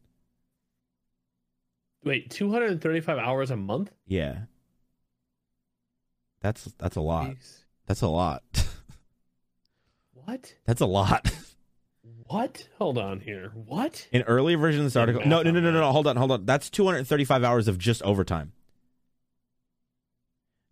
[2.05, 3.91] Wait, 235 hours a month?
[4.07, 4.41] Yeah.
[6.43, 7.31] That's that's a lot.
[7.31, 7.65] Jeez.
[7.87, 8.43] That's a lot.
[10.25, 10.55] What?
[10.67, 11.29] That's a lot.
[12.33, 12.67] What?
[12.79, 13.53] Hold on here.
[13.55, 14.09] What?
[14.11, 15.93] In earlier versions of this article, no, no, no, no, no, no.
[15.93, 16.47] Hold on, hold on.
[16.47, 18.53] That's 235 hours of just overtime.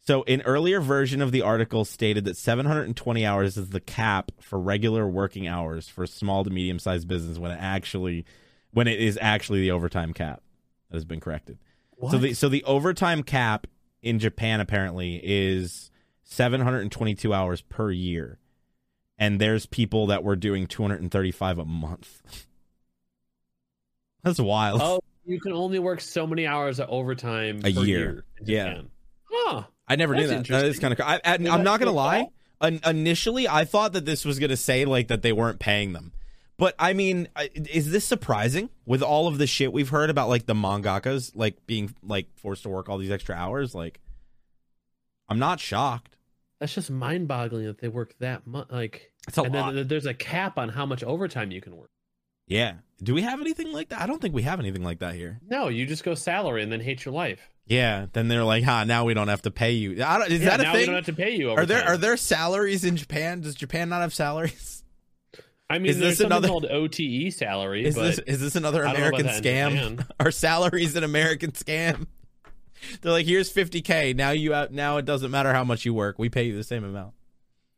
[0.06, 4.58] So, in earlier version of the article, stated that 720 hours is the cap for
[4.58, 8.24] regular working hours for small to medium sized business when it actually,
[8.70, 10.42] when it is actually the overtime cap
[10.88, 11.58] that has been corrected.
[11.96, 12.12] What?
[12.12, 13.66] So the so the overtime cap
[14.02, 15.90] in Japan apparently is
[16.22, 18.38] 722 hours per year.
[19.20, 22.22] And there's people that were doing 235 a month.
[24.24, 24.80] That's wild.
[24.82, 27.84] oh, you can only work so many hours of overtime A per year.
[27.84, 28.24] year.
[28.42, 28.68] Yeah.
[28.70, 28.90] Japan.
[29.30, 29.62] Huh.
[29.86, 30.46] I never knew that.
[30.48, 32.26] That is kind of I, I'm not going to lie.
[32.62, 35.92] in- initially I thought that this was going to say like that they weren't paying
[35.92, 36.12] them.
[36.58, 40.46] But I mean, is this surprising with all of the shit we've heard about like
[40.46, 43.74] the mangakas like being like forced to work all these extra hours?
[43.74, 44.00] Like,
[45.28, 46.16] I'm not shocked.
[46.58, 48.66] That's just mind-boggling that they work that much.
[48.70, 49.74] Like, It's a and lot.
[49.74, 51.90] then there's a cap on how much overtime you can work.
[52.46, 52.74] yeah.
[53.02, 54.00] Do we have anything like that?
[54.02, 55.40] I don't think we have anything like that here.
[55.48, 57.48] No, you just go salary and then hate your life.
[57.66, 58.06] Yeah.
[58.12, 60.50] Then they're like, "Ha, now we don't have to pay you." I don't, is Yeah,
[60.58, 61.50] that a now we don't have to pay you.
[61.50, 63.40] Are there are there salaries in Japan?
[63.40, 64.84] Does Japan not have salaries?
[65.70, 68.56] I mean, is there's this something another- called OTE salary, Is but this is this
[68.56, 69.70] another I don't know about American scam?
[69.96, 70.06] Japan.
[70.20, 72.06] Are salaries an American scam?
[73.00, 74.14] They're like, here's 50k.
[74.16, 74.72] Now you out.
[74.72, 76.18] Now it doesn't matter how much you work.
[76.18, 77.14] We pay you the same amount.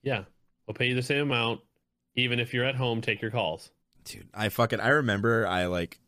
[0.02, 0.24] yeah,
[0.72, 1.60] we'll pay you the same amount,
[2.14, 3.02] even if you're at home.
[3.02, 3.70] Take your calls.
[4.04, 6.00] Dude, I fucking I remember I like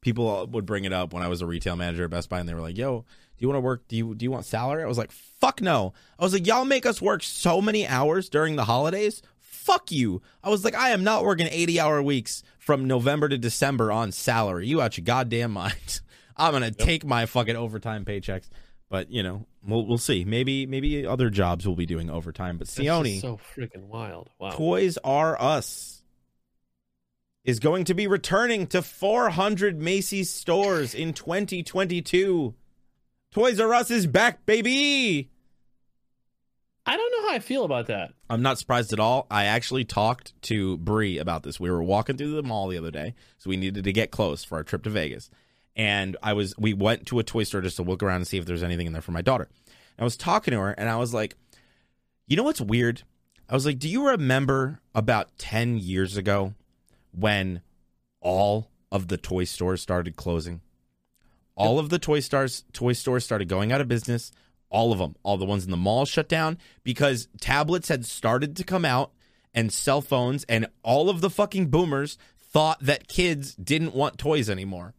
[0.00, 2.48] people would bring it up when I was a retail manager at Best Buy, and
[2.48, 3.04] they were like, "Yo, do
[3.38, 3.88] you want to work?
[3.88, 6.64] Do you do you want salary?" I was like, "Fuck no." I was like, "Y'all
[6.64, 10.22] make us work so many hours during the holidays." Fuck you.
[10.42, 14.10] I was like, I am not working 80 hour weeks from November to December on
[14.10, 14.66] salary.
[14.66, 16.00] You out your goddamn mind.
[16.36, 18.48] I'm gonna take my fucking overtime paychecks.
[18.92, 20.22] But you know, we'll we'll see.
[20.22, 22.58] Maybe maybe other jobs will be doing overtime.
[22.58, 24.28] But Sione, so freaking wild.
[24.38, 24.50] Wow.
[24.50, 26.02] Toys R Us
[27.42, 32.54] is going to be returning to 400 Macy's stores in 2022.
[33.30, 35.30] Toys R Us is back, baby.
[36.84, 38.12] I don't know how I feel about that.
[38.28, 39.26] I'm not surprised at all.
[39.30, 41.58] I actually talked to Bree about this.
[41.58, 44.44] We were walking through the mall the other day, so we needed to get close
[44.44, 45.30] for our trip to Vegas.
[45.74, 48.38] And I was we went to a toy store just to look around and see
[48.38, 49.48] if there's anything in there for my daughter.
[49.98, 51.36] I was talking to her and I was like,
[52.26, 53.02] "You know what's weird?"
[53.48, 56.54] I was like, "Do you remember about 10 years ago
[57.12, 57.62] when
[58.20, 60.60] all of the toy stores started closing?
[61.54, 64.32] All of the toy stores toy stores started going out of business.
[64.70, 68.56] All of them, all the ones in the mall shut down because tablets had started
[68.56, 69.12] to come out
[69.54, 74.48] and cell phones and all of the fucking boomers thought that kids didn't want toys
[74.48, 74.94] anymore.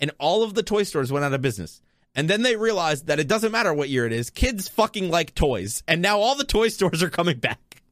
[0.00, 1.82] And all of the toy stores went out of business.
[2.14, 5.34] And then they realized that it doesn't matter what year it is, kids fucking like
[5.34, 5.82] toys.
[5.86, 7.82] And now all the toy stores are coming back.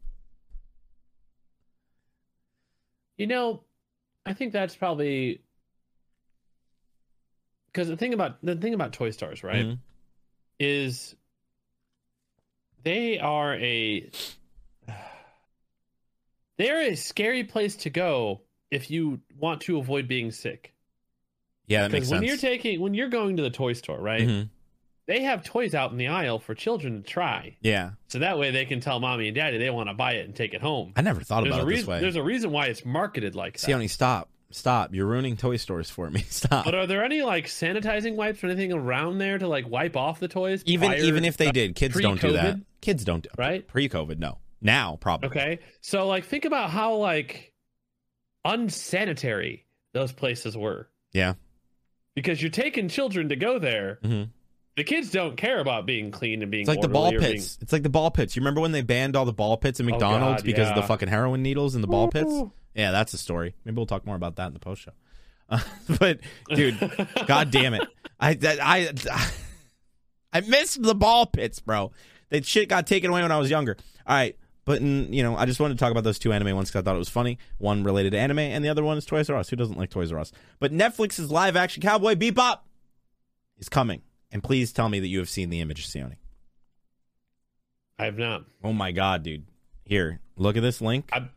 [3.16, 3.62] You know,
[4.24, 5.40] I think that's probably
[7.72, 9.78] because the thing about the thing about Toy stores, right, Mhm.
[10.60, 11.14] is
[12.84, 14.08] they are a
[16.58, 20.72] they're a scary place to go if you want to avoid being sick.
[21.68, 22.42] Yeah, that makes Because when sense.
[22.42, 24.48] you're taking when you're going to the toy store, right, Mhm.
[25.06, 27.90] they have toys out in the aisle for children to try, Yeah.
[28.08, 30.34] so that way they can tell mommy and daddy they want to buy it and
[30.34, 30.92] take it home.
[30.96, 32.00] I never thought There's about it this way.
[32.00, 33.70] There's a reason why it's marketed like that.
[33.70, 34.30] Sione, stop.
[34.50, 34.94] Stop.
[34.94, 36.20] You're ruining toy stores for me.
[36.30, 36.64] Stop.
[36.64, 40.20] But are there any like sanitizing wipes or anything around there to like wipe off
[40.20, 40.62] the toys?
[40.64, 42.58] even even if they did, kids don't do that.
[42.80, 43.68] Kids don't do Right?
[43.68, 44.38] Pre-COVID, no.
[44.62, 45.28] Now, probably.
[45.28, 45.58] Okay.
[45.82, 47.52] So like think about how like
[48.44, 50.88] unsanitary those places were.
[51.12, 51.34] Yeah.
[52.18, 53.98] Because you're taking children to go there.
[54.02, 54.30] Mhm.
[54.76, 57.34] The kids don't care about being clean and being It's like the ball or being-
[57.34, 57.58] pits.
[57.60, 58.34] It's like the ball pits.
[58.34, 60.74] You remember when they banned all the ball pits at Oh, McDonald's God, because of
[60.74, 62.32] the fucking heroin needles in the ball pits?
[62.74, 63.54] Yeah, that's a story.
[63.64, 64.92] Maybe we'll talk more about that in the post show.
[65.48, 65.60] Uh,
[66.00, 66.18] but
[66.48, 66.76] dude,
[67.26, 67.86] god damn it.
[68.20, 68.92] I that, I
[70.32, 71.92] I missed the ball pits, bro.
[72.30, 73.76] That shit got taken away when I was younger.
[74.06, 74.36] All right,
[74.68, 76.80] but in, you know, I just wanted to talk about those two anime ones because
[76.80, 77.38] I thought it was funny.
[77.56, 79.48] One related to anime, and the other one is Toys R Us.
[79.48, 80.30] Who doesn't like Toys R Us?
[80.60, 82.58] But Netflix's live action Cowboy Bebop
[83.56, 86.16] is coming, and please tell me that you have seen the image, Sione.
[87.98, 88.44] I have not.
[88.62, 89.46] Oh my god, dude!
[89.86, 91.08] Here, look at this link.
[91.14, 91.30] I-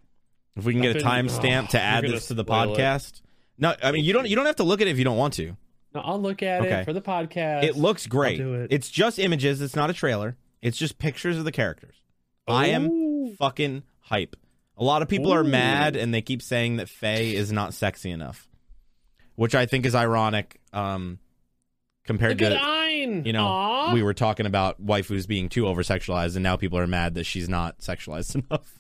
[0.57, 2.77] if we can I've get a timestamp oh, to add this to the spoil it.
[2.77, 3.21] podcast.
[3.57, 4.27] No, I mean you don't.
[4.27, 5.55] You don't have to look at it if you don't want to.
[5.95, 6.81] No, I'll look at Okay.
[6.81, 7.63] it for the podcast.
[7.63, 8.41] It looks great.
[8.41, 8.67] it.
[8.71, 9.61] It's just images.
[9.61, 10.35] It's not a trailer.
[10.61, 11.95] It's just pictures of the characters.
[12.47, 13.00] I am Ooh.
[13.37, 14.35] Fucking hype.
[14.77, 18.09] A lot of people are mad and they keep saying that Faye is not sexy
[18.09, 18.47] enough,
[19.35, 20.59] which I think is ironic.
[20.73, 21.19] Um,
[22.03, 22.81] compared Look to
[23.25, 23.93] you know, Aw.
[23.93, 27.25] we were talking about waifus being too over sexualized, and now people are mad that
[27.25, 28.79] she's not sexualized enough.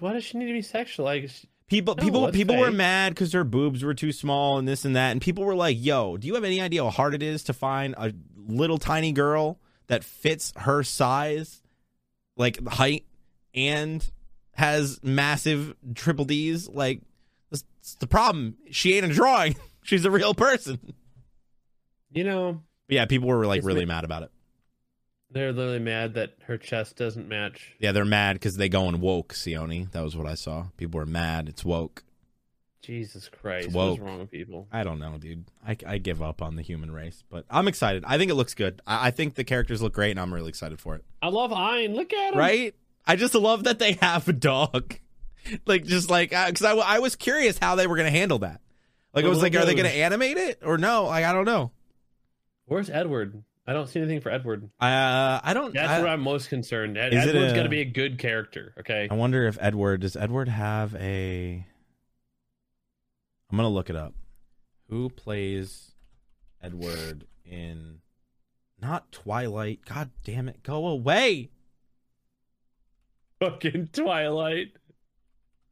[0.00, 1.44] Why does she need to be sexualized?
[1.68, 4.94] People, No, people, people were mad because her boobs were too small and this and
[4.94, 7.42] that, and people were like, "Yo, do you have any idea how hard it is
[7.44, 8.12] to find a
[8.46, 9.58] little tiny girl
[9.88, 11.62] that fits her size,
[12.36, 13.04] like height,
[13.54, 14.08] and
[14.52, 16.68] has massive triple D's?
[16.68, 17.00] Like,
[17.50, 17.64] that's,
[18.00, 18.56] the problem.
[18.70, 19.56] She ain't a drawing.
[19.82, 20.94] She's a real person."
[22.12, 24.30] you know, But yeah, people were like really mad about it.
[25.30, 27.74] they're literally mad that her chest doesn't match.
[27.78, 29.34] Yeah, they're mad because they going woke.
[29.34, 30.66] Sione, that was what I saw.
[30.76, 31.48] People were mad.
[31.48, 32.02] It's woke.
[32.86, 34.68] Jesus Christ, what's wrong with people?
[34.70, 35.44] I don't know, dude.
[35.66, 38.04] I, I give up on the human race, but I'm excited.
[38.06, 38.80] I think it looks good.
[38.86, 41.04] I, I think the characters look great, and I'm really excited for it.
[41.20, 41.94] I love Ein.
[41.94, 42.38] Look at him.
[42.38, 42.76] Right?
[43.04, 44.96] I just love that they have a dog.
[45.64, 48.60] Like just like because I, I was curious how they were going to handle that.
[49.14, 51.04] Like I was like, are they going to animate it or no?
[51.04, 51.70] Like I don't know.
[52.64, 53.44] Where's Edward?
[53.64, 54.64] I don't see anything for Edward.
[54.80, 55.72] Uh, I don't.
[55.72, 56.98] That's I, where I'm most concerned.
[56.98, 58.74] Ed- Edward's going to be a good character.
[58.80, 59.06] Okay.
[59.08, 60.16] I wonder if Edward does.
[60.16, 61.64] Edward have a?
[63.50, 64.14] I'm gonna look it up.
[64.88, 65.92] Who plays
[66.62, 68.00] Edward in?
[68.80, 69.80] Not Twilight.
[69.84, 70.62] God damn it!
[70.62, 71.50] Go away.
[73.40, 74.72] Fucking Twilight.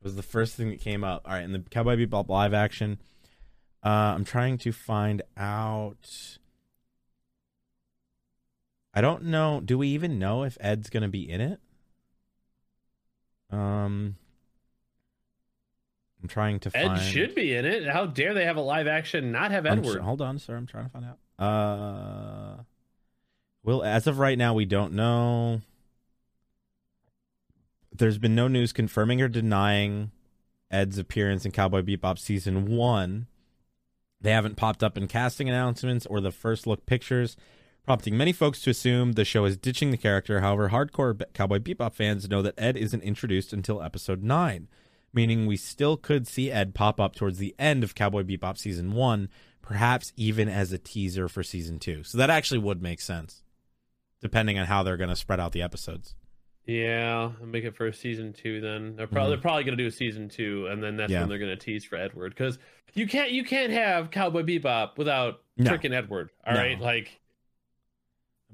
[0.03, 1.23] was the first thing that came up.
[1.25, 2.99] All right, in the Cowboy Bebop live action,
[3.83, 6.39] uh, I'm trying to find out.
[8.93, 9.61] I don't know.
[9.65, 11.59] Do we even know if Ed's going to be in it?
[13.51, 14.17] Um,
[16.25, 17.03] I'm trying to Ed find.
[17.03, 17.87] should be in it.
[17.87, 19.97] How dare they have a live action not have I'm Edward?
[19.99, 20.57] tr- hold on, sir.
[20.57, 21.19] I'm trying to find out.
[21.39, 22.63] Uh,
[23.63, 25.61] well, as of right now, we don't know.
[27.93, 30.13] There's been no news confirming or denying
[30.71, 33.27] Ed's appearance in Cowboy Bebop season one.
[34.19, 37.37] They haven't popped up in casting announcements or the first look pictures,
[37.85, 40.41] prompting many folks to assume the show is ditching the character.
[40.41, 44.69] However, hardcore Cowboy Bebop fans know that Ed isn't introduced until episode nine,
[45.15, 48.93] meaning we still could see Ed pop up towards the end of Cowboy Bebop season
[48.93, 49.29] one,
[49.63, 52.03] perhaps even as a teaser for season two.
[52.05, 53.43] So that actually would make sense,
[54.21, 56.15] depending on how they're going to spread out the episodes.
[56.67, 58.61] Yeah, I'll make it for season two.
[58.63, 61.13] Then they're probably they're probably gonna do a season two, and then that's Mm-hmm.
[61.13, 61.21] Yeah.
[61.21, 62.59] when they're gonna tease for Edward because
[62.95, 65.71] you can't you can't have Cowboy Bebop without No.
[65.73, 66.31] freaking Edward.
[66.47, 66.61] All No.
[66.61, 67.21] right, like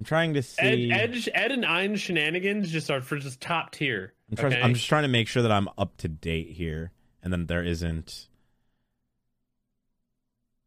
[0.01, 0.91] I'm trying to Ed, see.
[0.91, 4.15] Ed Ed and Ein shenanigans just are for just top tier.
[4.31, 4.63] I'm, trying, okay?
[4.63, 6.91] I'm just trying to make sure that I'm up to date here,
[7.23, 8.29] and then there isn't.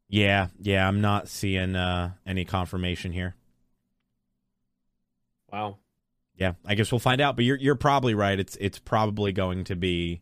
[0.08, 3.36] Yeah, yeah, I'm not seeing uh, any confirmation here.
[5.52, 5.78] wow.
[6.36, 7.36] Yeah, I guess we'll find out.
[7.36, 8.40] But you're you're probably right.
[8.40, 10.22] It's it's probably going to be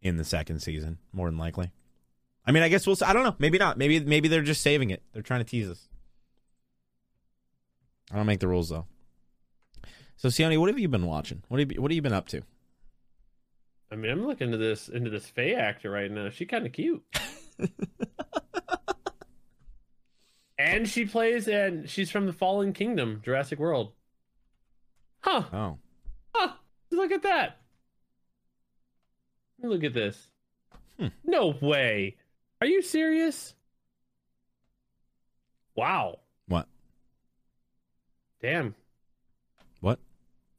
[0.00, 1.72] in the second season, more than likely.
[2.46, 2.96] I mean, I guess we'll.
[3.04, 3.34] I don't know.
[3.38, 3.78] Maybe not.
[3.78, 5.02] Maybe maybe they're just saving it.
[5.12, 5.88] They're trying to tease us.
[8.12, 8.86] I don't make the rules though.
[10.16, 11.42] So, Sione, what have you been watching?
[11.48, 12.42] What have you, what have you been up to?
[13.90, 16.28] I mean, I'm looking into this into this Faye actor right now.
[16.30, 17.02] She kind of cute.
[20.58, 23.92] and she plays and she's from the Fallen Kingdom, Jurassic World.
[25.20, 25.44] Huh.
[25.52, 25.78] Oh,
[26.34, 26.52] Huh.
[26.90, 27.58] Look at that.
[29.62, 30.28] Look at this.
[30.98, 31.08] Hmm.
[31.24, 32.16] No way.
[32.60, 33.54] Are you serious?
[35.74, 36.18] Wow.
[38.42, 38.74] Damn.
[39.80, 39.98] What?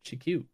[0.03, 0.45] She cute.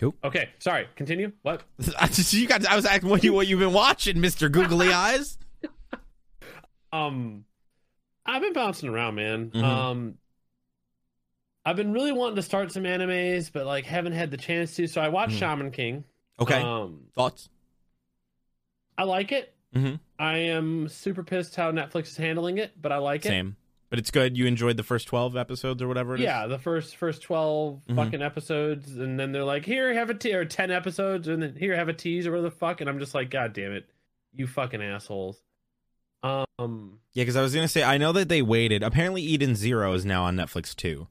[0.00, 0.14] Cool.
[0.24, 0.88] Okay, sorry.
[0.96, 1.32] Continue.
[1.42, 1.62] What?
[1.98, 2.66] I just, you got.
[2.66, 5.38] I was asking what you what you've been watching, Mister Googly Eyes.
[6.92, 7.44] Um,
[8.26, 9.50] I've been bouncing around, man.
[9.50, 9.62] Mhm.
[9.62, 10.14] Um,
[11.64, 14.86] I've been really wanting to start some animes, but like haven't had the chance to.
[14.86, 15.38] So I watched Mhm.
[15.38, 16.04] Shaman King.
[16.40, 17.48] Okay, Um, thoughts?
[18.98, 19.54] I like it.
[19.74, 19.98] Mhm.
[20.18, 23.28] I am super pissed how Netflix is handling it, but I like it.
[23.28, 23.56] Same,
[23.94, 24.36] but it's good.
[24.36, 26.24] You enjoyed the first twelve episodes or whatever it is.
[26.24, 27.94] Yeah, the first first 12 Mhm.
[27.94, 31.54] fucking episodes, and then they're like, "Here, have a te- or ten episodes, and then
[31.56, 33.88] here, have a tease or whatever the fuck." And I'm just like, "God damn it,
[34.34, 35.40] you fucking assholes!"
[36.24, 37.22] Um, yeah.
[37.22, 38.82] Because I was gonna say, I know that they waited.
[38.82, 41.06] Apparently, Eden Zero is now on Netflix too.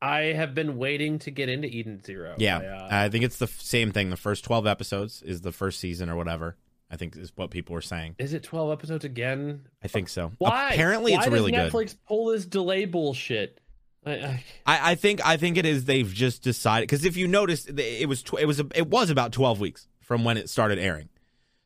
[0.00, 2.34] I have been waiting to get into Eden Zero.
[2.38, 4.10] Yeah, I, uh, I think it's the f- same thing.
[4.10, 6.56] The first twelve episodes is the first season or whatever.
[6.92, 8.16] I think is what people were saying.
[8.18, 9.66] is it twelve episodes again?
[9.82, 10.30] I think so.
[10.38, 10.70] Why?
[10.72, 11.72] Apparently, Why it's really good.
[11.72, 13.58] Netflix pull this delay bullshit.
[14.04, 17.26] I, I, I, I think I think it is they've just decided because if you
[17.28, 20.50] notice it was tw- it was a, it was about 12 weeks from when it
[20.50, 21.08] started airing.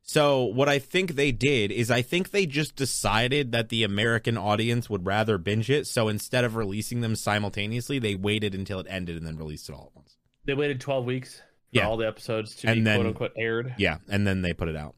[0.08, 4.38] So what I think they did is I think they just decided that the American
[4.38, 5.86] audience would rather binge it.
[5.88, 9.72] So instead of releasing them simultaneously, they waited until it ended and then released it
[9.72, 10.16] all at once.
[10.44, 11.42] they waited twelve weeks for
[11.72, 11.88] Yeah.
[11.88, 13.74] all the episodes to And be then- quote unquote aired.
[13.78, 14.94] Yeah, and then they put it out.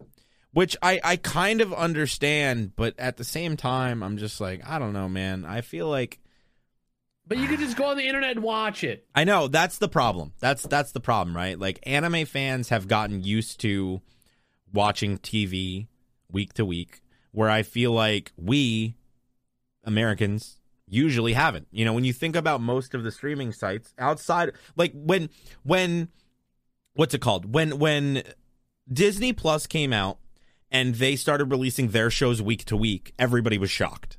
[0.58, 4.80] Which I, I kind of understand, but at the same time, I'm just like, I
[4.80, 5.44] don't know, man.
[5.44, 6.18] I feel like
[7.28, 9.06] But you could just go on the internet and watch it.
[9.14, 10.32] I know that's the problem.
[10.40, 11.56] That's that's the problem, right?
[11.56, 14.02] Like anime fans have gotten used to
[14.72, 15.86] watching TV
[16.28, 18.96] week to week, where I feel like we
[19.84, 20.58] Americans
[20.88, 21.68] usually haven't.
[21.70, 25.30] You know, when you think about most of the streaming sites outside, like when
[25.62, 26.08] when
[26.94, 27.54] what's it called?
[27.54, 28.24] When when
[28.92, 30.18] Disney Plus came out
[30.70, 34.16] and they started releasing their shows week to week, everybody was shocked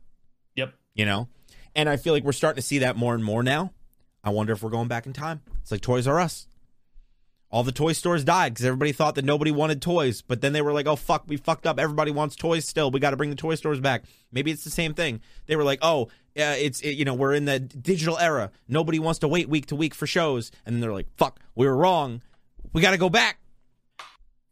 [0.55, 0.73] Yep.
[0.93, 1.27] you know
[1.75, 3.71] and i feel like we're starting to see that more and more now
[4.23, 6.47] i wonder if we're going back in time it's like toys r us
[7.51, 10.21] all the toy stores died because everybody thought that nobody wanted toys.
[10.21, 11.79] But then they were like, oh, fuck, we fucked up.
[11.79, 12.91] Everybody wants toys still.
[12.91, 14.03] We got to bring the toy stores back.
[14.31, 15.19] Maybe it's the same thing.
[15.47, 18.51] They were like, oh, uh, it's, it, you know, we're in the digital era.
[18.67, 20.51] Nobody wants to wait week to week for shows.
[20.63, 22.21] And then they're like, fuck, we were wrong.
[22.71, 23.39] We got to go back.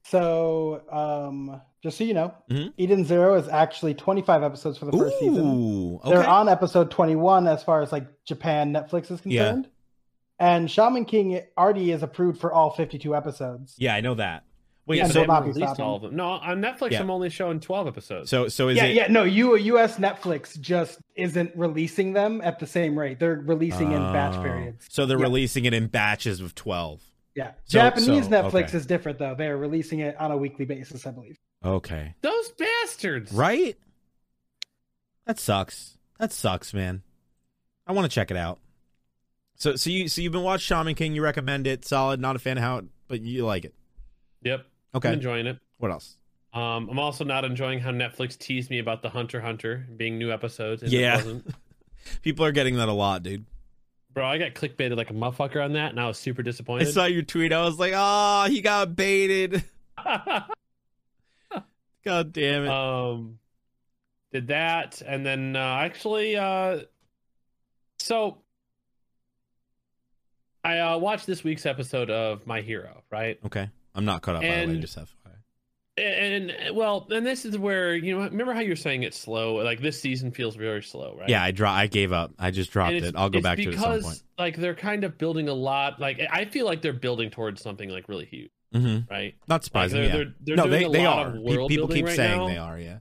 [0.04, 2.74] So, um, just so you know, Mhm.
[2.78, 5.46] Eden Zero is actually 25 episodes for the first season.
[5.46, 6.10] Ooh, okay.
[6.12, 9.46] They're on episode 21 as far as like Japan Netflix is Yeah.
[9.46, 9.70] concerned.
[10.40, 13.76] And Shaman King already is approved for all 52 episodes.
[13.80, 14.44] yeah, I know that.
[14.86, 15.86] Wait, yeah, so, they will not haven't be released stopping.
[15.86, 16.16] all of them.
[16.16, 17.02] No, on Netflix, Yeah.
[17.02, 18.30] I'm only showing 12 episodes.
[18.30, 18.96] so, so is yeah, it?
[18.96, 23.20] yeah, no, U, US Netflix just isn't releasing them at the same rate.
[23.20, 24.44] They're releasing in batch Oh.
[24.44, 24.88] periods.
[24.90, 25.24] So they're Yeah.
[25.24, 27.02] releasing it in batches of 12.
[27.36, 27.52] Yeah.
[27.66, 28.78] So- Japanese so, Netflix okay.
[28.78, 29.36] is different though.
[29.36, 31.38] They're releasing it on a weekly basis, I believe.
[31.64, 32.14] Okay.
[32.22, 33.32] Those bastards.
[33.32, 33.78] Right?
[35.26, 35.98] That sucks.
[36.20, 37.02] That sucks, man.
[37.86, 38.60] I want to check it out.
[39.56, 42.40] So so you so you've been watching Shaman King, you recommend it, solid, not a
[42.40, 43.74] fan of how it, but you like it.
[44.44, 44.66] Yep.
[44.94, 45.14] I'm Okay.
[45.14, 45.58] enjoying it.
[45.78, 46.16] What else?
[46.54, 50.32] Um, I'm also not enjoying how Netflix teased me about the Hunter Hunter being new
[50.32, 50.82] episodes.
[50.84, 51.16] and it Yeah.
[51.18, 51.54] wasn't.
[52.22, 53.46] People are getting that a lot, dude.
[54.14, 56.88] Bro, I got clickbaited like a motherfucker on that, and I was super disappointed.
[56.88, 57.52] I saw your tweet.
[57.54, 59.64] I was like, "Oh, he got baited."
[62.06, 62.70] God damn it.
[62.70, 63.40] um,
[64.32, 66.80] did that, and then uh, actually, uh,
[68.00, 68.38] so
[70.64, 73.40] I uh, watched this week's episode of My Hero, right?
[73.46, 73.70] okay.
[73.96, 75.08] I'm not caught up by the way, and- just FYI.
[75.98, 79.56] And, and well, and this is where you know, remember how you're saying it's slow?
[79.56, 81.28] Like this season feels very slow, right?
[81.28, 82.34] Yeah, I dro- I gave up.
[82.38, 83.16] I just dropped it.
[83.16, 84.24] I'll go it's back to it at some because, point.
[84.38, 86.00] Like they're kind of building a lot.
[86.00, 89.10] Like I feel like they're building towards something like really huge, Mhm.
[89.10, 89.36] right?
[89.48, 90.02] Not surprising.
[90.02, 90.16] they're- yeah.
[90.16, 91.28] they're- they're no, they a they lot are.
[91.28, 92.48] of Pe- world People keep right saying now.
[92.48, 93.00] they are, yeah.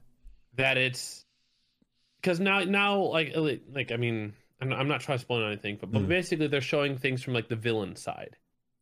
[0.55, 1.25] That it's
[2.21, 5.77] because now now like like I mean I'm not, I'm not trying to spoil anything,
[5.79, 6.07] but, but Mhm.
[6.07, 8.35] basically they're showing things from like the villain side,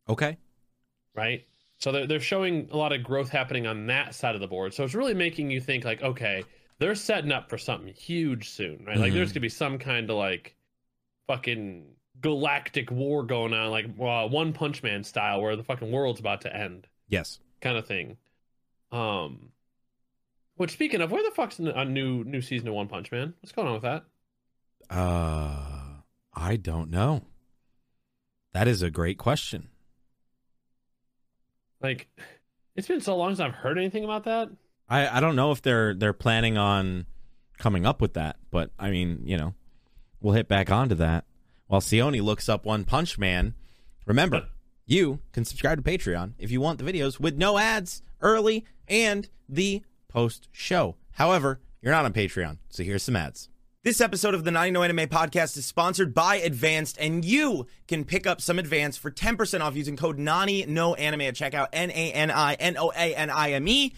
[0.08, 0.38] Okay.
[1.14, 1.46] right?
[1.78, 4.72] So they're they're showing a lot of growth happening on that side of the board.
[4.72, 6.44] So it's really making you think like, okay,
[6.78, 8.96] they're setting up for something huge soon, right?
[8.96, 9.16] Like Mhm.
[9.16, 10.54] there's gonna be some kind of like
[11.26, 16.20] fucking galactic war going on, like uh, One Punch Man style, where the fucking world's
[16.20, 17.38] about to end, Yes.
[17.60, 18.16] kind of thing.
[18.92, 19.50] Um,
[20.56, 23.34] which speaking of, where the fuck's a new new season of One Punch Man?
[23.40, 24.04] What's going on with that?
[24.88, 26.00] Uh,
[26.34, 27.22] I don't know.
[28.52, 29.68] That is a great question.
[31.82, 32.08] Like,
[32.74, 34.48] it's been so long since I've heard anything about that.
[34.88, 37.06] I, I don't know if they're they're planning on
[37.58, 39.54] coming up with that, but I mean, you know,
[40.20, 41.24] we'll hit back onto that.
[41.68, 43.54] While Sione looks up One Punch Man,
[44.06, 44.46] remember,
[44.86, 49.28] you can subscribe to Patreon if you want the videos with no ads early and
[49.48, 50.94] the post show.
[51.12, 53.48] However, you're not on Patreon, so here's some ads.
[53.82, 58.04] This episode of the Nani No Anime Podcast is sponsored by Advanced, and you can
[58.04, 61.90] pick up some Advanced for 10% off using code NANI NO ANIME at checkout, N
[61.90, 63.92] A N I N O A N I M E.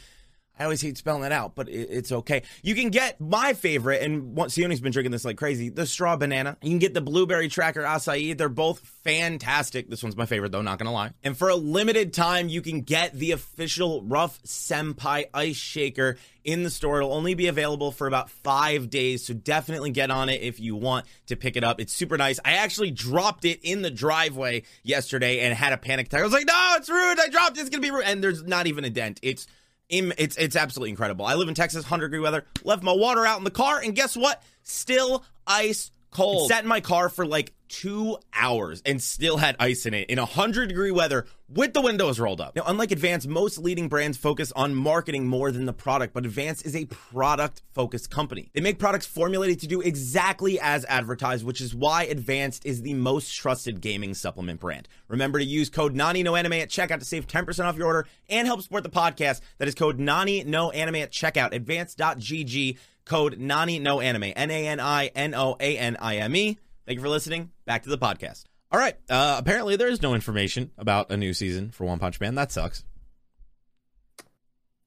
[0.59, 2.43] I always hate spelling that out, but it, it's okay.
[2.62, 6.56] You can get my favorite, and Sione's been drinking this like crazy, the straw banana.
[6.62, 8.36] You can get the blueberry tracker acai.
[8.36, 9.89] They're both fantastic.
[9.89, 11.12] This one's my favorite though, not gonna lie.
[11.22, 16.62] And for a limited time, you can get the official Rough Senpai Ice Shaker in
[16.62, 16.98] the store.
[16.98, 20.76] It'll only be available for about five days, so definitely get on it if you
[20.76, 21.80] want to pick it up.
[21.80, 22.40] It's super nice.
[22.44, 26.20] I actually dropped it in the driveway yesterday and had a panic attack.
[26.20, 27.20] I was like, no, it's ruined.
[27.20, 27.60] I dropped it.
[27.60, 28.09] It's gonna be ruined.
[28.09, 29.20] And there's not even a dent.
[29.22, 29.47] It's
[29.90, 31.24] it's it's absolutely incredible.
[31.24, 32.44] I live in Texas, 100 degree weather.
[32.65, 34.43] Left my water out in the car, and guess what?
[34.62, 36.51] Still ice cold.
[36.51, 40.11] It sat in my car for like two hours and still had ice in it
[40.11, 42.55] in 100 degree weather with the windows rolled up.
[42.55, 46.62] Now, unlike Advance, most leading brands focus on marketing more than the product, but Advance
[46.62, 48.51] is a product focused company.
[48.53, 52.95] They make products formulated to do exactly as advertised, which is why Advanced is the
[52.95, 54.89] most trusted gaming supplement brand.
[55.09, 58.61] Remember to use code NANINOANIME at checkout to save 10% off your order and help
[58.61, 59.40] support the podcast.
[59.59, 65.57] That is code NANINOANIME at checkout, advance.gg, code NANINOANIME, N A N I N O
[65.59, 66.59] A N I M E.
[66.89, 67.51] Thank you for listening.
[67.66, 68.44] Back to the podcast.
[68.73, 68.97] All right.
[69.10, 72.35] Uh, apparently, there is no information about a new season for One Punch Man.
[72.35, 72.82] That sucks.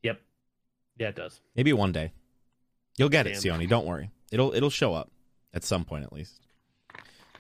[0.02, 0.20] Yep.
[0.98, 1.40] Yeah, it does.
[1.56, 2.12] Maybe one day.
[2.98, 3.60] You'll get it, Damn.
[3.60, 3.70] Sione.
[3.70, 4.10] Don't worry.
[4.32, 5.12] It'll it'll show up
[5.54, 6.42] at some point at least.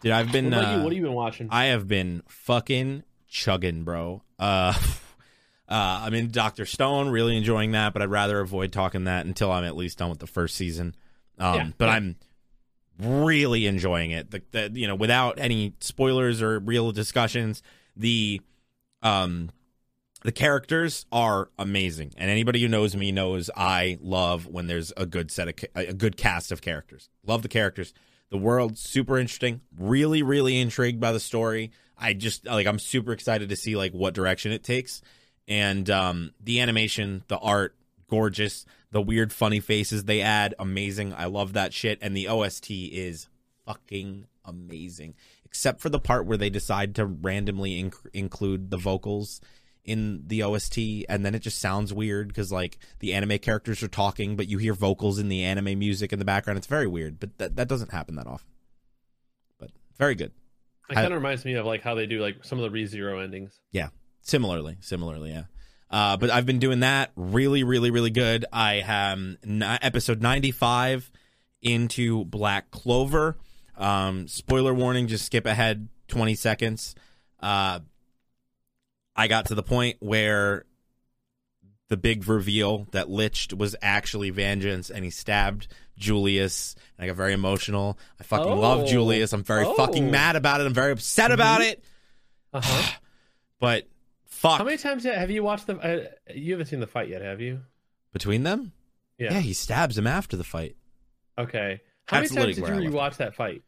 [0.01, 0.83] Dude, I've been What uh, you?
[0.83, 1.47] What have you been watching?
[1.49, 4.21] I have been fucking chugging, bro.
[4.38, 4.75] Uh,
[5.67, 9.51] uh, I'm in Doctor Stone, really enjoying that, but I'd rather avoid talking that until
[9.51, 10.93] I'm at least done with the first season.
[11.39, 11.93] Um, Yeah, but yeah.
[11.93, 12.15] I'm
[13.01, 14.31] really enjoying it.
[14.31, 17.61] The, the you know without any spoilers or real discussions,
[17.95, 18.41] the
[19.01, 19.49] um
[20.23, 25.05] the characters are amazing, and anybody who knows me knows I love when there's a
[25.05, 27.09] good set of a good cast of characters.
[27.25, 27.93] Love the characters.
[28.29, 29.61] The world super interesting.
[29.77, 31.71] Really, really intrigued by the story.
[31.97, 35.01] I just like I'm super excited to see like what direction it takes,
[35.47, 37.75] and um, the animation, the art,
[38.07, 38.65] gorgeous.
[38.91, 41.13] The weird funny faces they add, amazing.
[41.13, 43.27] I love that shit, and the OST is
[43.65, 45.15] fucking amazing.
[45.45, 49.41] Except for the part where they decide to randomly inc- include the vocals
[49.84, 53.88] in the OST, and then it just sounds weird because like the anime characters are
[53.88, 56.57] talking, but you hear vocals in the anime music in the background.
[56.57, 58.47] It's very weird, but that that doesn't happen that often.
[59.57, 60.31] But very good.
[60.89, 63.23] It kind of reminds me of like how they do like some of the ReZero
[63.23, 63.59] endings.
[63.72, 63.89] Yeah,
[64.22, 65.45] similarly, similarly, yeah.
[65.91, 68.45] Uh, but I've been doing that really, really, really good.
[68.51, 71.11] I have n- episode ninety five
[71.61, 73.38] into Black Clover.
[73.77, 76.95] Um, spoiler warning, just skip ahead twenty seconds.
[77.41, 77.80] Uh,
[79.15, 80.65] I got to the point where
[81.89, 86.73] the big reveal that Lich was actually Vangeance and he stabbed Julius.
[86.97, 87.99] And I got very emotional.
[88.18, 88.59] I fucking Oh.
[88.61, 89.34] love Julius.
[89.34, 89.73] I'm very Oh.
[89.73, 90.68] fucking mad about it.
[90.68, 91.84] I'm very upset about it.
[92.53, 92.91] Uh-huh.
[93.59, 93.88] But
[94.41, 94.57] fuck.
[94.57, 95.77] How many times have you watched the?
[95.77, 97.61] Uh, you haven't seen the fight yet, have you?
[98.13, 98.73] Between them?
[99.18, 99.34] Yeah.
[99.34, 100.76] Yeah, he stabs him after the fight.
[101.38, 101.81] Okay.
[102.07, 103.61] How That's many times did you rewatch that fight?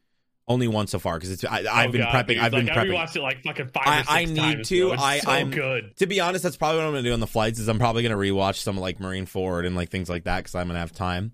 [0.46, 2.38] Only one so far because it's I, I've Oh, been God, prepping.
[2.38, 2.90] I've been like, I prepping.
[2.90, 4.92] rewatched it like fucking five I- I need to.
[4.92, 5.96] I- so I'm- good.
[5.96, 7.58] to be honest, that's probably what I'm gonna do on the flights.
[7.58, 10.66] Is I'm probably gonna rewatch some like Marineford and like things like that because I'm
[10.66, 11.32] gonna have time.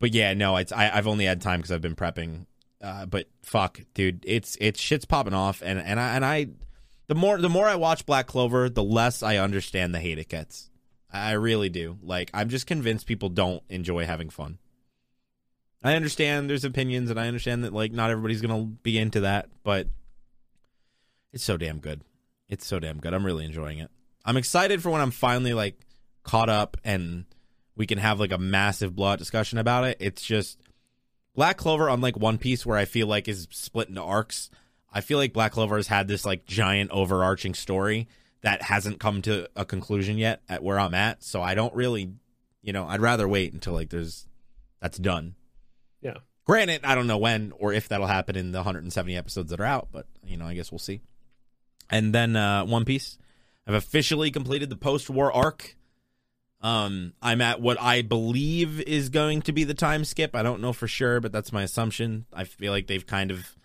[0.00, 2.44] But yeah, no, it's I, I've only had time because I've been prepping.
[2.82, 6.48] Uh, but fuck, dude, it's it's shit's popping off, and and I and I,
[7.12, 10.30] the more the more I watch Black Clover, the less I understand the hate it
[10.30, 10.70] gets.
[11.12, 11.98] I really do.
[12.02, 14.56] Like I'm just convinced people don't enjoy having fun.
[15.84, 19.50] I understand there's opinions, and I understand that like not everybody's gonna be into that,
[19.62, 19.88] but
[21.34, 22.00] it's so damn good.
[22.48, 23.12] It's so damn good.
[23.12, 23.90] I'm really enjoying it.
[24.24, 25.78] I'm excited for when I'm finally like
[26.22, 27.26] caught up and
[27.76, 29.98] we can have like a massive blowout discussion about it.
[30.00, 30.58] It's just
[31.34, 34.48] Black Clover, unlike One Piece, where I feel like is split into arcs.
[34.92, 38.08] I feel like Black Clover has had this like giant overarching story
[38.42, 41.22] that hasn't come to a conclusion yet at where I'm at.
[41.22, 42.12] So I don't really,
[42.60, 44.26] you know, I'd rather wait until like there's
[44.80, 45.34] that's done.
[46.00, 46.18] Yeah.
[46.44, 49.64] Granted, I don't know when or if that'll happen in the 170 episodes that are
[49.64, 51.00] out, but you know, I guess we'll see.
[51.88, 53.18] And then uh, One Piece.
[53.66, 55.76] I've officially completed the post-war arc.
[56.60, 60.34] Um, I'm at what I believe is going to be the time skip.
[60.34, 62.26] I don't know for sure, but that's my assumption.
[62.32, 63.56] I feel like they've kind of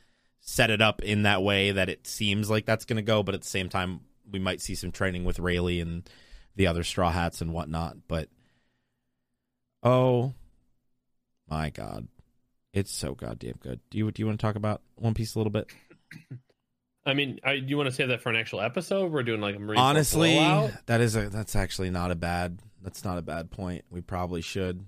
[0.47, 3.35] set it up in that way that it seems like that's going to go, but
[3.35, 3.99] at the same time,
[4.31, 6.09] we might see some training with Rayleigh and
[6.55, 7.97] the other Straw Hats and whatnot.
[8.07, 8.29] But
[9.83, 10.33] oh
[11.49, 12.07] my god,
[12.73, 13.81] it's so goddamn good.
[13.91, 15.67] Do you do you want to talk about One Piece a little bit?
[17.05, 19.11] I mean, I, do you want to save that for an actual episode?
[19.11, 20.35] We're doing like a Marine Honestly,
[20.87, 23.83] that is a that's actually not a bad that's not a bad point.
[23.89, 24.87] We probably should.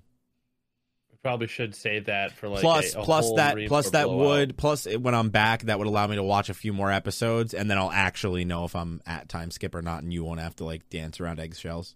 [1.22, 4.26] Probably should save that for like plus a, a plus that plus that blowout.
[4.26, 6.90] would plus it, when I'm back that would allow me to watch a few more
[6.90, 10.24] episodes and then I'll actually know if I'm at time skip or not and you
[10.24, 11.94] won't have to like dance around eggshells.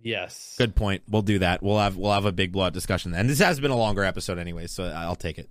[0.00, 0.54] Yes.
[0.56, 1.02] Good point.
[1.08, 1.62] We'll do that.
[1.62, 3.26] We'll have we'll have a big blood discussion then.
[3.26, 5.50] This has been a longer episode anyway, so I'll take it.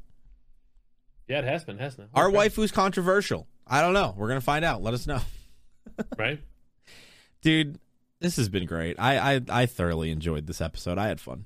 [1.28, 2.10] Yeah, it has been, hasn't it?
[2.14, 2.38] Our Okay.
[2.38, 3.48] waifu's controversial.
[3.68, 4.16] I don't know.
[4.18, 4.82] We're gonna find out.
[4.82, 5.20] Let us know,
[6.18, 6.40] right?
[7.42, 7.80] dude.
[8.20, 8.96] This has been great.
[9.00, 10.98] I I, I thoroughly enjoyed this episode.
[10.98, 11.46] I had fun.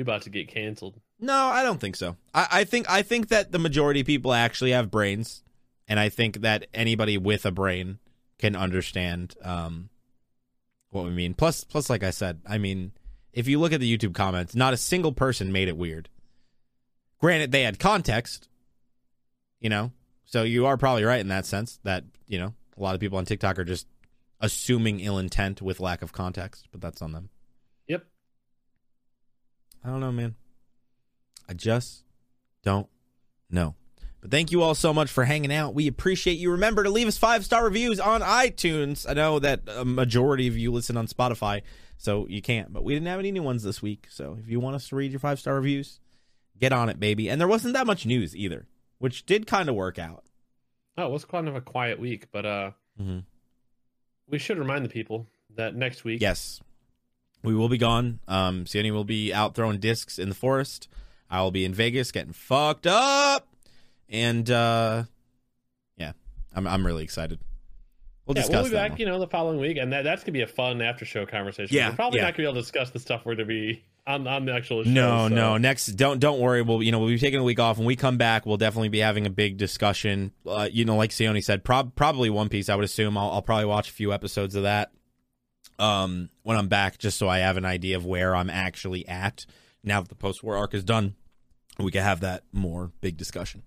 [0.00, 0.98] We about to get canceled.
[1.18, 2.16] No, I don't think so.
[2.32, 5.42] I, I think I think that the majority of people actually have brains,
[5.86, 7.98] and I think that anybody with a brain
[8.38, 9.90] can understand um,
[10.88, 11.34] what we mean.
[11.34, 12.92] Plus, plus, like I said, I mean,
[13.34, 16.08] if you look at the YouTube comments, not a single person made it weird.
[17.18, 18.48] Granted, they had context,
[19.60, 19.92] you know,
[20.24, 23.18] so you are probably right in that sense that you know a lot of people
[23.18, 23.86] on TikTok are just
[24.40, 27.28] assuming ill intent with lack of context, but that's on them.
[29.84, 30.34] I don't know, man.
[31.48, 32.04] I just
[32.62, 32.88] don't
[33.50, 33.74] know.
[34.20, 35.74] But thank you all so much for hanging out.
[35.74, 36.50] We appreciate you.
[36.50, 39.08] Remember to leave us five star reviews on iTunes.
[39.08, 41.62] I know that a majority of you listen on Spotify,
[41.96, 42.70] so you can't.
[42.72, 44.08] But we didn't have any new ones this week.
[44.10, 46.00] So if you want us to read your five star reviews,
[46.58, 47.30] get on it, baby.
[47.30, 48.66] And there wasn't that much news either,
[48.98, 50.24] which did kind of work out.
[50.98, 53.24] Oh, it was kind of a quiet week, but uh, Mhm.
[54.28, 55.26] we should remind the people
[55.56, 56.20] that next week.
[56.20, 56.60] Yes,
[57.42, 58.20] we will be gone.
[58.28, 60.88] Um, Sienna will be out throwing discs in the forest.
[61.30, 63.48] I will be in Vegas getting fucked up,
[64.08, 65.04] and uh,
[65.96, 66.12] yeah,
[66.54, 67.38] I'm I'm really excited.
[68.26, 70.22] We'll Yeah, discuss we'll be that back, you know, the following week, and that, that's
[70.22, 71.74] gonna be a fun after show conversation.
[71.76, 72.26] Yeah, we're probably yeah.
[72.26, 74.82] not gonna be able to discuss the stuff we're gonna be on on the actual
[74.84, 74.90] show.
[74.90, 75.56] No, so- no.
[75.56, 76.62] Next, don't don't worry.
[76.62, 77.78] We'll you know we'll be taking a week off.
[77.78, 80.32] When we come back, we'll definitely be having a big discussion.
[80.46, 82.68] Uh, you know, like Sione said, prob- probably One Piece.
[82.68, 84.90] I would assume I'll, I'll probably watch a few episodes of that.
[85.80, 89.46] Um, when I'm back, just so I have an idea of where I'm actually at
[89.82, 91.14] now that the post war arc is done,
[91.78, 93.62] we can have that more big discussion.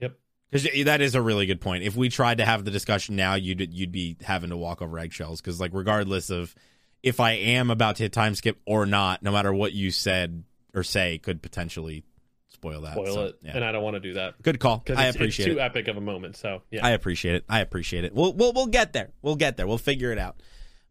[0.00, 0.18] Yep.
[0.50, 1.84] Because that is a really good point.
[1.84, 4.98] If we tried to have the discussion now, you'd you'd be having to walk over
[4.98, 5.40] eggshells.
[5.40, 6.54] Because like regardless of
[7.02, 10.42] if I am about to hit time skip or not, no matter what you said
[10.74, 12.02] or say, could potentially
[12.48, 12.94] spoil that.
[12.94, 13.52] Spoil So, it, yeah.
[13.54, 14.82] and I don't want to do that Good call.
[14.88, 15.62] I it's, it's appreciate too it.
[15.62, 16.36] epic of a moment.
[16.36, 17.44] So yeah, I appreciate it.
[17.48, 18.12] I appreciate it.
[18.14, 19.10] We'll we'll we'll get there.
[19.22, 19.66] We'll get there.
[19.66, 20.42] We'll figure it out.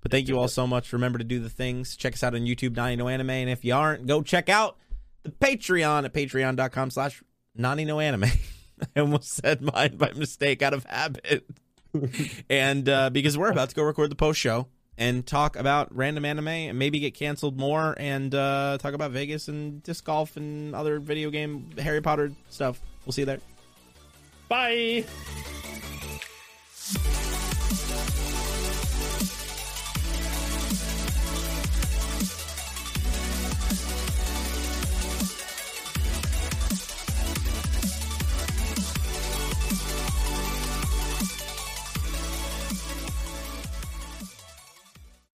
[0.01, 0.93] But thank you all so much.
[0.93, 1.95] Remember to do the things.
[1.95, 3.31] Check us out on YouTube, Nani No Anime.
[3.31, 4.77] And if you aren't, go check out
[5.23, 7.23] the Patreon at patreon.com slash
[7.55, 8.25] Nani No Anime.
[8.95, 11.49] I almost said mine by mistake out of habit.
[12.49, 14.67] and uh, because we're about to go record the post show
[14.97, 19.47] and talk about random anime and maybe get canceled more and uh, talk about Vegas
[19.47, 22.81] and disc golf and other video game Harry Potter stuff.
[23.05, 23.39] We'll see you there.
[24.49, 25.05] bye.